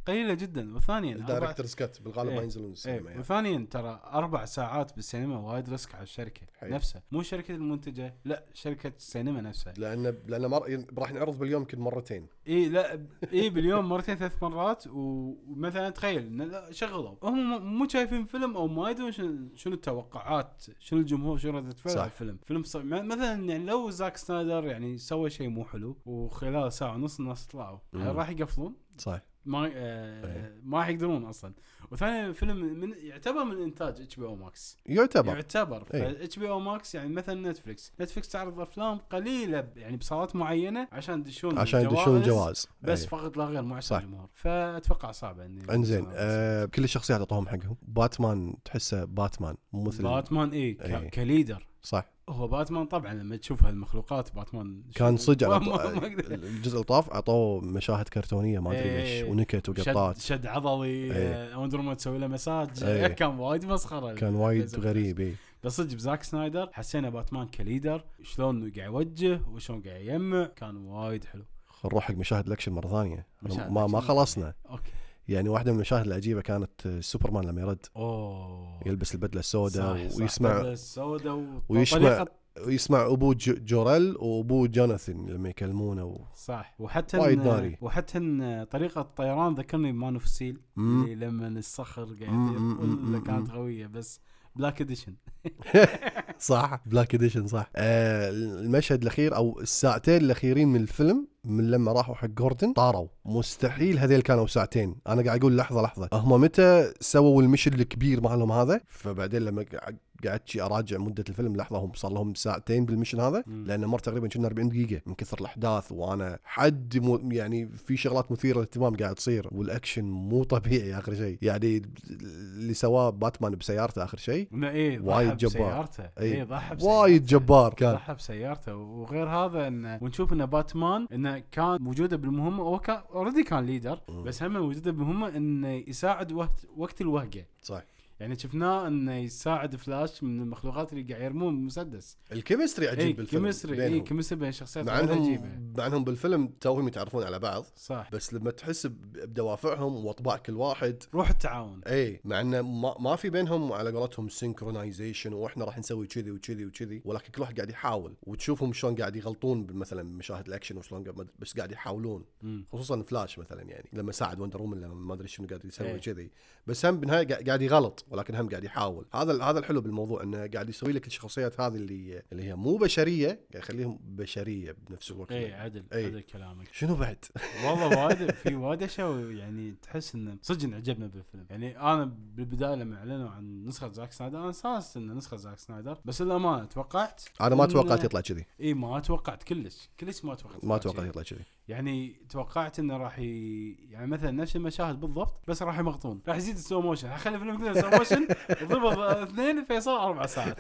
قليلة 0.07 0.33
جدا. 0.33 0.75
وثانيا 0.75 1.15
ال 1.15 1.21
director's 1.21 1.75
cut 1.75 2.01
بالغالب 2.01 2.29
إيه. 2.29 2.35
ما 2.35 2.43
ينزلون 2.43 2.71
السينما 2.71 3.00
إيه 3.00 3.05
يعني. 3.07 3.20
وثانيا 3.20 3.68
ترى 3.72 4.01
أربع 4.05 4.46
ساعات 4.46 4.96
بالسينما 4.96 5.39
وايد 5.39 5.70
risk 5.70 5.96
على 5.96 6.03
الشركة 6.03 6.41
حلو. 6.57 6.75
نفسها. 6.75 7.03
مو 7.11 7.22
شركة 7.22 7.55
المنتجة 7.55 8.15
لا 8.25 8.46
شركة 8.53 8.94
السينما 8.98 9.41
نفسها. 9.41 9.74
لأن 9.77 10.18
لأن 10.27 10.46
مر... 10.46 10.85
راح 10.98 11.13
نعرض 11.13 11.39
باليوم 11.39 11.61
يمكن 11.61 11.79
مرتين. 11.79 12.27
إي 12.48 12.70
لا 12.70 13.05
إي 13.33 13.50
باليوم 13.50 13.89
مرتين 13.89 14.15
ثلاث 14.15 14.44
مرات. 14.44 14.83
ومثلا 14.87 15.89
تخيل 15.89 16.51
شغلوا. 16.72 17.15
هم 17.24 17.77
مو 17.77 17.87
شايفين 17.87 18.25
فيلم 18.25 18.57
أو 18.57 18.68
ما 18.68 18.89
يدرون 18.89 19.11
شنو 19.11 19.55
شنو 19.55 19.74
التوقعات 19.74 20.63
شنو 20.79 21.00
الجمهور 21.00 21.37
شنو 21.37 21.57
ردة 21.57 21.75
فعل. 21.75 21.98
على 21.98 22.05
الفيلم. 22.05 22.39
فيلم 22.46 22.63
ص... 22.63 22.75
مثلا 22.75 23.33
يعني 23.33 23.65
لو 23.65 23.89
Zack 23.90 24.18
Snyder 24.18 24.66
يعني 24.65 24.98
سوى 24.98 25.29
شيء 25.29 25.50
مو 25.50 25.65
حلو 25.65 25.98
وخلال 26.05 26.74
ساعة 26.74 26.94
ونص 26.94 27.20
الناس 27.20 27.48
طلعوا 27.48 27.79
راح 27.94 28.29
يقفلون؟ 28.29 28.75
صح. 28.98 29.22
ما 29.46 29.72
آه. 29.75 30.51
ما 30.64 30.77
راح 30.77 30.88
يقدرون 30.88 31.25
أصلا 31.25 31.53
وثانيا 31.92 32.27
الفيلم 32.27 32.58
من 32.79 32.94
يعتبر 32.98 33.44
من 33.44 33.62
إنتاج 33.62 34.01
HBO 34.01 34.25
Max 34.25 34.77
يعتبر 34.86 35.36
يعتبر 35.36 35.88
إيه. 35.94 36.24
HBO 36.24 36.50
Max 36.50 36.96
يعني 36.96 37.10
مثلا 37.10 37.51
Netflix 37.51 37.94
Netflix 38.01 38.29
تعرض 38.29 38.60
أفلام 38.60 38.98
قليلة 38.98 39.68
يعني 39.75 39.98
بصالات 39.98 40.36
معينة 40.36 40.88
عشان 40.92 41.20
يدشون 41.20 41.58
عشان 41.58 41.81
يدشون 41.81 42.18
الجوائز 42.18 42.68
بس 42.81 43.01
أي. 43.01 43.08
فقط 43.08 43.38
لا 43.38 43.46
غير 43.46 43.62
مو 43.62 43.75
عشان. 43.75 43.98
الجمهور 43.98 44.29
فأتوقع 44.34 45.12
صعبه 45.12 45.46
إني 45.46 45.74
إنزين 45.74 46.08
آه 46.14 46.66
كل 46.66 46.84
الشخصيات 46.84 47.20
أعطوهم 47.20 47.48
حقهم 47.48 47.77
باتمان 47.81 48.55
تحسه 48.66 49.05
باتمان 49.05 49.55
مو 49.74 49.84
مثل 49.84 50.03
باتمان 50.03 50.50
اي 50.50 50.77
إيه. 50.81 51.10
ك 51.09 51.18
leader 51.18 51.68
صح 51.85 52.05
هو 52.29 52.48
باتمان 52.48 52.85
طبعا 52.85 53.13
لما 53.13 53.35
تشوف 53.35 53.63
هالمخلوقات 53.63 54.35
باتمان 54.35 54.83
كان 54.95 55.17
صدق 55.17 55.48
ما- 55.50 55.53
على 55.55 55.65
ما- 55.65 56.00
ما. 56.00 56.07
الجزء 56.35 56.74
اللي 56.74 56.83
طاف 56.83 57.09
أعطوه 57.09 57.61
مشاهد 57.61 58.09
كرتونية 58.09 58.59
ما 58.59 58.69
أدري 58.71 58.81
إيه. 58.81 59.21
ليش 59.24 59.29
ونكت 59.31 59.79
شد, 59.81 59.89
وقطات 59.89 60.17
شد 60.21 60.45
عضلي 60.45 60.87
إيه. 60.87 61.57
Wonder 61.57 61.77
Woman 61.79 61.98
تسوي 61.98 62.17
له 62.17 62.27
مساج 62.27 62.83
إيه. 62.83 63.07
كان 63.19 63.29
وايد 63.39 63.65
مسخرة 63.65 64.13
كان 64.13 64.35
وايد. 64.35 64.75
غريب 64.75 65.19
اي 65.19 65.35
بس 65.63 65.77
صدق 65.77 65.93
ب 65.96 66.01
Zack 66.01 66.24
Snyder 66.24 66.70
حسينا 66.74 67.09
Batman 67.09 67.48
ك 67.48 67.55
leader 67.55 68.03
شلون 68.24 68.71
قاعد 68.71 68.87
يوجه 68.93 69.41
وشلون 69.51 69.81
قاعد 69.81 70.01
يجمع 70.01 70.45
كان 70.45 70.75
وايد 70.77 71.25
حلو 71.25 71.43
نروح 71.85 72.03
حق 72.03 72.15
مشاهد 72.15 72.45
الأكشن 72.48 72.71
مرة 72.71 72.87
ثانية 72.87 73.27
ما 73.69 73.87
ما. 73.87 74.00
خلصنا 74.01 74.53
أوكي 74.69 74.91
يعني 75.27 75.50
واحدة 75.50 75.72
من 75.72 75.75
المشاهد 75.77 76.05
العجيبة 76.05 76.42
كانت 76.42 76.85
آه، 76.85 77.00
سوبرمان 77.00 77.46
لما 77.46 77.61
يرد 77.61 77.85
أوه 77.98 78.79
يلبس 78.85 79.16
البدلة 79.16 79.40
السوداء 79.40 79.94
ويسمع 80.20 80.61
السوداء 80.61 81.61
ويسمع- 81.70 82.25
ويسمع 82.68 83.05
ابوه 83.05 83.33
جو- 83.40 83.55
Jor-El 83.66 84.16
وابوه 84.18 84.68
Jonathan 84.68 85.25
لما 85.29 85.50
يكلمونه 85.50 86.05
و... 86.05 86.22
صح 86.35 86.75
وحتى 86.79 87.18
وايد 87.18 87.40
ناري. 87.44 87.77
وحتى 87.81 88.18
إن 88.18 88.64
طريقة 88.72 89.01
الطيران 89.01 89.53
ذكرني 89.53 89.92
ب 89.92 89.97
Man 89.97 90.14
of 90.14 90.27
Steel 90.27 90.61
مم. 90.75 91.03
اللي 91.03 91.25
لما 91.25 91.48
الصخر 91.48 92.03
قاعد. 92.03 93.24
كانت 93.27 93.51
قويه 93.51 93.88
بس 93.88 94.20
black 94.55 94.81
edition 94.81 95.14
صح 96.40 96.81
black 96.85 97.16
edition 97.16 97.48
صح 97.48 97.70
آه 97.75 98.29
المشهد 98.29 99.01
الأخير 99.01 99.35
أو 99.35 99.59
الساعتين 99.59 100.22
الأخيرين 100.22 100.68
من 100.68 100.81
الفيلم 100.81 101.27
من 101.46 101.72
لما 101.72 101.92
راحوا 101.92 102.16
حق 102.16 102.27
جوردن 102.27 102.74
طاروا. 102.74 103.08
مستحيل 103.25 104.00
هذيل 104.00 104.22
كانوا 104.22 104.48
ساعتين. 104.48 104.96
أنا 105.08 105.22
قاعد 105.24 105.40
أقول 105.40 105.58
لحظة 105.58 105.81
لحظة. 105.81 106.10
هم 106.14 106.42
متى 106.42 106.94
سووا 107.00 107.42
ال 107.42 107.46
mission 107.46 107.74
الكبير 107.74 108.22
مالهم 108.22 108.51
هذا؟ 108.51 108.81
فبعدين 108.88 109.42
لما 109.42 109.66
قع- 109.74 109.90
قعدت 110.25 110.48
شي 110.50 110.62
أراجع 110.62 110.98
مدة 110.98 111.24
الفيلم 111.29 111.55
لحظة 111.55 111.77
هم 111.79 111.92
صار 111.96 112.14
لهم 112.14 112.34
ساعتين 112.34 112.86
بال 112.85 112.93
mission 112.93 113.20
هذا. 113.20 113.44
لأن 113.48 113.86
مر 113.86 114.00
تقريبا 114.00 114.27
كنا 114.27 114.48
40 114.48 114.70
دقيقة 114.70 115.01
من 115.05 115.14
كثر 115.16 115.38
الأحداث 115.42 115.92
وأنا 115.92 116.40
حد 116.44 116.98
مو 116.98 117.20
يعني 117.31 117.68
في 117.68 117.98
شغلات 117.98 118.31
مثيرة 118.31 118.55
للاهتمام 118.55 118.96
قاعد 118.96 119.16
تصير 119.16 119.48
والأكشن 119.51 120.05
مو 120.05 120.44
طبيعي 120.44 120.98
آخر 120.98 121.14
شيء. 121.16 121.38
يعني 121.42 121.81
اللي 122.10 122.74
سواه 122.74 123.10
باتمان 123.10 123.55
بسيارته 123.55 124.03
آخر 124.03 124.18
شيء 124.18 124.48
إيه 124.64 125.00
وايد 125.00 125.27
ضحى 125.29 125.36
جبار. 125.38 125.51
بسيارته. 125.68 126.03
إيه. 126.20 126.34
إيه 126.34 126.44
ضحى 126.44 126.75
بسيارته. 126.75 127.00
وايد 127.00 127.25
جبار. 127.25 127.74
كان. 127.74 127.94
ضحى 127.94 128.14
بسيارته. 128.14 128.75
وغير 128.75 129.29
هذا 129.29 129.68
إنه 129.68 130.00
ونشوف 130.01 130.34
إنه 130.34 130.46
باتمان 130.46 131.08
إنه 131.14 131.34
كان 131.51 131.81
موجودة 131.81 132.17
بالمهمة 132.17 132.63
هو 132.63 132.79
كان 132.79 133.01
already 133.14 133.44
كان 133.43 133.65
leader. 133.66 134.00
بس 134.25 134.43
هم 134.43 134.55
وجوده 134.55 134.91
بالمهمة 134.91 135.27
إنه 135.27 135.67
يساعد 135.67 136.31
وقت 136.31 136.65
وقت 136.77 137.01
الوهقه 137.01 137.45
صح 137.61 137.83
يعني 138.20 138.40
شفناه 138.40 138.88
إنه 138.88 139.16
يساعد 139.16 139.75
فلاش 139.75 140.24
من 140.24 140.42
المخلوقات 140.42 140.94
اللي 140.94 141.14
قاعد 141.14 141.22
يرمون 141.22 141.54
مسدس 141.54 142.18
ال 142.31 142.37
chemistry 142.37 142.88
عجيب 142.88 143.06
اي 143.06 143.14
بالفيلم 143.14 143.42
chemistry 143.44 143.85
اي. 143.86 144.00
chemistry 144.00 144.40
بين 144.40 144.50
الشخصيات 144.50 144.86
مع 144.86 144.94
وايد 144.94 145.10
انهم 145.10 145.24
عجيبه 145.24 145.50
مع 145.78 145.88
إنهم 145.88 146.04
بالفيلم 146.04 146.48
توهم 146.62 146.88
يتعرفون 146.88 147.24
على 147.24 147.40
بعض. 147.40 147.66
صح. 147.75 148.10
بس 148.12 148.34
لما 148.34 148.51
تحس 148.51 148.88
بدوافعهم 148.88 150.06
وأطباع 150.06 150.38
كل 150.38 150.54
واحد. 150.54 151.04
روح 151.14 151.30
التعاون. 151.30 151.82
اي 151.88 152.22
مع 152.25 152.42
إنه 152.42 152.62
ما, 152.62 152.96
ما 153.00 153.16
في 153.16 153.30
بينهم 153.30 153.74
على 153.74 153.92
قولتهم 153.92 154.30
synchronization 154.29 155.33
وإحنا 155.34 155.66
راح 155.66 155.80
نسوي 155.80 156.08
كذي 156.08 156.32
وكذي 156.32 156.66
وكذي 156.66 157.01
ولكن 157.06 157.32
كل 157.32 157.42
واحد 157.42 157.56
قاعد 157.56 157.70
يحاول. 157.70 158.16
وتشوفهم 158.24 158.74
شلون 158.74 158.96
قاعد 158.96 159.16
يغلطون 159.16 159.68
مثلا 159.72 160.04
مشاهد 160.04 160.48
الأكشن 160.48 160.78
وشلون 160.78 161.04
بس 161.40 161.58
قاعد 161.58 161.72
يحاولون. 161.72 162.25
مم. 162.42 162.66
خصوصا 162.72 163.01
فلاش 163.01 163.40
مثلا 163.40 163.62
يعني 163.62 163.90
لما 163.94 164.12
ساعد 164.12 164.40
Wonder 164.40 164.61
Woman 164.61 164.81
لما 164.82 164.94
ما 164.94 165.14
أدري 165.14 165.28
شنو 165.28 165.48
قاعد 165.48 165.66
يسوي 165.66 165.88
إيه. 165.88 165.98
كذي. 165.98 166.32
بس 166.68 166.86
هم 166.86 167.00
بالنهاية 167.00 167.46
قاعد 167.46 167.62
يغلط. 167.62 168.04
ولكن 168.07 168.35
هم 168.35 168.50
قاعد 168.50 168.63
يحاول 168.63 169.05
هذا 169.13 169.44
هذا 169.44 169.59
الحلو 169.59 169.81
بالموضوع 169.81 170.24
إنه 170.24 170.48
قاعد 170.48 170.70
يسوي 170.70 170.91
لك 170.91 171.07
الشخصيات 171.07 171.59
هذه 171.59 171.75
اللي 171.75 172.22
اللي 172.31 172.44
هي 172.44 172.55
مو 172.55 172.77
بشرية 172.77 173.27
قاعد 173.27 173.63
يخليهم 173.63 174.00
بشرية 174.03 174.75
بنفس 174.89 175.11
الوقت 175.11 175.31
اي 175.31 175.53
عدل 175.53 175.83
إي. 175.94 176.05
عدل 176.05 176.22
كلامك 176.22 176.68
شنو 176.72 176.96
بعد؟ 176.96 177.25
والله 177.65 177.87
وايد 178.05 178.31
في 178.31 178.55
وايد 178.55 178.83
أشياء 178.83 179.31
يعني 179.31 179.75
تحس 179.81 180.15
انه 180.15 180.37
صدق 180.41 180.75
عجبنا 180.75 181.07
بالفيلم 181.07 181.46
يعني 181.50 181.79
أنا 181.79 182.05
بالبداية 182.35 182.75
لما 182.75 182.98
أعلنوا 182.98 183.29
عن 183.29 183.65
نسخة 183.65 183.91
زاك 183.91 184.11
سنايدر 184.11 184.39
أنا 184.39 184.50
استانست 184.50 184.98
انه 184.98 185.13
نسخة 185.13 185.37
زاك 185.37 185.59
سنايدر 185.59 185.98
بس 186.05 186.22
للأمانة 186.22 186.65
توقعت 186.65 187.22
أنا 187.41 187.55
ما 187.55 187.65
توقعت 187.65 188.03
يطلع 188.03 188.22
كذي 188.22 188.46
إي 188.61 188.74
ما 188.74 189.00
توقعت 189.00 189.44
كلش 189.44 189.89
كلش 190.00 190.25
ما 190.25 190.35
توقعت 190.35 190.65
ما 190.65 190.77
توقعت. 190.77 191.07
يطلع 191.07 191.24
كذي 191.24 191.46
يعني 191.68 192.15
توقعت 192.29 192.79
إنه 192.79 192.98
راح 192.98 193.20
ي... 193.20 193.72
يعني 193.89 194.07
مثلا 194.07 194.31
نفس 194.31 194.55
المشاهد 194.55 195.00
بالضبط 195.00 195.50
بس 195.50 195.63
راح 195.63 195.79
يمغطون 195.79 196.22
راح 196.27 196.37
يزيد 196.37 196.55
ال 196.55 196.61
slow 196.61 196.81
motion 196.81 197.09
حخلي 197.09 197.35
الفيلم 197.35 197.57
كله 197.57 197.74
slow 197.74 197.90
motion 197.98 198.27
ضرب 198.64 199.00
اثنين 199.00 199.64
فيصل 199.66 199.92
أربع 199.92 200.25
ساعات. 200.25 200.58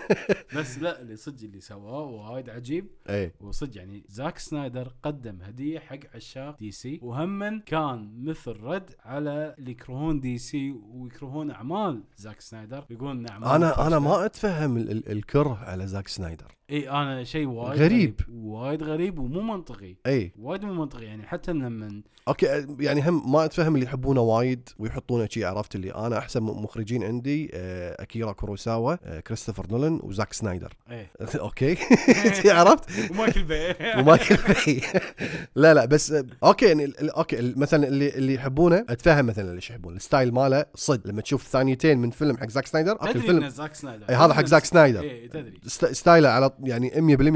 بس 0.55 0.79
لا 0.79 1.01
اللي 1.01 1.15
صدق 1.15 1.43
اللي 1.43 1.61
سواه 1.61 2.01
وايد 2.03 2.49
عجيب. 2.49 2.87
إي. 3.09 3.31
وصدق 3.41 3.77
يعني 3.77 4.03
زاك 4.07 4.37
سنايدر 4.37 4.93
قدم 5.03 5.41
هدية 5.41 5.79
حق 5.79 5.99
عشاق 6.15 6.57
DC. 6.59 6.99
وهما 7.03 7.61
كان 7.65 8.23
مثل 8.23 8.51
رد 8.51 8.89
على 9.05 9.55
اللي 9.59 9.71
يكرهون 9.71 10.19
DC 10.19 10.71
ويكرهون 10.71 11.51
أعمال 11.51 12.03
زاك 12.17 12.41
سنايدر. 12.41 12.85
يقولون 12.89 13.17
إن 13.19 13.27
أعمال 13.29 13.47
أنا 13.47 13.87
أنا. 13.87 13.99
ما 13.99 14.25
أتفهم 14.25 14.77
ال- 14.77 14.91
ال- 14.91 15.11
الكره 15.11 15.55
على 15.63 15.87
زاك 15.87 16.07
سنايدر. 16.07 16.55
إي 16.71 16.89
أنا 16.89 17.23
شيء 17.23 17.47
وايد 17.47 17.79
غريب. 17.81 18.19
وايد 18.33 18.83
غريب 18.83 19.19
ومو 19.19 19.41
منطقي. 19.41 19.95
إي. 20.07 20.31
وايد 20.39 20.63
مو 20.65 20.73
منطقي 20.73 21.05
يعني 21.05 21.23
حتى 21.27 21.51
لما 21.53 22.01
أوكي 22.27 22.65
يعني 22.79 23.09
هم 23.09 23.31
ما 23.31 23.45
أتفهم 23.45 23.75
اللي 23.75 23.85
يحبونه 23.85 24.21
وايد 24.21 24.69
ويحطونه 24.79 25.27
شي 25.31 25.45
عرفت 25.45 25.75
اللي 25.75 25.95
أنا 25.95 26.17
أحسن 26.17 26.43
مخرجين 26.43 27.03
عندي 27.03 27.51
آه، 27.53 27.95
أكيرا 28.03 28.31
كوروساوا 28.31 28.95
آه، 29.03 29.19
كريستوفر 29.19 29.65
نولان 29.71 29.99
وزاك 30.03 30.33
سنايدر. 30.33 30.73
إيه 30.91 31.11
أوكي. 31.35 31.77
عرفت؟ 32.45 32.89
ومايكل 33.11 33.43
باي. 33.43 33.75
ومايكل 33.99 34.35
باي. 34.35 34.81
لا 35.55 35.73
لا 35.73 35.85
بس 35.85 36.11
آه، 36.11 36.25
أوكي 36.43 36.65
يعني 36.65 36.85
ال- 36.85 37.09
أوكي 37.09 37.39
ال- 37.39 37.59
مثلا 37.59 37.87
اللي 37.87 38.09
اللي 38.09 38.33
يحبونه 38.33 38.85
أتفهم 38.89 39.25
مثلا 39.25 39.55
ليش 39.55 39.69
يحبون. 39.69 39.95
ال 39.95 40.02
style 40.02 40.33
ماله 40.33 40.65
صدق 40.75 41.07
لما 41.07 41.21
تشوف 41.21 41.47
ثانيتين 41.47 41.97
من 41.97 42.09
فيلم 42.09 42.37
حق 42.37 42.49
زاك 42.49 42.67
سنايدر 42.67 42.91
أوكي 42.91 43.05
تدري 43.13 43.19
الفيلم 43.21 43.43
ان 43.43 43.49
زاك 43.49 43.75
سنايدر. 43.75 44.09
إي، 44.09 44.15
هذا 44.15 44.33
حق 44.33 44.45
زاك 44.45 44.65
سنايدر. 44.65 45.01
إي 45.01 45.27
تدري. 45.27 45.53
ست- 45.65 45.91
style 45.91 46.23
ه 46.23 46.29
على 46.29 46.51
يعني 46.63 46.89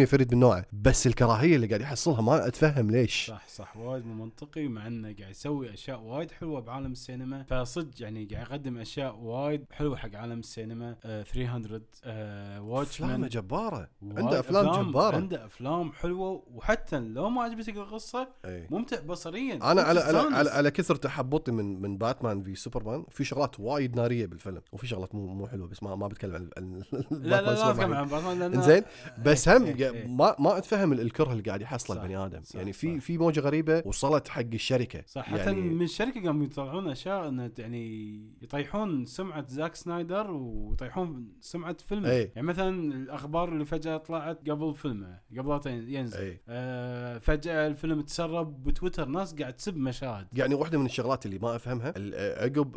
100% 0.03 0.05
فريد 0.05 0.33
من 0.33 0.39
نوعه 0.39 0.65
بس 0.73 1.07
الكراهية 1.07 1.55
اللي 1.55 1.67
قاعد 1.67 1.81
يحصلها 1.81 2.21
ما 2.21 2.47
أتفهم 2.47 2.91
ليش. 2.91 3.25
صح 3.27 3.47
صح 3.47 3.77
وايد 3.77 4.05
مو 4.05 4.13
منطقي 4.25 4.67
مع 4.67 4.87
إنه 4.87 5.15
قاعد 5.19 5.31
يسوي 5.31 5.73
أشياء 5.73 6.01
وايد 6.01 6.31
حلوة 6.31 6.61
بعالم 6.61 6.91
السينما. 6.91 7.43
فصدق 7.43 8.01
يعني 8.01 8.25
قاعد 8.25 8.47
يقدم 8.47 8.77
أشياء 8.77 9.15
وايد 9.15 9.65
حلوة 9.71 9.97
حق 9.97 10.15
عالم 10.15 10.39
السينما. 10.39 10.95
آه 11.05 11.23
300 11.23 11.81
آه 12.03 12.59
افلامه 12.59 12.71
Watchmen 12.71 13.27
جبارة. 13.27 13.89
عنده 14.03 14.39
أفلام 14.39 14.89
جبارة. 14.89 15.15
عنده 15.15 15.45
أفلام 15.45 15.91
حلوة 15.91 16.43
وحتى 16.53 16.99
لو 16.99 17.29
ما 17.29 17.41
عجبتك 17.43 17.77
القصة 17.77 18.27
أي. 18.45 18.67
ممتع 18.71 18.99
بصريا. 18.99 19.55
أنا 19.55 19.81
على 19.81 19.99
على. 19.99 20.17
على, 20.17 20.49
على 20.49 20.71
كثر 20.71 20.95
تحلطمي 20.95 21.51
من 21.51 21.81
من 21.81 21.97
Batman 21.97 22.43
v 22.43 22.55
Superman 22.55 23.05
في 23.09 23.23
شغلات 23.23 23.59
وايد 23.59 23.95
نارية 23.95 24.25
بالفيلم. 24.25 24.61
وفي 24.71 24.87
شغلات 24.87 25.15
مو 25.15 25.27
مو 25.27 25.47
حلوة 25.47 25.67
بس 25.67 25.83
ما 25.83 25.95
ما 25.95 26.07
بتكلم 26.07 26.35
عن 26.35 26.49
عن 26.57 26.83
لا 27.11 27.41
لا 27.41 27.41
لا 27.41 27.55
سوبرمان. 27.55 27.69
اتكلم 27.79 27.93
عن 27.93 28.07
باتمان 28.07 28.53
إنزين؟ 28.53 28.83
بس 29.25 29.49
هم 29.49 29.63
إيه، 29.65 29.91
إيه. 29.91 30.07
ما 30.07 30.35
ما 30.39 30.57
أتفهم 30.57 30.93
ال- 30.93 30.99
الكره 31.01 31.31
اللي 31.31 31.43
قاعد 31.43 31.61
يحصله 31.61 31.97
البني 32.01 32.17
آدم 32.17 32.41
صح، 32.43 32.55
يعني 32.55 32.73
في. 32.73 32.99
في 32.99 33.17
موجة 33.17 33.39
غريبة 33.39 33.83
وصلت 33.85 34.27
حق 34.27 34.41
الشركة 34.53 35.03
صح 35.07 35.23
حتى 35.23 35.39
يعني 35.39 35.61
من 35.61 35.81
الشركة 35.81 36.23
قاموا 36.25 36.45
يطلعون 36.45 36.89
أشياء 36.89 37.27
إنه 37.27 37.51
يعني 37.57 38.15
يطيحون 38.41 39.05
سمعة 39.05 39.47
زاك 39.47 39.75
سنايدر 39.75 40.31
ويطيحون 40.31 41.27
سمعة 41.41 41.77
فيلمه 41.87 42.09
أي. 42.11 42.31
يعني 42.35 42.47
مثلا 42.47 42.93
الأخبار 42.93 43.49
اللي 43.53 43.65
فجأة 43.65 43.97
طلعت 43.97 44.49
قبل 44.49 44.75
فيلمه 44.75 45.19
قبل 45.37 45.67
ينزل. 45.67 46.37
آه 46.49 47.17
فجأة 47.17 47.67
الفيلم 47.67 48.01
تسرب 48.01 48.63
بتويتر 48.63 49.05
ناس 49.05 49.35
قاعد 49.35 49.53
تسب 49.53 49.77
مشاهد 49.77 50.27
يعني 50.33 50.55
واحدة 50.55 50.77
من 50.77 50.85
الشغلات 50.85 51.25
اللي 51.25 51.39
ما 51.39 51.55
أفهمها 51.55 51.93
عقب 52.43 52.71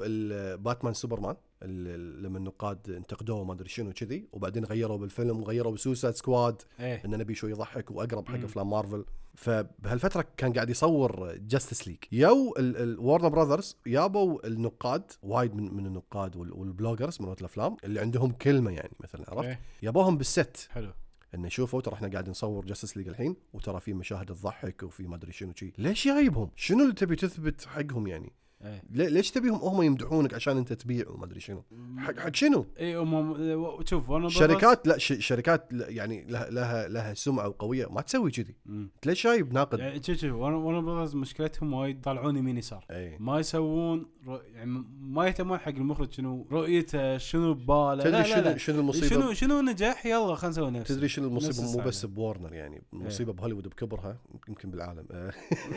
باتمان 0.63 0.95
سوبرمان 0.95 1.37
لما 1.67 2.39
النقاد 2.39 2.91
انتقدوه 2.91 3.45
ما 3.45 3.53
أدري 3.53 3.69
شنو 3.69 3.93
كذي 3.93 4.29
وبعدين 4.33 4.65
غيروا 4.65 4.97
بالفيلم 4.97 5.41
وغيروا 5.41 5.73
ب 5.73 5.78
Suicide 5.78 6.15
Squad 6.15 6.63
إيه. 6.81 7.03
انه 7.05 7.17
نبي 7.17 7.35
شوي 7.35 7.51
يضحك 7.51 7.91
وأقرب 7.91 8.29
حق. 8.29 8.35
أفلام 8.45 8.71
مارفل. 8.71 9.05
فبهالفترة 9.35 10.25
كان 10.37 10.53
قاعد 10.53 10.71
يصور 10.71 11.37
Justice 11.37 11.89
League 11.89 11.97
يو 12.13 12.55
ال 12.59 12.69
Warner 12.69 13.29
Brothers 13.29 13.77
يابوا 13.87 14.47
النقاد 14.47 15.13
وايد 15.23 15.55
من 15.55 15.75
من 15.75 15.87
النقاد 15.87 16.37
وال- 16.37 16.53
وال 16.53 16.67
bloggers 16.67 17.23
من 17.23 17.33
الأفلام 17.33 17.77
اللي 17.85 18.01
عندهم 18.01 18.33
كلمة 18.33 18.71
يعني 18.71 18.93
مثلا 19.01 19.25
عرفت؟ 19.29 19.49
إيه. 19.49 19.61
يابوهم 19.83 20.19
بال 20.19 20.35
set. 20.35 20.69
حلو. 20.71 20.93
إنه 21.35 21.49
شوفوا 21.49 21.81
ترى 21.81 21.95
إحنا 21.95 22.09
قاعد 22.09 22.29
نصور 22.31 22.65
Justice 22.65 22.97
League 22.97 23.09
الحين 23.09 23.37
وترى 23.53 23.81
في 23.81 23.95
مشاهد 23.95 24.27
تضحك 24.27 24.83
وفي 24.83 25.07
ما 25.07 25.17
أدري 25.17 25.33
شنو 25.33 25.53
شي 25.57 25.73
ليش 25.79 26.05
جايبهم 26.09 26.51
شنو 26.57 26.83
اللي 26.83 26.95
تبي 26.95 27.17
تثبت 27.17 27.65
حقهم 27.65 28.07
يعني؟ 28.07 28.33
إيه. 28.65 28.83
ليش 29.09 29.31
تبيهم 29.31 29.55
هم 29.55 29.83
يمدحونك 29.83 30.35
عشان 30.35 30.57
انت 30.57 30.73
تبيع 30.73 31.09
وما 31.09 31.25
أدري 31.25 31.41
شنو؟ 31.41 31.65
حق 31.99 32.19
حق 32.19 32.35
شنو؟ 32.35 32.67
اي 32.81 32.97
هم 32.97 33.85
شوف 33.85 34.11
وأنا 34.11 34.29
شركات 34.29 34.87
لا 34.89 34.99
ش- 34.99 35.27
شركات 35.27 35.69
لا- 35.73 35.89
يعني 35.89 36.25
لها 36.29 36.51
لها 36.51 36.89
لها 36.89 37.15
سمعة 37.15 37.55
قويه 37.59 37.87
ما 37.91 38.01
تسوي 38.01 38.31
كذي. 38.31 38.57
أنت 38.69 39.07
ليش 39.07 39.27
جايب 39.27 39.53
ناقد 39.53 39.79
يعني 39.79 40.03
شوف 40.03 40.17
شوف 40.17 40.33
Warner 40.33 40.59
Brothers 40.81 41.15
مشكلتهم 41.15 41.73
وايد 41.73 42.01
طالعون 42.01 42.37
يمين 42.37 42.59
يسار. 42.59 42.85
اي 42.91 43.17
ما 43.21 43.39
يسوون. 43.41 44.07
يعني 44.55 44.85
ما 45.01 45.27
يهتمون 45.27 45.59
حق 45.59 45.69
المخرج 45.69 46.13
شنو 46.13 46.47
رؤيته 46.53 47.19
شنو 47.19 47.55
بباله 47.55 48.05
تدري 48.05 48.25
شنو. 48.25 48.57
شنو 48.57 48.81
المصيبة؟ 48.81 49.07
شنو 49.09 49.33
شنو 49.33 49.61
نجح 49.61 50.07
يلا 50.07 50.35
خلينا 50.35 50.49
نسوي 50.51 50.71
نفس. 50.71 50.89
تدري 50.89 51.09
شنو 51.09 51.29
المصيبة؟ 51.29 51.73
مو. 51.73 51.89
بس 51.89 52.07
بورنر 52.07 52.55
يعني 52.55 52.83
المصيبه 52.93 53.33
بهوليوود 53.33 53.69
بكبرها 53.69 54.19
يمكن 54.49 54.71
بالعالم. 54.71 55.07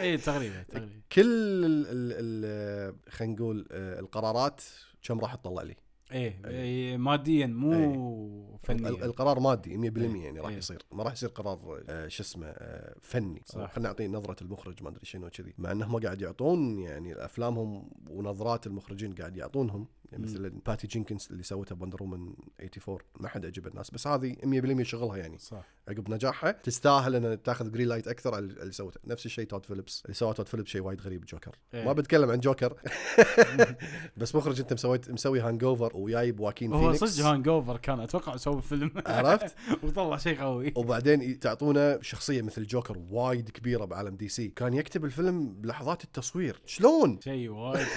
اي 0.02 0.18
تقريبا 0.18 0.64
تقريبا. 0.64 0.90
كل 1.12 1.22
ال- 1.22 1.66
ال- 1.66 1.86
ال- 1.90 2.75
خلينا 3.10 3.34
نقول 3.34 3.68
آه، 3.72 4.00
القرارات 4.00 4.62
كم 5.02 5.20
راح 5.20 5.36
تطلع 5.36 5.62
لي. 5.62 5.76
إيه 6.12 6.42
إيه، 6.46 6.98
ماديا 6.98 7.46
مو 7.48 7.74
ال- 7.74 8.58
فنيا. 8.64 8.90
القرار 8.90 9.40
مادي 9.40 9.78
100% 9.78 9.98
إيه، 9.98 10.24
يعني 10.26 10.40
راح 10.40 10.50
إيه. 10.50 10.58
يصير. 10.58 10.82
ما 10.92 11.04
راح 11.04 11.14
يصير 11.14 11.30
قرار 11.30 11.84
آه، 11.90 12.08
شو 12.08 12.24
اسمه 12.24 12.48
آه، 12.48 12.96
فني. 13.02 13.42
خلينا 13.48 13.70
نعطي 13.80 14.08
نظرة 14.08 14.36
المخرج 14.44 14.84
ما 14.84 14.90
أدري 14.90 15.06
شنو 15.06 15.30
كذي. 15.30 15.54
مع 15.58 15.72
انهم 15.72 16.00
قاعد 16.00 16.22
يعطون 16.22 16.80
يعني 16.80 17.26
أفلامهم 17.26 17.90
ونظرات 18.10 18.68
المخرجين 18.68 19.14
قاعد 19.16 19.38
يعطونهم 19.38 19.88
يعني. 20.12 20.24
مثل 20.24 20.50
باتي 20.50 20.88
جينكنز 20.88 21.28
اللي 21.32 21.44
سوتها 21.44 21.76
ب 21.76 21.80
Wonder 21.80 22.04
Woman 22.04 22.34
84 22.62 23.00
ما 23.20 23.28
حد 23.28 23.46
عجب 23.46 23.68
الناس 23.68 23.92
بس 23.92 24.08
هذه 24.08 24.34
100% 24.34 24.82
شغلها 24.82 25.18
يعني 25.18 25.38
صح. 25.38 25.66
عقب 25.88 26.10
نجاحها 26.10 26.52
تستاهل 26.52 27.16
ان 27.16 27.44
تاخذ 27.44 27.72
green 27.72 27.88
light 27.88 28.08
أكثر 28.08 28.36
على 28.36 28.46
اللي 28.46 28.72
سوته. 28.72 29.00
نفس 29.06 29.26
الشيء 29.26 29.46
تود 29.46 29.66
فيليبس 29.66 30.02
اللي 30.06 30.14
سوى 30.14 30.34
تود 30.34 30.48
فيليبس 30.48 30.70
شيء 30.70 30.82
وايد 30.82 31.02
غريب 31.02 31.26
جوكر. 31.26 31.56
إيه. 31.74 31.86
ما 31.86 31.94
بتكلم 31.94 32.32
عن 32.32 32.40
جوكر. 32.40 32.76
بس 34.18 34.36
مخرج 34.36 34.60
أنت 34.60 34.74
مسويت 34.74 35.12
مسوي 35.12 35.40
Hangover 35.40 35.98
وجايب 35.98 36.40
واكين 36.40 36.80
فينيكس. 36.80 37.04
صدق 37.04 37.26
Hangover 37.26 37.78
كان 37.78 38.00
أتوقع 38.00 38.36
سوى 38.36 38.62
فيلم. 38.62 38.92
عرفت؟ 39.06 39.56
وطلع 39.84 40.18
شيء 40.18 40.40
قوي. 40.42 40.74
وبعدين 40.76 41.40
تعطونا 41.40 42.00
شخصية 42.02 42.42
مثل 42.42 42.66
جوكر 42.68 42.98
وايد 43.10 43.50
كبيرة 43.50 43.86
بعالم 43.86 44.16
DC. 44.16 44.48
كان 44.48 44.74
يكتب 44.74 45.06
الفيلم 45.06 45.54
بلحظات 45.54 46.04
التصوير. 46.04 46.62
شلون؟ 46.66 47.20
شيء 47.24 47.50
وايد 47.50 47.88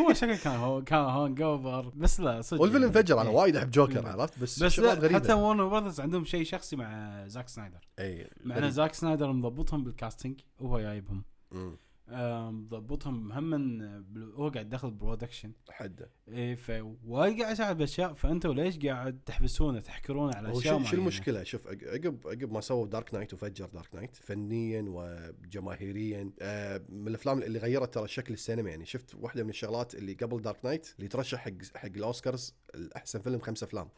هو 0.00 0.12
شكله 0.12 0.36
كان 0.36 0.56
هو 0.56 0.84
كان 0.84 0.98
hangover 0.98 1.92
بس 1.96 2.20
لا 2.20 2.40
صدق 2.40 2.60
والفيلم 2.60 2.82
يعني. 2.82 2.94
فجر 2.94 3.20
أنا 3.20 3.30
إيه. 3.30 3.36
وايد 3.36 3.56
أحب 3.56 3.70
جوكر. 3.70 4.06
عرفت؟ 4.06 4.38
بس 4.38 4.62
بس 4.62 4.78
لا 4.78 4.94
غريبة. 4.94 5.14
حتى 5.14 5.32
Warner 5.32 5.68
Brothers 5.68 6.00
عندهم 6.00 6.24
شيء 6.24 6.44
شخصي 6.44 6.76
مع 6.76 7.22
زاك 7.26 7.48
سنايدر. 7.48 7.88
اي 7.98 8.30
مع 8.44 8.58
إن 8.58 8.70
زاك 8.70 8.94
سنايدر 8.94 9.32
مضبطهم 9.32 9.84
بال 9.84 9.96
casting 9.96 10.40
وهو 10.60 10.80
جايبهم. 10.80 11.24
مم. 12.08 12.14
آم، 12.14 12.68
ضبطهم 12.68 13.32
هم 13.32 13.54
هو 14.34 14.48
قاعد 14.48 14.68
داخل 14.68 14.90
production 14.90 15.52
حده 15.70 16.10
إيه 16.28 16.54
فوايد 16.54 17.40
قاعد 17.40 17.52
يساعد 17.52 17.76
بأشياء 17.78 18.12
فانتوا 18.14 18.54
ليش 18.54 18.78
قاعد 18.78 19.20
تحبسونه 19.26 19.80
تحكرونه 19.80 20.36
على 20.36 20.58
أشياء 20.58 20.82
شو؟ 20.82 20.96
المشكلة 20.96 21.42
شوف 21.42 21.66
عق- 21.68 21.84
عقب 21.84 22.18
عقب 22.26 22.52
ما 22.52 22.60
سووا 22.60 22.86
Dark 22.86 23.14
Knight 23.14 23.34
وفجر 23.34 23.66
Dark 23.66 23.94
Knight 23.94 24.16
فنيا 24.16 24.84
وجماهيريا 24.88 26.30
آه 26.40 26.82
من 26.88 27.08
الأفلام 27.08 27.42
اللي 27.42 27.58
غيرت 27.58 27.94
ترى 27.94 28.08
شكل 28.08 28.34
السينما 28.34 28.70
يعني 28.70 28.84
شفت 28.86 29.14
واحدة 29.14 29.42
من 29.44 29.50
الشغلات 29.50 29.94
اللي 29.94 30.12
قبل 30.12 30.42
Dark 30.42 30.64
Knight 30.64 30.94
اللي 30.98 31.08
ترشح 31.08 31.38
حق 31.38 31.52
حق 31.76 31.86
الأوسكارز 31.96 32.54
الأحسن 32.74 33.20
فيلم 33.20 33.38
خمسة 33.38 33.64
أفلام. 33.64 33.88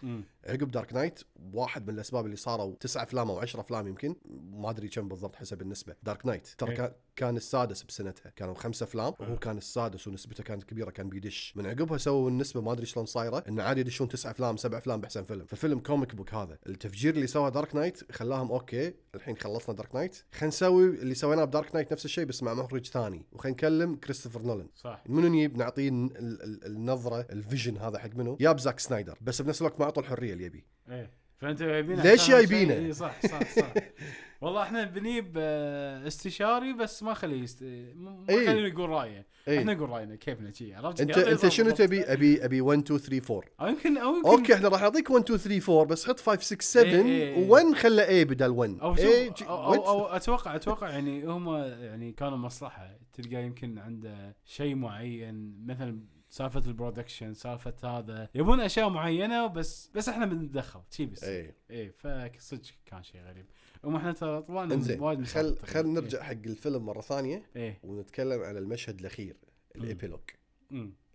عقب 0.47 0.71
Dark 0.71 0.93
Knight 0.93 1.21
واحد 1.53 1.89
من 1.89 1.95
الأسباب 1.95 2.25
اللي 2.25 2.37
صاروا 2.37 2.75
تسعة 2.81 3.03
أفلام 3.03 3.31
أو 3.31 3.39
عشرة 3.39 3.61
أفلام 3.61 3.87
يمكن 3.89 4.15
ما 4.51 4.71
أدري 4.71 4.89
كم 4.89 5.09
بالضبط 5.09 5.37
حسب 5.37 5.63
النسبة 5.63 5.95
Dark 6.03 6.27
Knight 6.27 6.47
ترى 6.47 6.71
إيه. 6.71 6.77
كان 6.77 6.93
كان 7.17 7.37
السادس 7.37 7.83
بسنتها 7.99 8.31
كانوا 8.37 8.55
خمسة 8.55 8.85
أفلام 8.85 9.13
وهو. 9.21 9.37
كان 9.37 9.57
السادس 9.59 10.09
ونسبته 10.09 10.45
كانت 10.45 10.65
كبيرة 10.65 10.91
كان 10.91 11.09
بيدش. 11.09 11.53
من 11.57 11.67
عقبها 11.67 11.99
سووا 11.99 12.31
النسبة 12.31 12.61
ما 12.61 12.73
أدري 12.73 12.87
شلون 12.87 13.07
صايرة 13.07 13.45
إنه 13.49 13.63
عادي 13.63 13.81
يدشون 13.81 14.09
تسعة 14.09 14.31
أفلام 14.31 14.57
سبع 14.57 14.79
أفلام 14.79 15.01
باحسن 15.01 15.25
فيلم. 15.25 15.47
ففيلم 15.47 15.79
comic 15.79 16.15
book 16.15 16.35
هذا. 16.35 16.59
التفجير 16.67 17.15
اللي 17.15 17.27
سواه 17.27 17.49
Dark 17.49 17.75
Knight 17.75 18.13
خلاهم 18.13 18.53
أوكي 18.53 18.95
الحين 19.15 19.37
خلصنا 19.37 19.75
Dark 19.77 19.95
Knight 19.95 20.17
خلينا 20.33 20.47
نسوي 20.47 20.85
اللي 20.89 21.15
سويناه 21.15 21.45
ب 21.45 21.51
Dark 21.51 21.75
Knight 21.75 21.93
نفس 21.93 22.05
الشيء 22.05 22.25
بس 22.25 22.43
مع 22.43 22.55
مخرج 22.55 22.87
ثاني. 22.87 23.27
وخلينا 23.33 23.55
نكلم 23.57 23.97
كريستوفر 23.97 24.43
نولان 24.43 24.69
صح. 24.75 25.03
منو 25.09 25.29
نجيب؟ 25.29 25.57
نعطيه 25.57 25.89
ال- 25.89 26.17
ال- 26.43 26.67
النظرة 26.67 27.21
ال 27.21 27.29
vision 27.29 27.77
هذا 27.77 27.99
حق 27.99 28.11
منو؟ 28.17 28.37
ياب 28.41 28.59
زاك 28.61 28.79
سنايدر. 28.81 29.19
بس 29.21 29.43
بنفس 29.43 29.61
الوقت 29.61 29.79
ما 29.81 29.85
أعطوا 29.85 30.03
الحرية 30.03 30.33
اللي 30.33 30.45
يبي 30.45 30.65
إيه. 30.91 31.11
فأنت 31.39 31.63
جايبينه 31.63 32.03
ليش 32.03 32.29
جايبينه؟ 32.31 32.75
اي 32.75 32.93
صح 32.93 33.27
صح 33.27 33.55
صح. 33.61 33.73
والله 34.41 34.63
إحنا 34.63 34.85
بنجيب 34.85 35.35
آه، 35.37 36.07
استشاري 36.07 36.73
بس 36.73 37.03
ما 37.03 37.15
خليه 37.15 37.43
يست... 37.43 37.63
ما 37.95 38.25
إيه. 38.29 38.47
خليه 38.47 38.69
يقول 38.69 38.91
رأيه. 38.91 39.27
اي 39.49 39.59
إحنا 39.59 39.75
نقول 39.75 39.89
رأينا 39.91 40.17
كيفنا 40.17 40.53
شي 40.53 40.75
عرفت 40.75 41.01
انت 41.01 41.19
انت 41.19 41.49
شنو. 41.49 41.71
تبي؟ 41.71 42.03
أبي 42.03 42.45
أبي 42.45 42.61
1 42.61 42.79
2 42.83 43.01
3 43.01 43.35
4 43.35 43.49
أو 43.61 43.67
يمكن 43.67 43.99
أو 43.99 44.17
يمكن 44.17 44.29
أوكي 44.29 44.55
إحنا 44.55 44.69
راح 44.69 44.83
نعطيك 44.83 45.11
1 45.11 45.25
2 45.25 45.39
3 45.39 45.73
4 45.73 45.85
بس 45.87 46.07
حط 46.09 46.21
5 46.21 46.41
6 46.41 46.63
7 46.63 46.85
إيه، 46.85 47.03
إيه، 47.03 47.35
إيه. 47.35 47.49
و1 47.51 47.75
خله 47.75 48.09
اي 48.09 48.25
بدل 48.25 48.51
1 48.51 48.79
أو 48.83 48.97
إيه، 48.97 49.35
أو, 49.43 49.75
أو, 49.75 49.89
أو 49.89 50.07
أتوقع 50.07 50.55
أتوقع 50.57 50.91
يعني 50.91 51.25
هم 51.25 51.57
يعني 51.57 52.13
كانوا 52.13 52.39
مصلحة. 52.39 52.99
تلقى 53.13 53.45
يمكن 53.45 53.79
عنده 53.79 54.37
شيء 54.45 54.75
معين 54.75 55.67
مثلا 55.67 56.01
سالفة 56.31 56.63
ال 56.67 56.73
production 56.73 57.35
سالفة 57.35 57.99
هذا. 57.99 58.29
يبون 58.35 58.61
أشياء 58.61 58.89
معينة 58.89 59.47
بس 59.47 59.91
بس 59.95 60.09
إحنا 60.09 60.27
بنتدخل 60.27 60.81
شي 60.91 61.07
بس. 61.07 61.25
إي. 61.25 61.55
إيه 61.71 61.91
فصدق 61.91 62.63
كان 62.87 63.03
شيء 63.03 63.21
غريب. 63.21 63.47
هم 63.85 63.97
إحنا 63.97 64.13
ترى 64.13 64.43
طلعنا 64.43 64.75
إنزين 64.75 65.01
وايد 65.01 65.25
خل 65.25 65.59
خل. 65.59 65.87
نرجع 65.87 66.23
حق 66.23 66.33
الفيلم 66.33 66.87
مرة 66.87 67.01
ثانية 67.01 67.43
إيه 67.57 67.81
ونتكلم 67.83 68.43
على 68.43 68.59
المشهد 68.59 69.01
الأخير. 69.01 69.37
ال 69.77 69.82
epilogue 69.82 70.21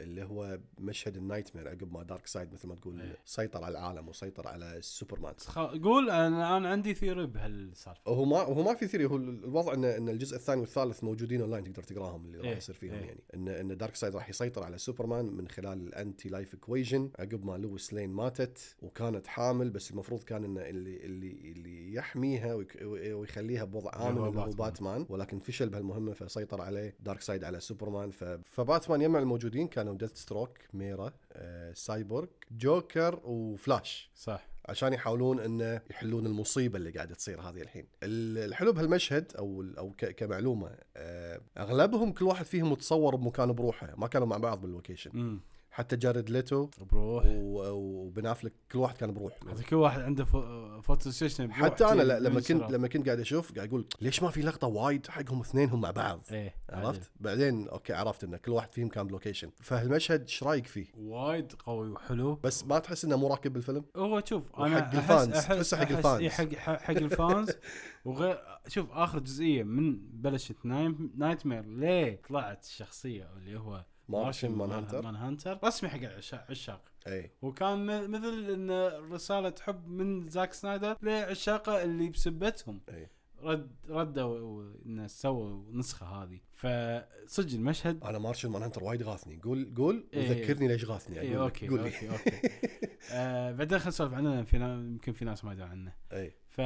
اللي 0.03 0.23
هو 0.23 0.59
مشهد 0.79 1.17
ال 1.17 1.55
nightmare 1.55 1.67
عقب 1.67 1.93
ما 1.93 2.03
Darkseid 2.03 2.53
مثل 2.53 2.67
ما 2.67 2.75
تقول 2.75 3.01
إيه. 3.01 3.17
سيطر 3.25 3.63
على 3.63 3.77
العالم 3.77 4.09
وسيطر 4.09 4.47
على 4.47 4.77
سوبرمان 4.81 5.33
خ- 5.37 5.59
قول 5.83 6.09
أنا 6.09 6.57
أنا 6.57 6.69
عندي 6.69 6.93
theory 6.93 7.25
بهالسالفة 7.25 8.01
هو 8.07 8.25
ما 8.25 8.37
هو 8.39 8.63
ما 8.63 8.73
في 8.73 8.87
theory 8.87 9.05
هو 9.05 9.15
الوضع 9.15 9.73
ان 9.73 9.85
إن 9.85 10.09
الجزء 10.09 10.35
الثاني 10.35 10.61
والثالث 10.61 11.03
موجودين 11.03 11.41
اونلاين 11.41 11.63
تقدر 11.63 11.83
تقراهم 11.83 12.25
اللي 12.25 12.37
راح 12.37 12.47
إيه، 12.47 12.57
يصير 12.57 12.75
فيهم 12.75 12.93
إيه. 12.93 13.01
يعني 13.05 13.19
ان 13.33 13.47
إن 13.47 13.77
Darkseid 13.77 14.15
راح 14.15 14.29
يسيطر 14.29 14.63
على 14.63 14.77
سوبرمان 14.77 15.25
من 15.25 15.47
خلال 15.47 15.87
ال 15.87 16.29
anti-life 16.29 16.53
equation 16.53 17.09
عقب 17.19 17.45
ما 17.45 17.57
Lois 17.57 17.93
Lane 17.93 18.09
ماتت 18.09 18.75
وكانت 18.81 19.27
حامل 19.27 19.69
بس 19.69 19.91
المفروض 19.91 20.23
كان 20.23 20.43
انه 20.43 20.61
اللي 20.61 20.97
اللي 21.05 21.51
اللي 21.51 21.93
يحميها 21.93 22.53
ويك- 22.53 22.77
ويخليها 22.83 23.63
بوضع 23.63 23.91
آمن 24.09 24.17
هو 24.17 24.27
اللي 24.29 24.39
هو 24.39 24.45
باتمان. 24.45 24.55
باتمان 24.57 25.05
ولكن 25.09 25.39
فشل 25.39 25.69
بهالمهمة 25.69 26.13
فسيطر 26.13 26.61
عليه 26.61 26.95
Darkseid 26.99 27.43
على 27.43 27.59
سوبرمان 27.59 28.11
ف... 28.11 28.23
فباتمان 28.23 29.01
يجمع 29.01 29.19
الموجودين 29.19 29.67
كانوا 29.67 29.92
Deathstroke 29.97 30.57
Mera 30.73 31.11
آه، 31.33 31.73
Cyborg 31.73 32.27
Joker 32.51 33.19
وفلاش 33.23 34.11
صح 34.15 34.47
عشان 34.65 34.93
يحاولون 34.93 35.39
انه 35.39 35.81
يحلون 35.89 36.25
المصيبة 36.25 36.77
اللي 36.77 36.91
قاعدة 36.91 37.15
تصير 37.15 37.41
هذه 37.41 37.61
الحين. 37.61 37.87
ال- 38.03 38.37
الحلو 38.37 38.73
بهالمشهد 38.73 39.33
أو 39.37 39.65
أو 39.77 39.91
كمعلومة 39.97 40.77
آه، 40.97 41.41
أغلبهم 41.57 42.11
كل 42.11 42.25
واحد 42.25 42.45
فيهم 42.45 42.71
متصور 42.71 43.15
بمكان 43.15 43.51
بروحه، 43.53 43.93
ما 43.97 44.07
كانوا 44.07 44.27
مع 44.27 44.37
بعض 44.37 44.61
بال 44.61 44.76
location. 44.76 45.41
حتى 45.75 45.95
Jared 45.95 46.29
Leto 46.29 46.69
بروح 46.91 47.23
و 47.27 47.52
Ben 47.52 48.25
Affleck 48.25 48.53
كل 48.71 48.79
واحد 48.79 48.97
كان 48.97 49.13
بروح. 49.13 49.33
حتى 49.49 49.63
كل 49.63 49.75
واحد 49.75 50.01
عنده 50.01 50.25
pho- 50.25 50.81
photo 50.81 51.11
session 51.11 51.53
حتى 51.53 51.85
أنا 51.85 52.03
لما. 52.03 52.41
كنت 52.41 52.51
لما 52.51 52.87
كنت 52.87 53.05
قاعد 53.05 53.19
أشوف 53.19 53.55
قاعد 53.55 53.67
أقول 53.67 53.85
ليش 54.01 54.23
ما 54.23 54.29
في 54.29 54.41
لقطة 54.41 54.67
وايد 54.67 55.07
حقهم 55.07 55.41
اثنينهم 55.41 55.81
مع 55.81 55.91
بعض؟ 55.91 56.21
إيه 56.31 56.55
عرفت؟ 56.69 57.11
بعدين 57.19 57.67
okay 57.67 57.93
عرفت 57.93 58.23
إن 58.23 58.35
كل 58.37 58.51
واحد 58.51 58.71
فيهم 58.71 58.87
كان 58.89 59.07
ب 59.07 59.12
location، 59.12 59.49
فهالمشهد 59.61 60.21
إيش 60.21 60.43
رأيك 60.43 60.67
فيه؟ 60.67 60.85
وايد 60.97 61.53
قوي 61.53 61.89
وحلو 61.89 62.35
بس 62.43 62.65
ما 62.65 62.79
تحس 62.79 63.05
إنه 63.05 63.15
مو 63.15 63.27
راكب 63.27 63.53
بالفيلم؟ 63.53 63.85
هو 63.95 64.21
شوف 64.25 64.43
أنا 64.59 64.91
أحس- 64.91 64.95
ال 64.95 65.02
fans، 65.02 65.33
تحسه 65.33 65.77
حق 65.77 65.91
ال 65.91 65.96
fans. 65.96 66.21
إيه، 66.21 66.29
حق 66.29 66.53
حق 66.53 66.81
حق 66.81 66.95
ال 66.97 67.08
fans 67.08 67.49
وغير 68.05 68.39
شوف 68.67 68.91
آخر 68.91 69.19
جزئية 69.19 69.63
من 69.63 69.99
بلشت 70.21 70.55
نايم 70.65 71.11
nightmare 71.17 71.65
ليه 71.65 72.21
طلعت 72.29 72.63
الشخصية 72.65 73.29
اللي 73.37 73.59
هو 73.59 73.85
Martian 74.09 74.51
Manhunter 74.51 75.01
Manhunter 75.01 75.59
رسمي 75.63 75.89
حق 75.89 75.99
العشاق 75.99 76.45
عشاق. 76.49 76.81
اي. 77.07 77.31
وكان 77.41 78.09
مثل 78.09 78.51
إن 78.53 78.71
رسالة 79.11 79.53
حب 79.61 79.87
من 79.87 80.29
Zack 80.29 80.53
Snyder 80.53 80.97
لعشاقه 81.01 81.83
اللي 81.83 82.09
بسبتهم. 82.09 82.81
اي. 82.89 83.09
رد 83.41 83.71
ردوا 83.89 84.63
انه 84.85 85.07
سووا 85.07 85.49
النسخه 85.49 86.05
هذه. 86.05 86.39
فصدق 86.51 87.53
المشهد. 87.53 88.03
أنا 88.03 88.19
Martian 88.19 88.49
Manhunter 88.49 88.83
وايد 88.83 89.03
غاثني. 89.03 89.39
قول 89.43 89.73
قول 89.77 90.07
إيه. 90.13 90.29
وذكرني 90.29 90.67
ليش 90.67 90.85
غاثني. 90.85 91.19
اي. 91.19 91.37
okay 91.37 91.67
قول 91.67 91.79
لي. 91.79 91.85
okay 91.85 92.09
okay. 92.09 92.49
آه 93.11 93.51
بعدين 93.51 93.79
خلينا 93.79 93.89
نسولف 93.89 94.13
عنه 94.13 94.45
يمكن 94.53 95.13
في 95.13 95.25
ناس 95.25 95.45
ما 95.45 95.53
يدرون 95.53 95.69
عنه. 95.69 95.93
اي. 96.13 96.33
ف 96.53 96.61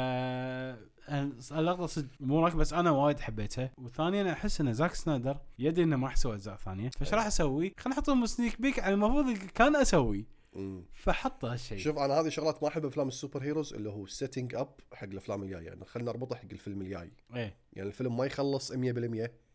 اللقطه 1.51 1.85
صدق 1.85 2.09
مو 2.19 2.45
راكبه 2.45 2.59
بس 2.59 2.73
أنا 2.73 2.91
وايد 2.91 3.19
حبيتها. 3.19 3.71
وثانيا 3.77 4.31
أحس 4.31 4.61
إن 4.61 4.73
Zack 4.73 4.93
Snyder 4.93 5.37
يدري 5.59 5.83
إنه 5.83 5.95
ما 5.95 6.07
راح 6.07 6.13
يسوي 6.13 6.35
أجزاء 6.35 6.55
ثانية 6.55 6.89
فايش 6.89 7.13
راح 7.13 7.25
أسوي؟ 7.25 7.73
خلينا 7.77 7.99
نحط 7.99 8.07
لهم 8.07 8.25
sneak 8.25 8.61
peek 8.61 8.79
على 8.79 8.93
المفروض 8.93 9.37
كان 9.37 9.75
أسوي. 9.75 10.25
فحط 10.93 11.45
هالشيء. 11.45 11.77
شوف 11.77 11.97
أنا 11.97 12.13
هذه 12.13 12.29
شغلات 12.29 12.63
ما 12.63 12.69
أحب 12.69 12.85
أفلام 12.85 13.07
ال 13.07 13.43
superheroes 13.43 13.73
اللي 13.73 13.89
هو 13.89 14.05
setting 14.05 14.55
up 14.55 14.69
حق 14.93 15.03
الأفلام 15.07 15.43
الجاية. 15.43 15.65
يعني 15.67 15.85
خلينا 15.85 16.11
نربطه 16.11 16.35
حق 16.35 16.47
الفيلم 16.51 16.81
الجاي. 16.81 17.11
إيه. 17.35 17.55
يعني 17.73 17.87
الفيلم 17.87 18.17
ما 18.17 18.25
يخلص 18.25 18.71
100% 18.71 18.75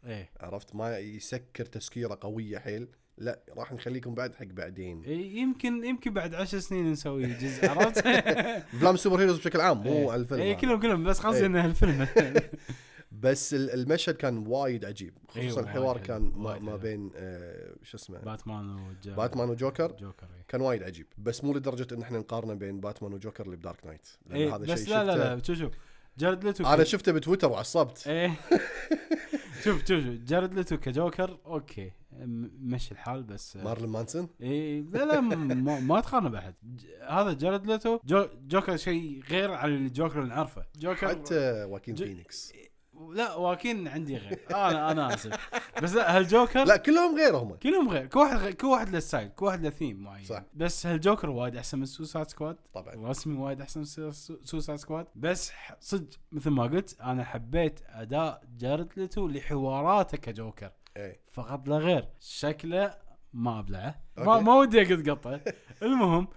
إيه. 0.04 0.30
عرفت؟ 0.40 0.74
ما 0.74 0.98
يسكر 0.98 1.64
تسكيرة 1.64 2.18
قوية 2.20 2.58
حيل. 2.58 2.88
لا 3.18 3.40
راح 3.56 3.72
نخليكم 3.72 4.14
بعد 4.14 4.34
حق 4.34 4.44
بعدين 4.46 5.02
إيه، 5.02 5.36
يمكن 5.36 5.84
يمكن 5.84 6.12
بعد 6.14 6.34
عشر 6.34 6.58
سنين 6.58 6.92
نسوي 6.92 7.26
جزء 7.26 7.68
عرفت؟ 7.68 8.06
افلام 8.76 8.94
ال 8.94 9.20
superheroes 9.20 9.38
بشكل 9.38 9.60
عام 9.60 9.82
مو 9.82 10.10
على 10.10 10.20
الفيلم 10.20 10.40
اي. 10.40 10.54
كلهم 10.54 10.80
كلهم 10.80 11.04
بس 11.04 11.20
قصدي 11.20 11.40
إيه. 11.40 11.46
ان 11.46 11.56
الفيلم 11.56 12.06
بس 13.22 13.54
ال- 13.54 13.70
المشهد 13.70 14.14
كان 14.14 14.46
وايد 14.46 14.84
عجيب 14.84 15.14
إيه، 15.36 15.48
خصوصا 15.48 15.60
وايد 15.60 15.68
الحوار 15.68 15.94
حلو، 15.98 16.06
كان 16.06 16.32
ما, 16.36 16.50
وايد 16.50 16.62
ما. 16.62 16.76
بين 16.76 17.10
آه 17.16 17.74
شو 17.82 17.96
اسمه 17.96 18.18
باتمان 18.18 18.70
وجو 18.76 19.14
باتمان 19.14 19.48
و 19.50 19.57
Joker 19.57 19.92
Joker 20.00 20.26
إيه. 20.36 20.44
كان 20.48 20.60
وايد 20.60 20.82
عجيب 20.82 21.06
بس 21.18 21.44
مو 21.44 21.52
لدرجة 21.54 21.94
إن 21.94 22.02
إحنا 22.02 22.18
نقارنه 22.18 22.54
بين 22.54 22.80
باتمان 22.80 23.12
وجوكر 23.12 23.44
اللي 23.46 23.56
ب 23.56 23.62
Dark 23.62 23.86
Knight 23.86 24.08
لأن 24.26 24.36
إيه 24.40 24.56
هذا 24.56 24.72
بس 24.72 24.84
شيء 24.84 24.94
لا 24.94 25.04
لا 25.04 25.34
لا 25.36 25.42
شوف 25.42 25.58
شوف 25.58 25.72
Jared 26.18 26.44
Leto 26.44 26.64
أنا 26.66 26.84
شفته 26.84 27.12
بتويتر 27.12 27.50
وعصبت. 27.50 28.06
إيه. 28.06 28.34
شوف 29.64 29.78
شوف 29.78 29.84
شوف. 29.88 29.98
Jared 30.26 30.54
Leto 30.54 30.76
ك 30.76 30.86
Joker 30.86 31.38
okay. 31.46 31.92
مشي 32.60 32.92
الحال 32.92 33.22
بس 33.22 33.56
Marilyn 33.56 33.88
Manson؟ 33.90 34.28
إيه 34.40 34.80
لا 34.80 35.04
لا 35.04 35.20
ما, 35.20 35.80
ما 35.80 36.00
تقارنه 36.00 36.28
بعد. 36.28 36.54
ج- 36.62 36.86
هذا 37.08 37.32
Jared 37.32 37.66
Leto. 37.66 37.98
Jo- 38.04 38.26
Joker 38.46 38.76
شيء 38.76 39.22
غير 39.30 39.50
عن 39.52 39.74
الجوكر 39.74 40.18
اللي 40.22 40.34
نعرفه. 40.34 40.64
جوكر 40.76 41.08
حتى 41.08 41.64
Joaquin 41.64 41.94
Phoenix. 41.94 42.52
لا 43.10 43.34
Joaquin 43.34 43.88
عندي 43.88 44.16
غير. 44.16 44.40
أنا 44.50 44.90
أنا 44.90 45.14
آسف. 45.14 45.50
بس 45.82 45.94
لا 45.94 46.16
هالجوكر 46.16 46.64
لا 46.64 46.76
كلهم 46.76 47.16
غير 47.16 47.36
هم. 47.36 47.54
كلهم 47.54 47.88
غير. 47.88 48.06
كل 48.06 48.18
واحد 48.18 48.36
غير 48.36 48.52
كل 48.52 48.66
واحد 48.66 48.88
له 48.88 49.00
style 49.00 49.28
كل 49.28 49.46
واحد 49.46 49.62
له 49.62 49.70
ثيم 49.70 50.02
معين. 50.02 50.24
صح. 50.24 50.42
بس 50.54 50.86
هالجوكر 50.86 51.30
وايد 51.30 51.56
أحسن 51.56 51.78
من 51.78 51.86
Suicide 51.86 52.28
Squad 52.28 52.56
طبعا. 52.74 52.94
رسمي 52.94 53.38
وايد 53.38 53.60
أحسن 53.60 53.80
من 53.80 54.12
Suicide 54.44 54.78
Squad 54.78 55.06
بس 55.14 55.52
صدق 55.80 56.08
مثل 56.32 56.50
ما 56.50 56.62
قلت 56.62 57.00
أنا 57.00 57.24
حبيت 57.24 57.80
أداء 57.88 58.42
Jared 58.58 58.88
Leto 58.96 59.28
لحواراته 59.28 60.18
كجوكر. 60.18 60.70
إيه. 60.96 61.20
فقط 61.32 61.68
لا 61.68 61.76
غير. 61.76 62.08
شكله 62.20 62.94
ما 63.32 63.58
أبلعه. 63.58 64.02
ما. 64.16 64.40
ما 64.40 64.54
ودي 64.54 64.82
اقط 64.82 65.08
قطه 65.08 65.40
المهم 65.82 66.28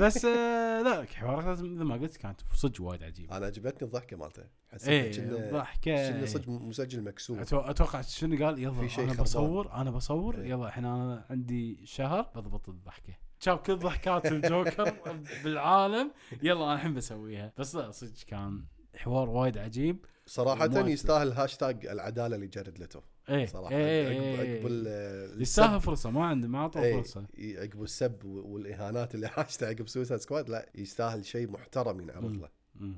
بس 0.00 0.24
آه 0.24 0.82
لا 0.82 1.06
حواراته 1.14 1.62
مثل 1.62 1.82
ما 1.82 1.94
قلت 1.94 2.16
كانت 2.16 2.40
صدق 2.54 2.82
وايد 2.82 3.02
عجيبة. 3.02 3.36
أنا 3.36 3.46
عجبتني 3.46 3.88
الضحكة 3.88 4.16
مالته. 4.16 4.42
حسيت 4.72 4.88
إيه 4.88 5.12
كأنه 5.12 5.50
ضحكه 5.50 5.80
كأنه 5.80 6.26
صدق 6.26 6.48
مسجل 6.48 7.02
مكسور. 7.04 7.42
أتوقع 7.42 8.00
شنو 8.00 8.44
قال؟ 8.46 8.58
يلا 8.58 8.80
في 8.80 8.88
شيء 8.88 9.04
أنا. 9.04 9.22
بصور 9.22 9.72
أنا 9.72 9.90
بصور. 9.90 10.40
إيه. 10.40 10.50
يلا 10.50 10.66
الحين 10.66 10.84
أنا 10.84 11.26
عندي 11.30 11.86
شهر 11.86 12.22
بضبط 12.34 12.68
الضحكة. 12.68 13.14
شاف 13.38 13.60
كل 13.60 13.76
ضحكات 13.76 14.26
الجوكر 14.26 14.94
بالعالم. 15.44 16.12
يلا 16.42 16.64
أنا 16.64 16.74
الحين 16.74 16.94
بسويها. 16.94 17.52
بس 17.58 17.74
لا 17.74 17.90
صدق 17.90 18.24
كان 18.26 18.64
حوار 18.96 19.30
وايد 19.30 19.58
عجيب. 19.58 20.04
صراحة 20.26 20.66
وما- 20.66 20.90
يستاهل 20.90 21.32
هاشتاج 21.32 21.86
العدالة 21.86 22.36
ل 22.36 22.43
Jared 22.43 22.78
Leto 22.78 23.00
إيه 23.28 23.46
صراحة 23.46 23.74
إيه، 23.76 24.06
عقب 24.08 24.22
إيه، 24.22 24.36
عقب 24.38 24.66
إيه. 24.86 25.40
يستاهل 25.42 25.80
فرصة 25.80 26.10
ما 26.10 26.24
عنده 26.26 26.48
ما 26.48 26.58
اعطوه 26.58 26.92
فرصة 27.02 27.26
ي- 27.38 27.58
عقب 27.58 27.82
السب 27.82 28.24
والإهانات 28.24 29.14
اللي 29.14 29.28
حاشته 29.34 29.66
عقب 29.68 29.88
Suicide 29.88 30.20
Squad 30.20 30.48
لا 30.50 30.68
يستاهل 30.74 31.24
شيء 31.24 31.50
محترم 31.50 32.00
ينعرض 32.00 32.24
مم. 32.32 32.40
له. 32.40 32.48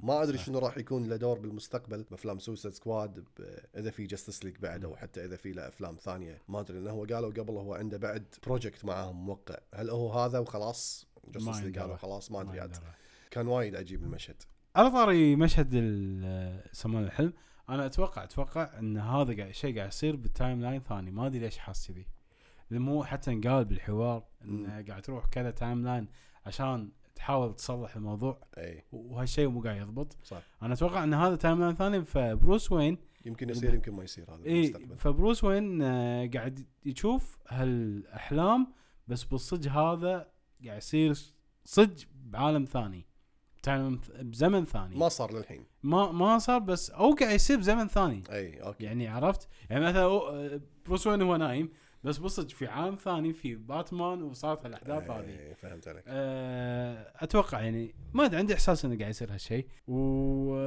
ما 0.02 0.22
أدري. 0.22 0.38
شنو 0.38 0.58
راح 0.58 0.78
يكون 0.78 1.08
له 1.08 1.16
دور 1.16 1.38
بالمستقبل 1.38 2.02
بأفلام 2.02 2.38
Suicide 2.38 2.74
Squad 2.74 3.24
إذا 3.76 3.90
في 3.90 4.06
Justice 4.06 4.44
League 4.44 4.56
بعد 4.56 4.84
أو 4.84 4.96
حتى 4.96 5.24
إذا 5.24 5.36
في 5.36 5.52
له 5.52 5.68
أفلام 5.68 5.96
ثانية 5.96 6.42
ما 6.48 6.60
أدري 6.60 6.78
لأنه 6.78 6.90
هو 6.90 7.04
قالوا 7.04 7.30
قبل 7.30 7.50
هو 7.54 7.74
عنده 7.74 7.96
بعد 7.98 8.24
project 8.46 8.84
معاهم 8.84 9.26
موقع 9.26 9.56
هل 9.74 9.90
هو 9.90 10.12
هذا 10.12 10.38
وخلاص 10.38 11.06
Justice 11.28 11.60
League. 11.62 11.78
قالوا 11.78 11.96
خلاص 11.96 12.30
ما 12.30 12.40
أدري 12.40 12.60
عاد. 12.60 12.76
كان 13.30 13.46
وايد 13.46 13.76
عجيب 13.76 14.02
المشهد 14.02 14.42
على 14.76 14.90
طاري 14.90 15.36
مشهد 15.36 15.70
ال- 15.74 16.62
سمان 16.76 17.04
الحلم. 17.04 17.32
أنا 17.68 17.86
أتوقع 17.86 18.24
أتوقع 18.24 18.78
إن 18.78 18.96
هذا 18.98 19.36
قاعد 19.36 19.50
شيء 19.50 19.76
قاعد 19.76 19.88
يصير 19.88 20.16
بال 20.16 20.60
timeline 20.60 20.80
ثاني. 20.80 21.10
ما 21.10 21.26
أدري 21.26 21.38
ليش 21.38 21.58
حاس 21.58 21.88
كذي. 21.88 22.06
مو 22.70 23.04
حتى 23.04 23.32
انقال 23.32 23.64
بالحوار 23.64 24.24
انه 24.44 24.84
قاعد 24.88 25.02
تروح 25.02 25.26
كذا 25.26 25.50
timeline 25.50 26.08
عشان 26.46 26.90
تحاول 27.14 27.56
تصلح 27.56 27.96
الموضوع 27.96 28.40
إي. 28.58 28.82
وهالشيء 28.92 29.48
مو 29.48 29.60
قاعد 29.60 29.76
يضبط. 29.76 30.16
صح. 30.24 30.42
أنا 30.62 30.74
أتوقع 30.74 31.04
إن 31.04 31.14
هذا 31.14 31.36
timeline 31.36 31.74
ثاني 31.74 32.04
ف 32.04 32.16
Bruce 32.16 32.72
Wayne 32.72 32.98
يمكن 33.26 33.50
يصير 33.50 33.74
يمكن 33.74 33.92
ما 33.92 34.04
يصير. 34.04 34.34
هذا 34.34 34.44
إي 34.46 34.72
ف 34.96 35.04
Bruce 35.04 35.44
Wayne 35.44 35.82
آه، 35.82 36.26
قاعد 36.34 36.66
يشوف 36.84 37.38
هالأحلام 37.48 38.72
بس 39.08 39.24
بالصدق 39.24 39.70
هذا 39.70 40.28
قاعد 40.64 40.76
يصير 40.78 41.14
صدق 41.64 42.04
بعالم 42.24 42.64
ثاني. 42.64 43.06
ب 43.64 43.70
time- 43.70 44.00
بزمن 44.20 44.64
ثاني. 44.64 44.96
ما 44.96 45.08
صار 45.08 45.32
للحين. 45.34 45.64
ما 45.82 46.12
ما 46.12 46.38
صار 46.38 46.58
بس 46.58 46.90
أو 46.90 47.14
قاعد 47.14 47.34
يصير 47.34 47.56
بزمن 47.58 47.88
ثاني. 47.88 48.22
أي 48.32 48.62
okay. 48.62 48.84
يعني 48.84 49.08
عرفت؟ 49.08 49.48
يعني 49.70 49.84
مثلا 49.84 50.02
آه، 50.04 50.60
Bruce 50.86 51.06
Wayne 51.06 51.22
هو 51.22 51.36
نايم 51.36 51.68
بس 52.04 52.18
بالصدق 52.18 52.48
في 52.48 52.66
عالم 52.66 52.94
ثاني 52.94 53.32
في 53.32 53.54
باتمان 53.54 54.22
وصارت 54.22 54.66
الاحداث 54.66 55.10
هذه. 55.10 55.28
إي، 55.28 55.54
فهمت 55.54 55.88
عليك. 55.88 56.04
أه 56.06 57.12
أتوقع 57.16 57.60
يعني 57.60 57.94
ما 58.14 58.24
أدري 58.24 58.36
عندي 58.36 58.54
إحساس 58.54 58.84
إنه 58.84 58.98
قاعد 58.98 59.10
يصير 59.10 59.32
هالشيء. 59.32 59.66
و 59.88 59.94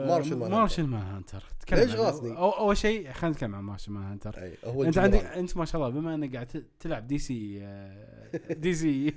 Martian 0.06 0.36
Man- 0.36 0.52
Martian 0.52 0.84
Manhunter 0.84 1.44
ليش؟ 1.72 1.96
أو 1.96 2.50
اول 2.50 2.78
شيء 2.78 3.12
خلينا 3.12 3.36
نتكلم 3.36 3.56
عن 3.56 3.64
Martian 3.64 3.92
Manhunter 3.92 4.44
أي 4.44 4.54
هو 4.66 4.84
أنت. 4.84 4.98
عندك 4.98 5.20
أنت 5.20 5.58
ما 5.58 5.66
شاء 5.66 5.82
الله 5.82 6.00
بما 6.00 6.16
إنك 6.16 6.34
قاعد 6.34 6.66
تلعب 6.80 7.08
DC 7.08 7.60
DC 8.50 9.10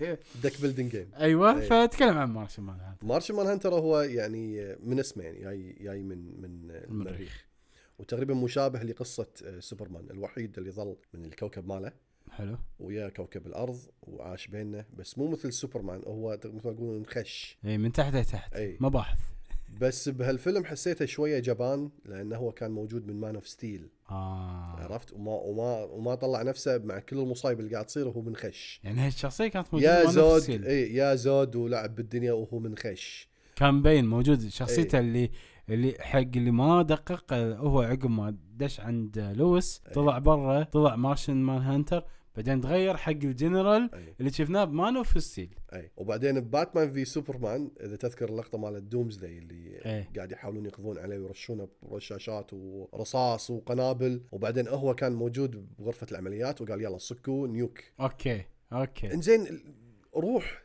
ديك 0.43 0.61
building 0.63 0.91
game 0.91 1.11
أيوه 1.17 1.61
أي. 1.61 1.63
فتكلم 1.63 2.19
عن 2.19 2.33
مارشل 2.33 2.63
مان 2.63 2.81
هانتر 2.81 3.07
مارشل 3.07 3.35
مان 3.35 3.47
هانتر 3.47 3.75
هو 3.75 4.01
يعني 4.01 4.77
من 4.81 4.99
اسمه 4.99 5.25
يعني 5.25 5.41
جاي 5.41 5.77
جاي 5.81 6.03
من 6.03 6.41
من 6.41 6.71
المريخ. 6.71 7.47
وتقريبا 7.99 8.35
مشابه 8.35 8.83
لقصة 8.83 9.27
آه، 9.45 9.61
سوبرمان 9.61 10.11
الوحيد 10.11 10.59
اللي 10.59 10.71
ظل 10.71 10.97
من 11.15 11.25
الكوكب 11.25 11.69
ماله. 11.69 11.93
حلو. 12.31 12.57
ويا 12.81 13.09
كوكب 13.09 13.47
الأرض 13.47 13.79
وعاش 14.03 14.47
بيننا 14.47 14.85
بس 14.99 15.19
مو 15.19 15.29
مثل 15.29 15.53
سوبرمان 15.53 16.03
هو 16.07 16.39
مثل 16.45 16.67
ما 16.67 16.73
يقولون 16.73 17.01
مخش. 17.01 17.59
اي 17.65 17.79
من 17.79 17.93
تحت 17.93 18.15
لتحت 18.15 18.55
اي 18.55 18.77
مباحث 18.81 19.19
بس 19.81 20.09
بهالفيلم 20.09 20.65
حسيته 20.65 21.05
شوية 21.07 21.39
جبان 21.39 21.91
لأنه 22.05 22.37
هو 22.37 22.53
كان 22.53 22.71
موجود 22.71 23.07
من 23.07 23.21
Man 23.21 23.35
of 23.35 23.49
Steel 23.49 23.89
آه. 24.11 24.77
عرفت؟ 24.79 25.13
وما 25.13 25.33
وما 25.33 25.85
وما 25.85 26.15
طلع 26.15 26.43
نفسه 26.43 26.79
مع 26.79 26.99
كل 26.99 27.19
المصايب 27.19 27.61
اللي 27.61 27.71
قاعد 27.73 27.87
تصير 27.87 28.09
وهو 28.09 28.23
منخش. 28.23 28.81
يعني 28.85 29.01
هالشخصية 29.01 29.49
كانت 29.49 29.67
موجودة 29.73 30.01
يا 30.03 30.11
زود. 30.11 30.65
اي 30.65 30.95
يا 30.95 31.15
زود 31.15 31.57
ولعب 31.57 31.95
بالدنيا 31.95 32.33
وهو 32.33 32.59
منخش. 32.59 33.29
كان 33.57 33.75
مبين 33.75 34.07
موجود 34.07 34.49
شخصيته 34.49 34.99
إي. 34.99 35.05
اللي 35.05 35.31
اللي 35.69 35.95
حق 36.01 36.19
اللي 36.19 36.51
ما 36.51 36.83
دقق 36.83 37.33
آه، 37.33 37.55
هو 37.55 37.81
عقب 37.81 38.11
ما 38.11 38.37
دش 38.57 38.81
عند 38.81 39.19
آه، 39.19 39.33
لويس 39.33 39.83
إي. 39.89 39.93
طلع 39.95 40.19
برا 40.19 40.63
طلع 40.63 40.97
Martian 40.97 41.37
Manhunter 41.37 42.05
بعدين 42.37 42.61
تغير 42.61 42.97
حق 42.97 43.11
الجنرال 43.11 43.91
أي. 43.95 44.15
اللي 44.21 44.31
شفناه 44.33 44.65
ب 44.65 44.73
Man 44.73 44.97
of 44.97 45.23
Steel 45.23 45.55
أي. 45.73 45.91
وبعدين 45.97 46.41
Batman 46.41 46.91
v 46.91 47.05
Superman 47.05 47.71
إذا 47.81 47.97
تذكر 47.97 48.29
اللقطة 48.29 48.59
مال 48.59 48.89
Doomsday 48.89 49.39
اللي 49.39 49.81
إيه. 49.87 50.11
قاعد 50.17 50.33
يحاولون 50.33 50.67
يقضون 50.67 50.99
عليه 50.99 51.19
ويرشونه 51.19 51.69
برشاشات 51.83 52.51
ورصاص 52.53 53.51
وقنابل 53.51 54.23
وبعدين 54.33 54.69
هو 54.69 54.95
كان 54.95 55.13
موجود 55.13 55.69
بغرفة 55.79 56.07
العمليات 56.11 56.61
وقال 56.61 56.81
يلا 56.83 56.99
صكوا 56.99 57.49
nuke. 57.49 57.81
Okay 58.01 58.45
Okay. 58.73 59.15
إنزين 59.15 59.63
روح. 60.17 60.63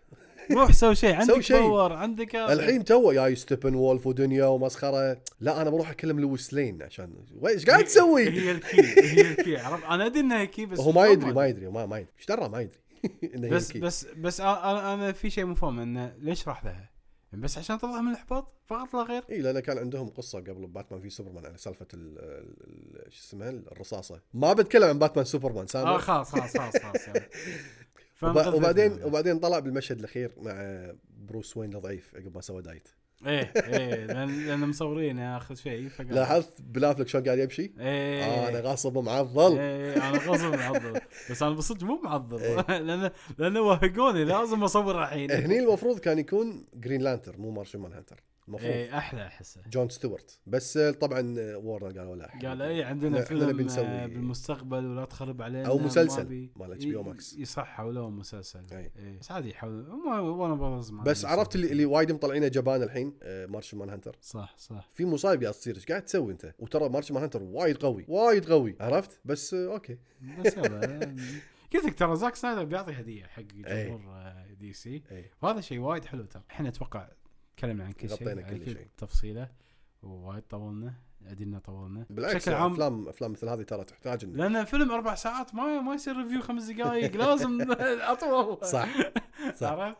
روح 0.51 0.71
سوي 0.71 0.95
شيء 0.95 1.15
عندك 1.15 1.39
شيء. 1.39 1.58
power 1.58 1.93
عندك. 1.93 2.36
الحين 2.36 2.84
تو 2.84 3.12
جاي 3.12 3.36
Steppenwolf 3.36 4.08
ودنيا 4.08 4.45
ومسخرة 4.45 5.21
لا 5.39 5.62
أنا 5.62 5.69
بروح 5.69 5.89
أكلم 5.89 6.19
لويس 6.19 6.53
لين 6.53 6.84
عشان 6.84 7.13
إيش 7.47 7.65
قاعد 7.65 7.84
تسوي؟ 7.84 8.29
هي 8.29 8.51
ال 8.52 8.59
key 8.59 8.82
هي 9.01 9.21
ال 9.32 9.38
key 9.38 9.58
عرفت 9.58 9.84
أنا 9.84 10.05
أدري 10.05 10.19
إنها 10.19 10.45
key 10.45 10.65
بس 10.65 10.79
هو 10.79 10.91
ما 10.91 11.05
يدري 11.08 11.34
ما 11.34 11.47
يدري 11.47 11.67
ما 11.69 11.86
ما 11.86 11.97
يدري 11.97 12.12
إيش 12.19 12.25
درى 12.25 12.49
ما 12.49 12.60
يدري 12.62 12.79
انه 13.36 13.49
بس. 13.49 13.71
بس 13.77 14.05
بس 14.17 14.41
أنا 14.41 14.93
أنا 14.93 15.12
في 15.12 15.29
شيء 15.29 15.45
مو 15.45 15.55
فاهم 15.55 15.79
إنه 15.79 16.13
ليش 16.19 16.47
راح 16.47 16.65
لها؟ 16.65 16.89
بس 17.34 17.58
عشان 17.58 17.77
تطلع 17.77 18.01
من 18.01 18.12
الإحباط 18.12 18.53
فقط 18.65 18.93
لا 18.93 19.01
غير 19.03 19.23
إي 19.29 19.38
لأن 19.41 19.60
كان 19.60 19.77
عندهم 19.77 20.10
قصة 20.10 20.39
قبل 20.39 20.67
Batman 20.67 21.02
v 21.02 21.10
Superman 21.10 21.45
على 21.45 21.58
سالفة 21.58 21.88
ال- 21.93 22.17
ال- 22.19 23.03
ال- 23.08 23.13
شو 23.13 23.19
اسمها 23.23 23.49
الرصاصة 23.49 24.21
ما 24.34 24.53
بتكلم 24.53 24.84
عن 24.84 24.99
باتمان 24.99 25.25
سوبرمان 25.25 25.67
سامر 25.67 25.88
آه 25.95 25.97
خلاص 25.97 26.31
خلاص 26.31 26.58
خلاص 26.58 26.77
خلاص 26.77 27.08
يعني. 27.08 27.19
وبعدين. 28.23 29.04
وبعدين 29.04 29.39
طلع 29.39 29.60
بالمشهد 29.60 29.99
الأخير 29.99 30.32
مع 30.38 30.86
بروس 31.28 31.58
وين 31.58 31.75
الضعيف 31.75 32.15
عقب 32.15 32.36
ما 32.36 32.41
سوى 32.41 32.62
diet. 32.62 32.88
إيه 33.28 33.54
إيه 33.73 34.06
لأن 34.06 34.45
لأن 34.45 34.69
مصورين 34.69 35.19
اخر 35.19 35.56
شيء 35.56 35.89
فقال 35.89 36.15
لاحظت 36.15 36.62
بن 36.62 36.80
افلك 36.80 37.08
شلون 37.08 37.23
قاعد 37.23 37.39
يمشي؟ 37.39 37.73
إيه. 37.80 38.23
آه 38.23 38.49
أنا 38.49 38.60
غاصب 38.60 38.97
معضل 38.97 39.60
إيه 39.60 40.10
أنا 40.10 40.17
غصب 40.17 40.54
معضل 40.56 40.99
بس 41.32 41.43
أنا 41.43 41.56
بالصدق 41.56 41.84
مو 41.84 42.01
معضل. 42.04 42.39
إيه. 42.39 42.78
لأن 42.78 43.12
لأنه 43.38 43.62
وهقوني 43.62 44.23
لازم 44.23 44.63
أصور 44.63 45.04
الحين. 45.04 45.32
هني 45.32 45.60
المفروض 45.60 45.99
كان 45.99 46.19
يكون 46.19 46.65
Green 46.74 47.02
Lantern 47.02 47.38
مو 47.38 47.51
Martian 47.52 47.80
Manhunter 47.80 48.24
المفروض 48.47 48.71
إيه 48.71 48.97
أحلى 48.97 49.25
أحسه 49.27 49.62
جون 49.71 49.89
ستيوارت 49.89 50.39
بس 50.47 50.77
طبعا 50.77 51.36
وورنر 51.55 51.99
قالوا 51.99 52.15
لا 52.15 52.31
قال 52.43 52.62
اي 52.62 52.84
عندنا 52.84 53.21
فيلم 53.21 53.62
نسوي- 53.62 53.86
آه، 53.86 54.05
بالمستقبل 54.05 54.86
ولا 54.86 55.05
تخرب 55.05 55.41
علينا 55.41 55.69
ما 55.79 55.86
مسلسل. 55.86 56.49
مال 56.55 56.81
HBO 56.81 57.05
Max. 57.08 57.34
ي- 57.38 57.41
يصح 57.41 57.65
حولوه 57.67 58.10
مسلسل. 58.10 58.65
إيه. 58.71 59.19
بس 59.19 59.31
عادي 59.31 59.53
مع 60.91 61.03
بس. 61.03 61.25
عرفت 61.25 61.55
اللي, 61.55 61.71
اللي 61.71 61.86
وايد 61.86 62.12
مطلعينه 62.12 62.47
جبان 62.47 62.84
الحين 62.84 63.13
آه، 63.23 63.45
Martian 63.45 63.78
Manhunter 63.78 64.17
صح 64.21 64.55
صح 64.58 64.89
في 64.93 65.05
مصايب 65.05 65.41
قاعد 65.41 65.53
تصير 65.53 65.75
إيش 65.75 65.86
قاعد 65.86 66.01
تسوي 66.05 66.31
أنت 66.31 66.53
وترى 66.60 66.89
Martian 66.89 67.13
Manhunter 67.13 67.43
وايد 67.43 67.77
قوي 67.77 68.05
وايد 68.08 68.45
قوي 68.49 68.75
عرفت 68.79 69.19
بس 69.25 69.53
آه، 69.53 69.73
okay 69.74 69.98
بس 70.45 70.58
يلا 70.58 71.15
قلت 71.73 71.86
لك 71.86 71.95
ترى 71.99 72.15
زاك 72.15 72.36
سنايدر 72.36 72.63
بيعطي 72.65 72.91
هدية 72.93 73.25
حق. 73.25 73.41
جمهور 73.41 74.01
DC 74.60 75.04
إي 75.12 75.31
وهذا 75.41 75.62
شيء 75.62 75.79
وايد 75.79 76.05
حلو 76.05 76.25
ترى 76.25 76.43
إحنا 76.51 76.69
أتوقع 76.69 77.08
تكلمنا 77.58 77.84
عن 77.86 77.91
كل 77.91 78.10
شيء 78.10 78.18
غطينا 78.28 78.41
كل 78.41 78.65
شيء. 78.65 78.88
تفصيلة 78.98 79.50
ووايد 80.04 80.44
طولنا 80.44 80.94
ادينا 81.26 81.60
طولنا. 81.60 82.06
بالعكس 82.10 82.36
بشكل 82.36 82.54
عام 82.54 82.72
افلام 82.74 83.08
أفلام 83.10 83.32
مثل 83.32 83.50
هذه 83.50 83.62
ترى 83.62 83.84
تحتاج 83.84 84.22
إن- 84.26 84.28
لأن 84.28 84.63
فيلم 84.65 84.91
أربع 84.91 85.15
ساعات 85.15 85.56
ما 85.56 85.82
ما 85.82 85.94
يصير 85.94 86.18
review 86.17 86.41
خمس 86.41 86.63
دقائق 86.63 87.15
لازم 87.26 87.58
أطول. 88.12 88.65
صح 88.68 88.89
صح. 89.62 89.68
عرفت؟ 89.72 89.98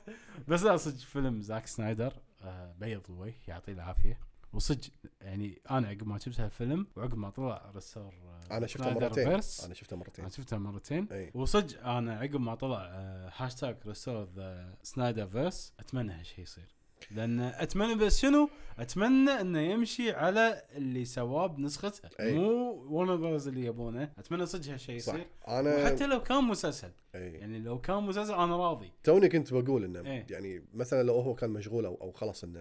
بس 0.48 0.64
لا 0.64 0.78
صدق 0.78 0.98
فيلم 0.98 1.42
زاك 1.42 1.68
سنايدر 1.68 2.14
آه، 2.42 2.74
بيض 2.80 3.02
الوجه 3.10 3.34
يعطيه 3.48 3.74
العافية. 3.74 4.20
وصدق 4.54 4.88
يعني 5.22 5.62
أنا 5.72 5.88
عقب 5.88 6.08
ما 6.08 6.20
شفت 6.20 6.40
هالفيلم 6.40 6.88
وعقب 6.96 7.18
ما 7.18 7.30
طلع 7.30 7.72
restore 7.76 8.04
آه، 8.52 8.58
أنا 8.58 8.68
شفته 8.68 8.94
مرتين. 8.94 9.30
verse، 9.30 9.66
أنا 9.66 9.74
شفته 9.74 9.96
مرتين. 9.98 10.26
أنا 10.26 10.34
شفتها 10.34 10.60
مرتين. 10.60 11.08
وصدق 11.34 11.88
أنا 11.88 12.20
عقب 12.20 12.36
ما 12.40 12.56
طلع 12.56 12.90
hashtag 13.38 13.78
restore 13.88 14.28
the 14.36 14.78
Snyderverse 14.84 15.74
أتمنى 15.80 16.12
هالشيء 16.14 16.44
يصير. 16.44 16.75
لأن 17.12 17.40
أتمنى 17.40 17.96
بس 17.96 18.22
شنو؟ 18.22 18.50
أتمنى 18.80 19.32
إنه 19.32 19.60
يمشي 19.60 20.12
على 20.12 20.62
اللي 20.76 21.06
سواه 21.06 21.48
بنسخته 21.48 22.10
أي. 22.20 22.34
مو 22.34 22.72
Warner 22.90 23.16
Brothers 23.16 23.48
اللي 23.48 23.66
يبونه. 23.66 24.12
أتمنى 24.18 24.46
صدق 24.46 24.72
هالشيء 24.72 24.96
يصير. 24.96 25.28
أنا 25.48 25.76
وحتى 25.76 26.08
لو 26.08 26.24
كان 26.24 26.44
مسلسل. 26.44 26.92
أي. 27.16 27.34
يعني 27.34 27.60
لو 27.60 27.82
كان 27.82 28.04
مسلسل 28.04 28.34
أنا 28.34 28.58
راضي. 28.58 28.92
توني 29.04 29.30
كنت 29.30 29.54
بقول 29.54 29.84
إنه 29.84 30.00
إيه. 30.00 30.26
يعني 30.30 30.66
مثلا 30.74 31.04
لو 31.04 31.20
هو 31.20 31.36
كان 31.36 31.50
مشغول 31.50 31.86
أو 31.86 31.96
أو 32.02 32.12
خلاص 32.12 32.44
إنه 32.44 32.60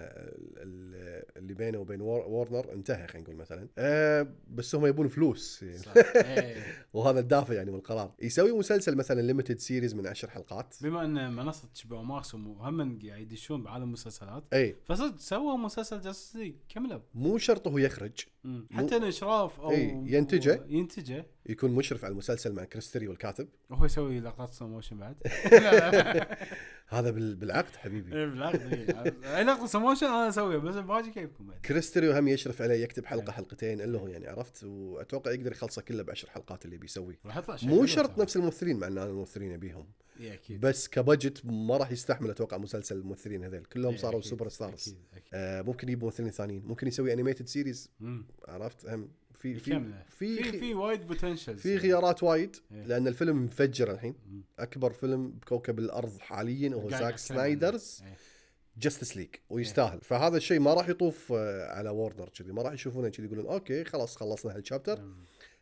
اللي 1.45 1.55
بينه 1.55 1.79
وبين 1.79 2.01
وور- 2.01 2.27
وورنر 2.29 2.73
انتهى 2.73 3.07
خلينا 3.07 3.25
نقول 3.29 3.37
مثلا. 3.37 3.69
آه 3.79 4.27
بس 4.51 4.75
هم 4.75 4.87
يبون 4.87 5.09
فلوس. 5.09 5.63
يعني 5.63 5.79
صح. 5.79 5.93
وهذا 6.95 7.21
الدافع 7.21 7.55
يعني 7.55 7.71
والقرار 7.71 8.15
يسوي 8.23 8.53
مسلسل 8.53 8.97
مثلا 8.97 9.21
ليمتد 9.21 9.59
series 9.59 9.95
من 9.95 10.07
عشر 10.07 10.31
حلقات. 10.31 10.77
بما 10.83 11.05
إن 11.05 11.33
منصة 11.37 11.69
أو 11.93 12.03
ماكس 12.03 12.35
وهم 12.35 12.99
قاعد 13.09 13.33
يدشون 13.33 13.63
بعالم 13.63 13.85
المسلسلات. 13.85 14.05
مسلسلات 14.05 14.45
اي 14.55 14.77
فصدق 14.87 15.19
سووا 15.21 15.57
مسلسل 15.57 16.01
Justice 16.01 16.37
League 16.37 16.55
كملوا 16.69 17.01
مو 17.15 17.39
شرط 17.39 17.69
هو 17.69 17.79
يخرج. 17.79 18.13
مم. 18.45 18.67
حتى 18.73 18.97
الاشراف 18.97 19.61
أو 19.61 19.71
إيه، 19.71 19.93
ينتجه. 20.07 20.65
ينتجه. 20.69 21.27
يكون 21.47 21.71
مشرف 21.71 22.05
على 22.05 22.13
المسلسل 22.13 22.53
مع 22.53 22.65
كريس 22.65 22.84
تيريو 22.84 23.09
والكاتب 23.09 23.49
وهو 23.71 23.85
يسوي 23.85 24.21
لقطات 24.21 24.53
slow 24.53 24.69
motion 24.69 24.99
بعد. 24.99 25.17
هذا 26.95 27.11
بال- 27.11 27.37
بالعقد 27.37 27.77
حبيبي. 27.77 28.11
بالعكس 28.11 28.59
إيه. 28.61 29.15
اي 29.37 29.45
لقطه 29.45 29.67
slow 29.67 29.81
motion 29.81 30.07
أنا 30.07 30.29
اسويها 30.29 30.59
بس 30.59 30.75
باجي 30.75 31.11
كيفكم 31.11 31.47
بعد؟ 31.47 31.61
كريس 31.61 31.82
تيريو 31.82 32.09
وهم 32.09 32.29
يشرف 32.29 32.63
عليه 32.63 32.75
يكتب 32.83 33.07
حلقة 33.07 33.25
إيه. 33.27 33.31
حلقتين 33.33 33.81
الا 33.81 33.99
هو 33.99 34.07
يعني 34.07 34.27
عرفت 34.29 34.65
وأتوقع 34.65 35.33
يقدر 35.33 35.53
يخلصه 35.53 35.83
كله 35.83 36.03
بعشر 36.03 36.31
حلقات 36.31 36.65
اللي 36.65 36.77
بيسويه. 36.77 37.19
مو 37.63 37.87
شرط. 37.87 38.19
نفس 38.19 38.37
الممثلين 38.37 38.77
مع 38.79 38.87
إن 38.87 38.99
أنا 38.99 39.11
الممثلين 39.11 39.53
أبيهم. 39.55 39.87
إيه، 40.21 40.33
أكيد. 40.35 40.61
بس 40.61 40.89
ك 40.89 40.96
budget 40.96 41.41
ما 41.45 41.77
راح 41.77 41.91
يستحمل 41.93 42.31
أتوقع 42.31 42.57
مسلسل 42.59 42.97
الممثلين 42.97 43.45
هذول 43.45 43.65
كلهم 43.65 43.93
إيه، 43.93 43.99
صاروا 43.99 44.21
أكيد، 44.21 44.31
superstars 44.31 44.73
أكيد 44.89 44.97
أكيد. 45.13 45.29
آه 45.35 45.63
ممكن 45.63 45.89
يجيب 45.89 46.05
ممثلين 46.05 46.31
ثانيين. 46.31 46.63
ممكن 46.67 46.87
يسوي 46.87 47.13
animated 47.13 47.47
series. 47.49 47.91
عرفت 48.49 48.87
هم 48.87 49.09
في 49.45 49.55
في. 50.11 50.43
في 50.43 50.59
في 50.59 50.75
وايد 50.75 51.07
potential 51.07 51.59
في 51.59 51.79
خيارات 51.79 52.23
وايد 52.23 52.57
إيه. 52.73 52.87
لأن 52.87 53.07
الفيلم 53.09 53.45
مفجر 53.45 53.91
الحين. 53.91 54.15
أكبر 54.59 54.93
فيلم 54.93 55.31
بكوكب 55.31 55.79
الأرض 55.79 56.19
حاليا 56.19 56.75
هو 56.75 56.91
Zack. 56.91 57.19
Snyder's. 57.19 58.03
Justice 58.77 59.17
League 59.17 59.29
ويستاهل 59.51 60.01
فهذا 60.01 60.37
الشيء 60.37 60.61
ما 60.61 60.75
راح 60.75 60.89
يطوف 60.89 61.33
آه، 61.33 61.67
على 61.73 61.91
وورنر 61.91 62.29
كذي 62.29 62.53
ما 62.53 62.63
راح 62.63 62.73
يشوفونه 62.73 63.09
كذي 63.09 63.27
يقولون 63.27 63.47
okay 63.47 63.85
خلاص 63.85 64.17
خلصنا 64.17 64.57
ه 64.57 64.62
ال 64.62 64.67
chapter 64.67 65.01
مم. 65.01 65.15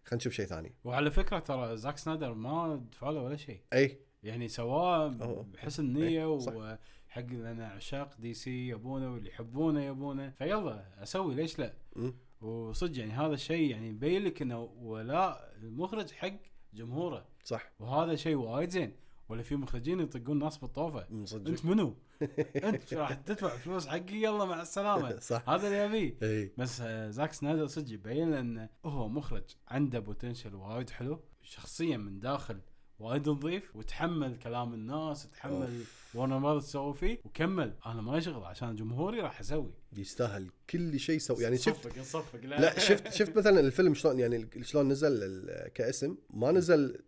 خلينا 0.04 0.16
نشوف 0.16 0.32
شيء 0.32 0.46
ثاني 0.46 0.74
وعلى 0.84 1.10
فكرة 1.10 1.38
ترى 1.38 1.76
زاك 1.76 1.98
سنايدر 1.98 2.34
ما 2.34 2.86
دفعوا 2.92 3.12
له 3.12 3.22
ولا 3.22 3.36
شيء 3.36 3.60
اي 3.72 3.98
يعني 4.22 4.48
سواه. 4.48 5.08
بحسن 5.54 5.92
نية 5.92 6.32
إيه، 6.32 6.38
صح. 6.38 6.52
وحق 6.52 7.26
لنا 7.32 7.66
عشاق 7.68 8.16
DC 8.18 8.68
يبونه 8.68 9.12
واللي 9.12 9.28
يحبونه 9.28 9.84
يبونه 9.84 10.30
فيلا 10.30 11.02
أسوي 11.02 11.34
ليش 11.34 11.58
لا 11.58 11.74
مم. 11.96 12.14
وصدق 12.42 12.98
يعني 12.98 13.12
هذا 13.12 13.34
الشيء 13.34 13.70
يعني 13.70 13.88
يبين 13.88 14.24
لك 14.24 14.42
إنه 14.42 14.62
ولاء 14.62 15.54
المخرج 15.62 16.10
حق 16.10 16.32
جمهوره. 16.74 17.26
صح. 17.44 17.72
وهذا 17.78 18.16
شيء 18.16 18.36
وايد 18.36 18.70
زين. 18.70 18.96
ولا 19.28 19.42
في 19.42 19.56
مخرجين 19.56 20.00
يطقون 20.00 20.38
ناس 20.38 20.58
بالطوفة. 20.58 21.24
صدق. 21.24 21.48
أنت 21.48 21.64
منو؟ 21.64 21.96
أنت 22.64 22.94
راح 22.94 23.14
تدفع 23.14 23.48
فلوس 23.48 23.86
حقي 23.86 24.16
يلا 24.22 24.44
مع 24.44 24.62
السلامة. 24.62 25.18
صح. 25.30 25.48
هذا 25.48 25.66
اللي 25.66 25.84
أبيه. 25.84 26.52
بس 26.58 26.80
آه، 26.80 27.10
زاك 27.10 27.32
سنايدر 27.32 27.66
صدق 27.66 27.92
يبين 27.92 28.34
إنه 28.34 28.68
هو 28.84 29.08
مخرج 29.08 29.44
عنده 29.68 29.98
potential 29.98 30.54
وايد 30.54 30.90
حلو. 30.90 31.20
شخصيا 31.42 31.96
من 31.96 32.20
داخل 32.20 32.60
وايد 33.02 33.28
نظيف 33.28 33.76
وتحمل 33.76 34.38
كلام 34.38 34.74
الناس 34.74 35.28
تحمل. 35.30 35.84
Warner 36.14 36.38
Brothers 36.38 36.64
سووا 36.64 36.92
فيه 36.92 37.18
وكمل. 37.24 37.74
أنا 37.86 38.02
ما 38.02 38.20
شغل 38.20 38.44
عشان 38.44 38.76
جمهوري 38.76 39.20
راح 39.20 39.40
أسوي 39.40 39.74
يستاهل 39.96 40.50
كل 40.70 41.00
شيء 41.00 41.18
سوي 41.18 41.42
يعني 41.42 41.58
شفت 41.58 41.86
نصفق 41.86 41.98
نصفق 41.98 42.40
لا. 42.44 42.78
شفت 42.78 43.12
شفت 43.12 43.36
مثلا 43.36 43.60
الفيلم 43.60 43.94
شلون 43.94 44.18
يعني 44.18 44.48
شلون 44.62 44.88
نزل 44.88 45.46
كاسم؟ 45.74 46.16
ما 46.30 46.52
نزل 46.52 46.98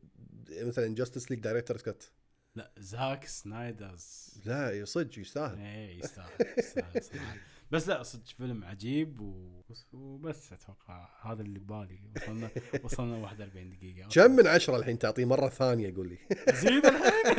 مثلا 0.50 0.94
Justice 0.94 1.30
League 1.30 1.40
director 1.40 1.76
cut 1.76 2.10
لا 2.54 2.72
Zack 2.78 3.24
Snyder's 3.24 4.30
لا 4.44 4.84
صدق 4.84 5.18
يستاهل. 5.18 5.58
إيه 5.58 5.98
يستاهل 5.98 6.28
يستاهل 6.58 7.02
صراحة 7.02 7.36
بس 7.74 7.88
لا 7.88 8.02
صدق 8.02 8.24
فيلم 8.24 8.64
عجيب 8.64 9.20
و... 9.20 9.62
وبس 9.92 10.52
أتوقع 10.52 11.08
هذا 11.22 11.42
اللي 11.42 11.58
ببالي. 11.58 11.98
وصلنا 12.16 12.50
وصلنا 12.84 13.16
41 13.16 13.70
دقيقة. 13.70 14.08
كم 14.14 14.30
من 14.30 14.46
عشرة 14.46 14.76
الحين 14.76 14.98
تعطيه 14.98 15.24
مرة 15.24 15.48
ثانية 15.48 15.94
قول 15.94 16.08
لي. 16.08 16.18
زيد 16.62 16.86
الحين؟ 16.86 17.36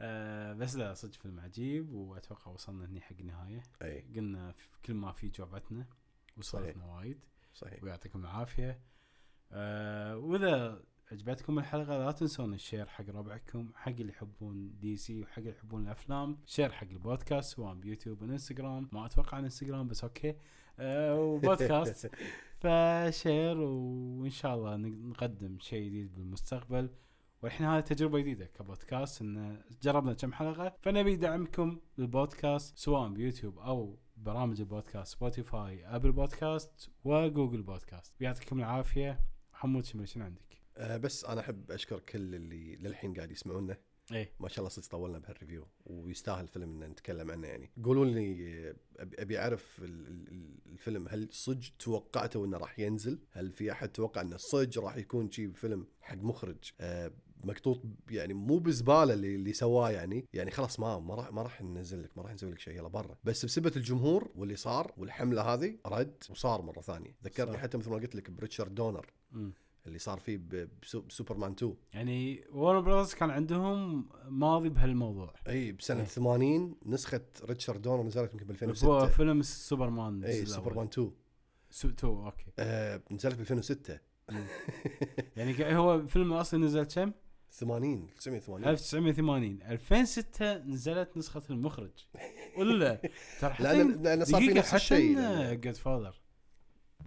آه، 0.00 0.52
بس 0.52 0.76
لا 0.76 0.94
صدق 0.94 1.14
فيلم 1.22 1.40
عجيب 1.40 1.92
وأتوقع 1.92 2.50
وصلنا 2.50 2.84
هني 2.86 3.00
حق 3.00 3.20
نهايه 3.20 3.62
أي. 3.82 4.04
قلنا 4.16 4.52
في 4.52 4.68
كل 4.84 4.94
ما 4.94 5.12
في 5.12 5.28
جعبتنا 5.28 5.86
وسولفنا 6.36 6.84
وايد. 6.84 7.18
صحيح. 7.54 7.82
ويعطيكم 7.82 8.20
العافية. 8.20 8.80
آه 9.52 10.16
وإذا 10.16 10.82
عجبتكم 11.14 11.58
الحلقة؟ 11.58 11.98
لا 11.98 12.12
تنسون 12.12 12.54
ال 12.54 12.59
share 12.59 12.86
حق 12.86 13.04
ربعكم 13.10 13.68
حق 13.74 13.88
اللي 13.88 14.12
يحبون 14.12 14.78
دي 14.78 14.96
سي 14.96 15.22
وحق 15.22 15.38
اللي 15.38 15.50
يحبون 15.50 15.82
الأفلام. 15.82 16.38
share 16.46 16.72
حق 16.72 16.86
البودكاست 16.90 17.56
سواء 17.56 17.74
بيوتيوب 17.74 18.22
وانستغرام 18.22 18.88
ما 18.92 19.06
أتوقع 19.06 19.36
عن 19.36 19.44
إنستغرام 19.44 19.88
بس 19.88 20.04
okay. 20.04 20.34
آه 20.78 21.20
وبودكاست. 21.20 22.10
ف 22.60 22.76
share 22.76 23.58
وإن 23.58 24.30
شاء 24.30 24.54
الله 24.54 24.76
نق- 24.76 25.04
نقدم 25.10 25.58
شيء 25.60 25.86
جديد 25.88 26.14
بالمستقبل. 26.14 26.90
والحين 27.42 27.66
هذه 27.66 27.80
تجربة 27.80 28.18
جديدة 28.20 28.46
كبودكاست 28.46 29.22
إن 29.22 29.62
جربنا 29.82 30.12
كم 30.14 30.32
حلقة. 30.32 30.76
فنبي 30.80 31.16
دعمكم 31.16 31.80
للبودكاست 31.98 32.78
سواء 32.78 33.08
بيوتيوب 33.08 33.58
أو 33.58 33.98
برامج 34.16 34.60
البودكاست 34.60 35.12
سبوتيفاي 35.16 35.86
ابل 35.86 36.12
بودكاست 36.12 36.90
وجوجل 37.04 37.62
بودكاست 37.62 38.20
يعطيكم 38.20 38.58
العافية. 38.58 39.20
حمود 39.52 39.84
شنو 39.84 40.24
عندك؟ 40.24 40.53
آه 40.76 40.96
بس 40.96 41.24
أنا 41.24 41.40
أحب 41.40 41.70
أشكر 41.70 41.98
كل 42.00 42.34
اللي 42.34 42.76
للحين 42.76 43.14
قاعد 43.14 43.30
يسمعونا. 43.30 43.76
إيه. 44.12 44.32
ما 44.40 44.48
شاء 44.48 44.58
الله 44.58 44.68
صدق 44.68 44.86
طولنا 44.86 45.18
بهال 45.18 45.35
review 45.35 45.68
ويستاهل 45.86 46.42
الفيلم 46.44 46.82
إن 46.82 46.90
نتكلم 46.90 47.30
عنه 47.30 47.46
يعني. 47.46 47.70
قولوا 47.84 48.04
لي 48.04 48.74
ابي 48.98 49.38
أعرف 49.38 49.78
ال- 49.82 50.06
ال- 50.06 50.28
ال- 50.28 50.58
الفيلم 50.72 51.08
هل 51.08 51.28
صدق 51.32 51.64
توقعتوا 51.78 52.46
إنه 52.46 52.58
راح 52.58 52.78
ينزل؟ 52.78 53.18
هل 53.30 53.52
في 53.52 53.72
أحد 53.72 53.88
توقع 53.88 54.20
إنه 54.20 54.36
صدق 54.36 54.82
راح 54.82 54.96
يكون 54.96 55.30
شيء 55.30 55.52
فيلم 55.52 55.86
حق 56.00 56.16
مخرج؟ 56.16 56.72
آه 56.80 57.12
مقطوط 57.44 57.80
يعني 58.10 58.34
مو 58.34 58.58
بزبالة 58.58 59.14
اللي, 59.14 59.34
اللي 59.34 59.52
سواه 59.52 59.90
يعني. 59.90 60.26
يعني 60.32 60.50
خلاص 60.50 60.80
ما 60.80 60.98
ما 60.98 61.14
راح 61.14 61.32
ما 61.32 61.42
راح 61.42 61.62
ننزل 61.62 62.02
لك 62.02 62.16
ما 62.18 62.22
راح 62.22 62.32
نسوي 62.32 62.50
لك 62.50 62.58
شيء 62.58 62.76
يلا 62.76 62.88
برا. 62.88 63.18
بس 63.24 63.44
بسبة 63.44 63.72
الجمهور 63.76 64.30
واللي 64.34 64.56
صار 64.56 64.92
والحملة 64.96 65.42
هذه 65.42 65.78
رد 65.86 66.24
وصار 66.30 66.62
مرة 66.62 66.80
ثانية. 66.80 67.16
ذكرني 67.24 67.52
صح. 67.52 67.58
حتى 67.60 67.78
مثل 67.78 67.90
ما 67.90 67.96
قلت 67.96 68.14
لك 68.14 68.30
ب 68.30 68.36
ريتشارد 68.36 68.74
دونر. 68.74 69.12
اللي 69.86 69.98
صار 69.98 70.18
فيه 70.18 70.40
بسوبرمان 71.08 71.52
2 71.52 71.74
يعني 71.92 72.44
ورن 72.52 72.82
براذرز 72.84 73.14
كان 73.14 73.30
عندهم 73.30 74.08
ماضي 74.28 74.68
بهالموضوع. 74.68 75.34
إي 75.48 75.72
بسنة 75.72 76.00
إيه. 76.00 76.06
80 76.06 76.74
نسخه 76.86 77.20
ريتشارد 77.44 77.82
دونر 77.82 78.02
نزلت 78.02 78.32
يمكن 78.34 78.46
ب 78.46 78.50
هو 78.50 78.54
2006 78.54 79.06
فيلم 79.06 79.42
سوبرمان 79.42 80.24
إي 80.24 80.46
سوبرمان 80.46 80.72
الأول. 80.72 80.88
2 81.08 81.12
سو 81.70 81.90
two 81.90 82.24
okay. 82.26 82.44
آه 82.58 83.02
نزلت 83.10 83.34
ب 83.34 83.40
2006 83.40 83.98
يعني 85.36 85.52
ك- 85.54 85.60
هو 85.62 86.06
فيلم 86.06 86.32
أصلي 86.32 86.60
نزل 86.60 86.82
كم؟ 86.82 87.12
80 87.50 88.06
980 88.18 88.64
1980 88.68 89.62
2006 89.62 90.58
نزلت 90.58 91.16
نسخة 91.16 91.42
المخرج. 91.50 91.90
ولا 92.58 93.00
ترى 93.40 93.54
لأن 93.60 94.02
لأن 94.02 94.24
صار 94.24 94.40
في 94.40 94.52
نفس 94.54 94.74
الشيء 94.74 95.14
جود 95.54 95.76
فاذر 95.76 96.20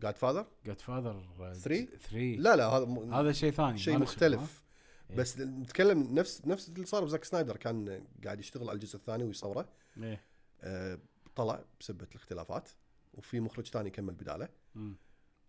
جاد 0.02 0.18
فاذر 0.18 0.48
جود 0.66 0.82
فاذر 0.82 1.24
Three؟ 1.54 1.98
3 1.98 2.18
لا 2.18 2.56
لا 2.56 2.66
هذا. 2.68 3.20
هذا 3.20 3.32
شيء 3.32 3.52
ثاني 3.52 3.78
شيء 3.78 3.98
مختلف 3.98 4.64
إيه. 5.10 5.16
بس 5.16 5.40
نتكلم 5.40 6.16
نفس 6.16 6.46
نفس 6.46 6.70
اللي 6.70 6.86
صار 6.86 7.04
بزاك 7.04 7.24
سنايدر 7.24 7.58
كان 7.58 8.06
قاعد 8.24 8.40
يشتغل 8.40 8.70
على 8.70 8.76
الجزء 8.76 8.96
الثاني 8.96 9.24
ويصوره. 9.24 9.70
إيه 9.98 10.24
آه 10.62 11.00
طلع 11.36 11.64
بسبه 11.80 12.08
الاختلافات 12.12 12.70
وفي 13.14 13.40
مخرج 13.40 13.68
ثاني 13.68 13.90
كمل 13.90 14.14
بداله 14.14 14.50
مم. 14.76 14.96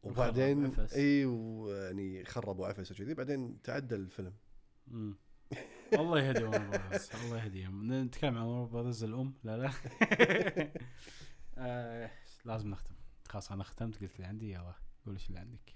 وبعدين 0.03 0.67
عفس. 0.67 0.95
اي 0.95 1.25
ويعني 1.25 2.25
خرب 2.25 2.59
وعفس 2.59 2.93
وكذي 2.93 3.15
بعدين 3.15 3.63
تعدل 3.63 4.01
الفيلم 4.01 4.33
مم. 4.87 5.17
الله 5.93 6.21
يهدي 6.21 6.45
ورن 6.45 6.81
الله 7.25 7.45
يهديهم 7.45 7.93
نتكلم 7.93 8.39
عن 8.39 8.45
ورن 8.45 8.95
الأم 9.03 9.35
لا 9.45 9.57
لا 9.57 9.71
آه، 11.59 12.11
لازم 12.45 12.71
نختم 12.71 12.95
خلاص 13.29 13.53
أنا 13.53 13.65
ختمت 13.65 14.01
قلت 14.01 14.17
اللي 14.17 14.27
عندي 14.27 14.53
يلا 14.53 14.75
قول 15.07 15.15
إيش 15.15 15.29
اللي 15.29 15.39
عندك. 15.41 15.75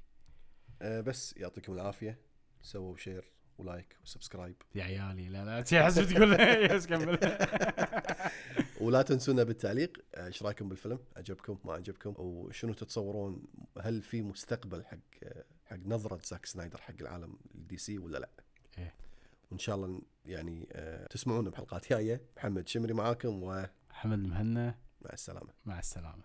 آه 0.83 1.01
بس 1.01 1.37
يعطيكم 1.37 1.73
العافية. 1.73 2.19
سووا 2.63 2.97
share 2.97 3.33
و 3.59 3.66
like 3.66 3.97
و 4.05 4.09
subscribe. 4.09 4.57
يا 4.75 4.85
عيالي 4.85 5.29
لا 5.29 5.45
لا 5.45 5.65
شي 5.65 5.83
حسب 5.83 6.15
تقول. 6.15 6.41
yes 6.73 6.87
كمل. 6.87 7.19
ولا 8.81 9.03
تنسونا 9.03 9.43
بالتعليق. 9.43 10.05
آه، 10.15 10.27
إيش 10.27 10.43
رأيكم 10.43 10.69
بالفيلم؟ 10.69 10.99
عجبكم 11.17 11.59
ما 11.65 11.73
عجبكم 11.73 12.15
وشنو 12.19 12.73
تتصورون؟ 12.73 13.45
هل 13.81 14.03
في 14.03 14.23
مستقبل 14.23 14.85
حق 14.85 14.99
حق 15.67 15.77
نظرة 15.87 16.21
زاك 16.25 16.47
سنايدر 16.47 16.81
حق 16.81 16.95
العالم 17.01 17.37
الدي 17.55 17.77
سي 17.77 17.99
ولا 17.99 18.19
لا؟ 18.19 18.29
إيه. 18.79 18.95
وإن 19.51 19.59
شاء 19.59 19.77
الله 19.77 20.03
يعني 20.25 20.69
آه، 20.73 21.07
تسمعونا 21.07 21.51
بحلقات 21.51 21.91
جاية. 21.91 22.21
محمد 22.37 22.69
شمري 22.69 22.93
معاكم 22.93 23.43
ومع 23.43 23.71
حمد 23.91 24.19
المهنا. 24.19 24.79
السلامة. 25.13 25.53
مع 25.67 25.79
السلامة. 25.79 26.19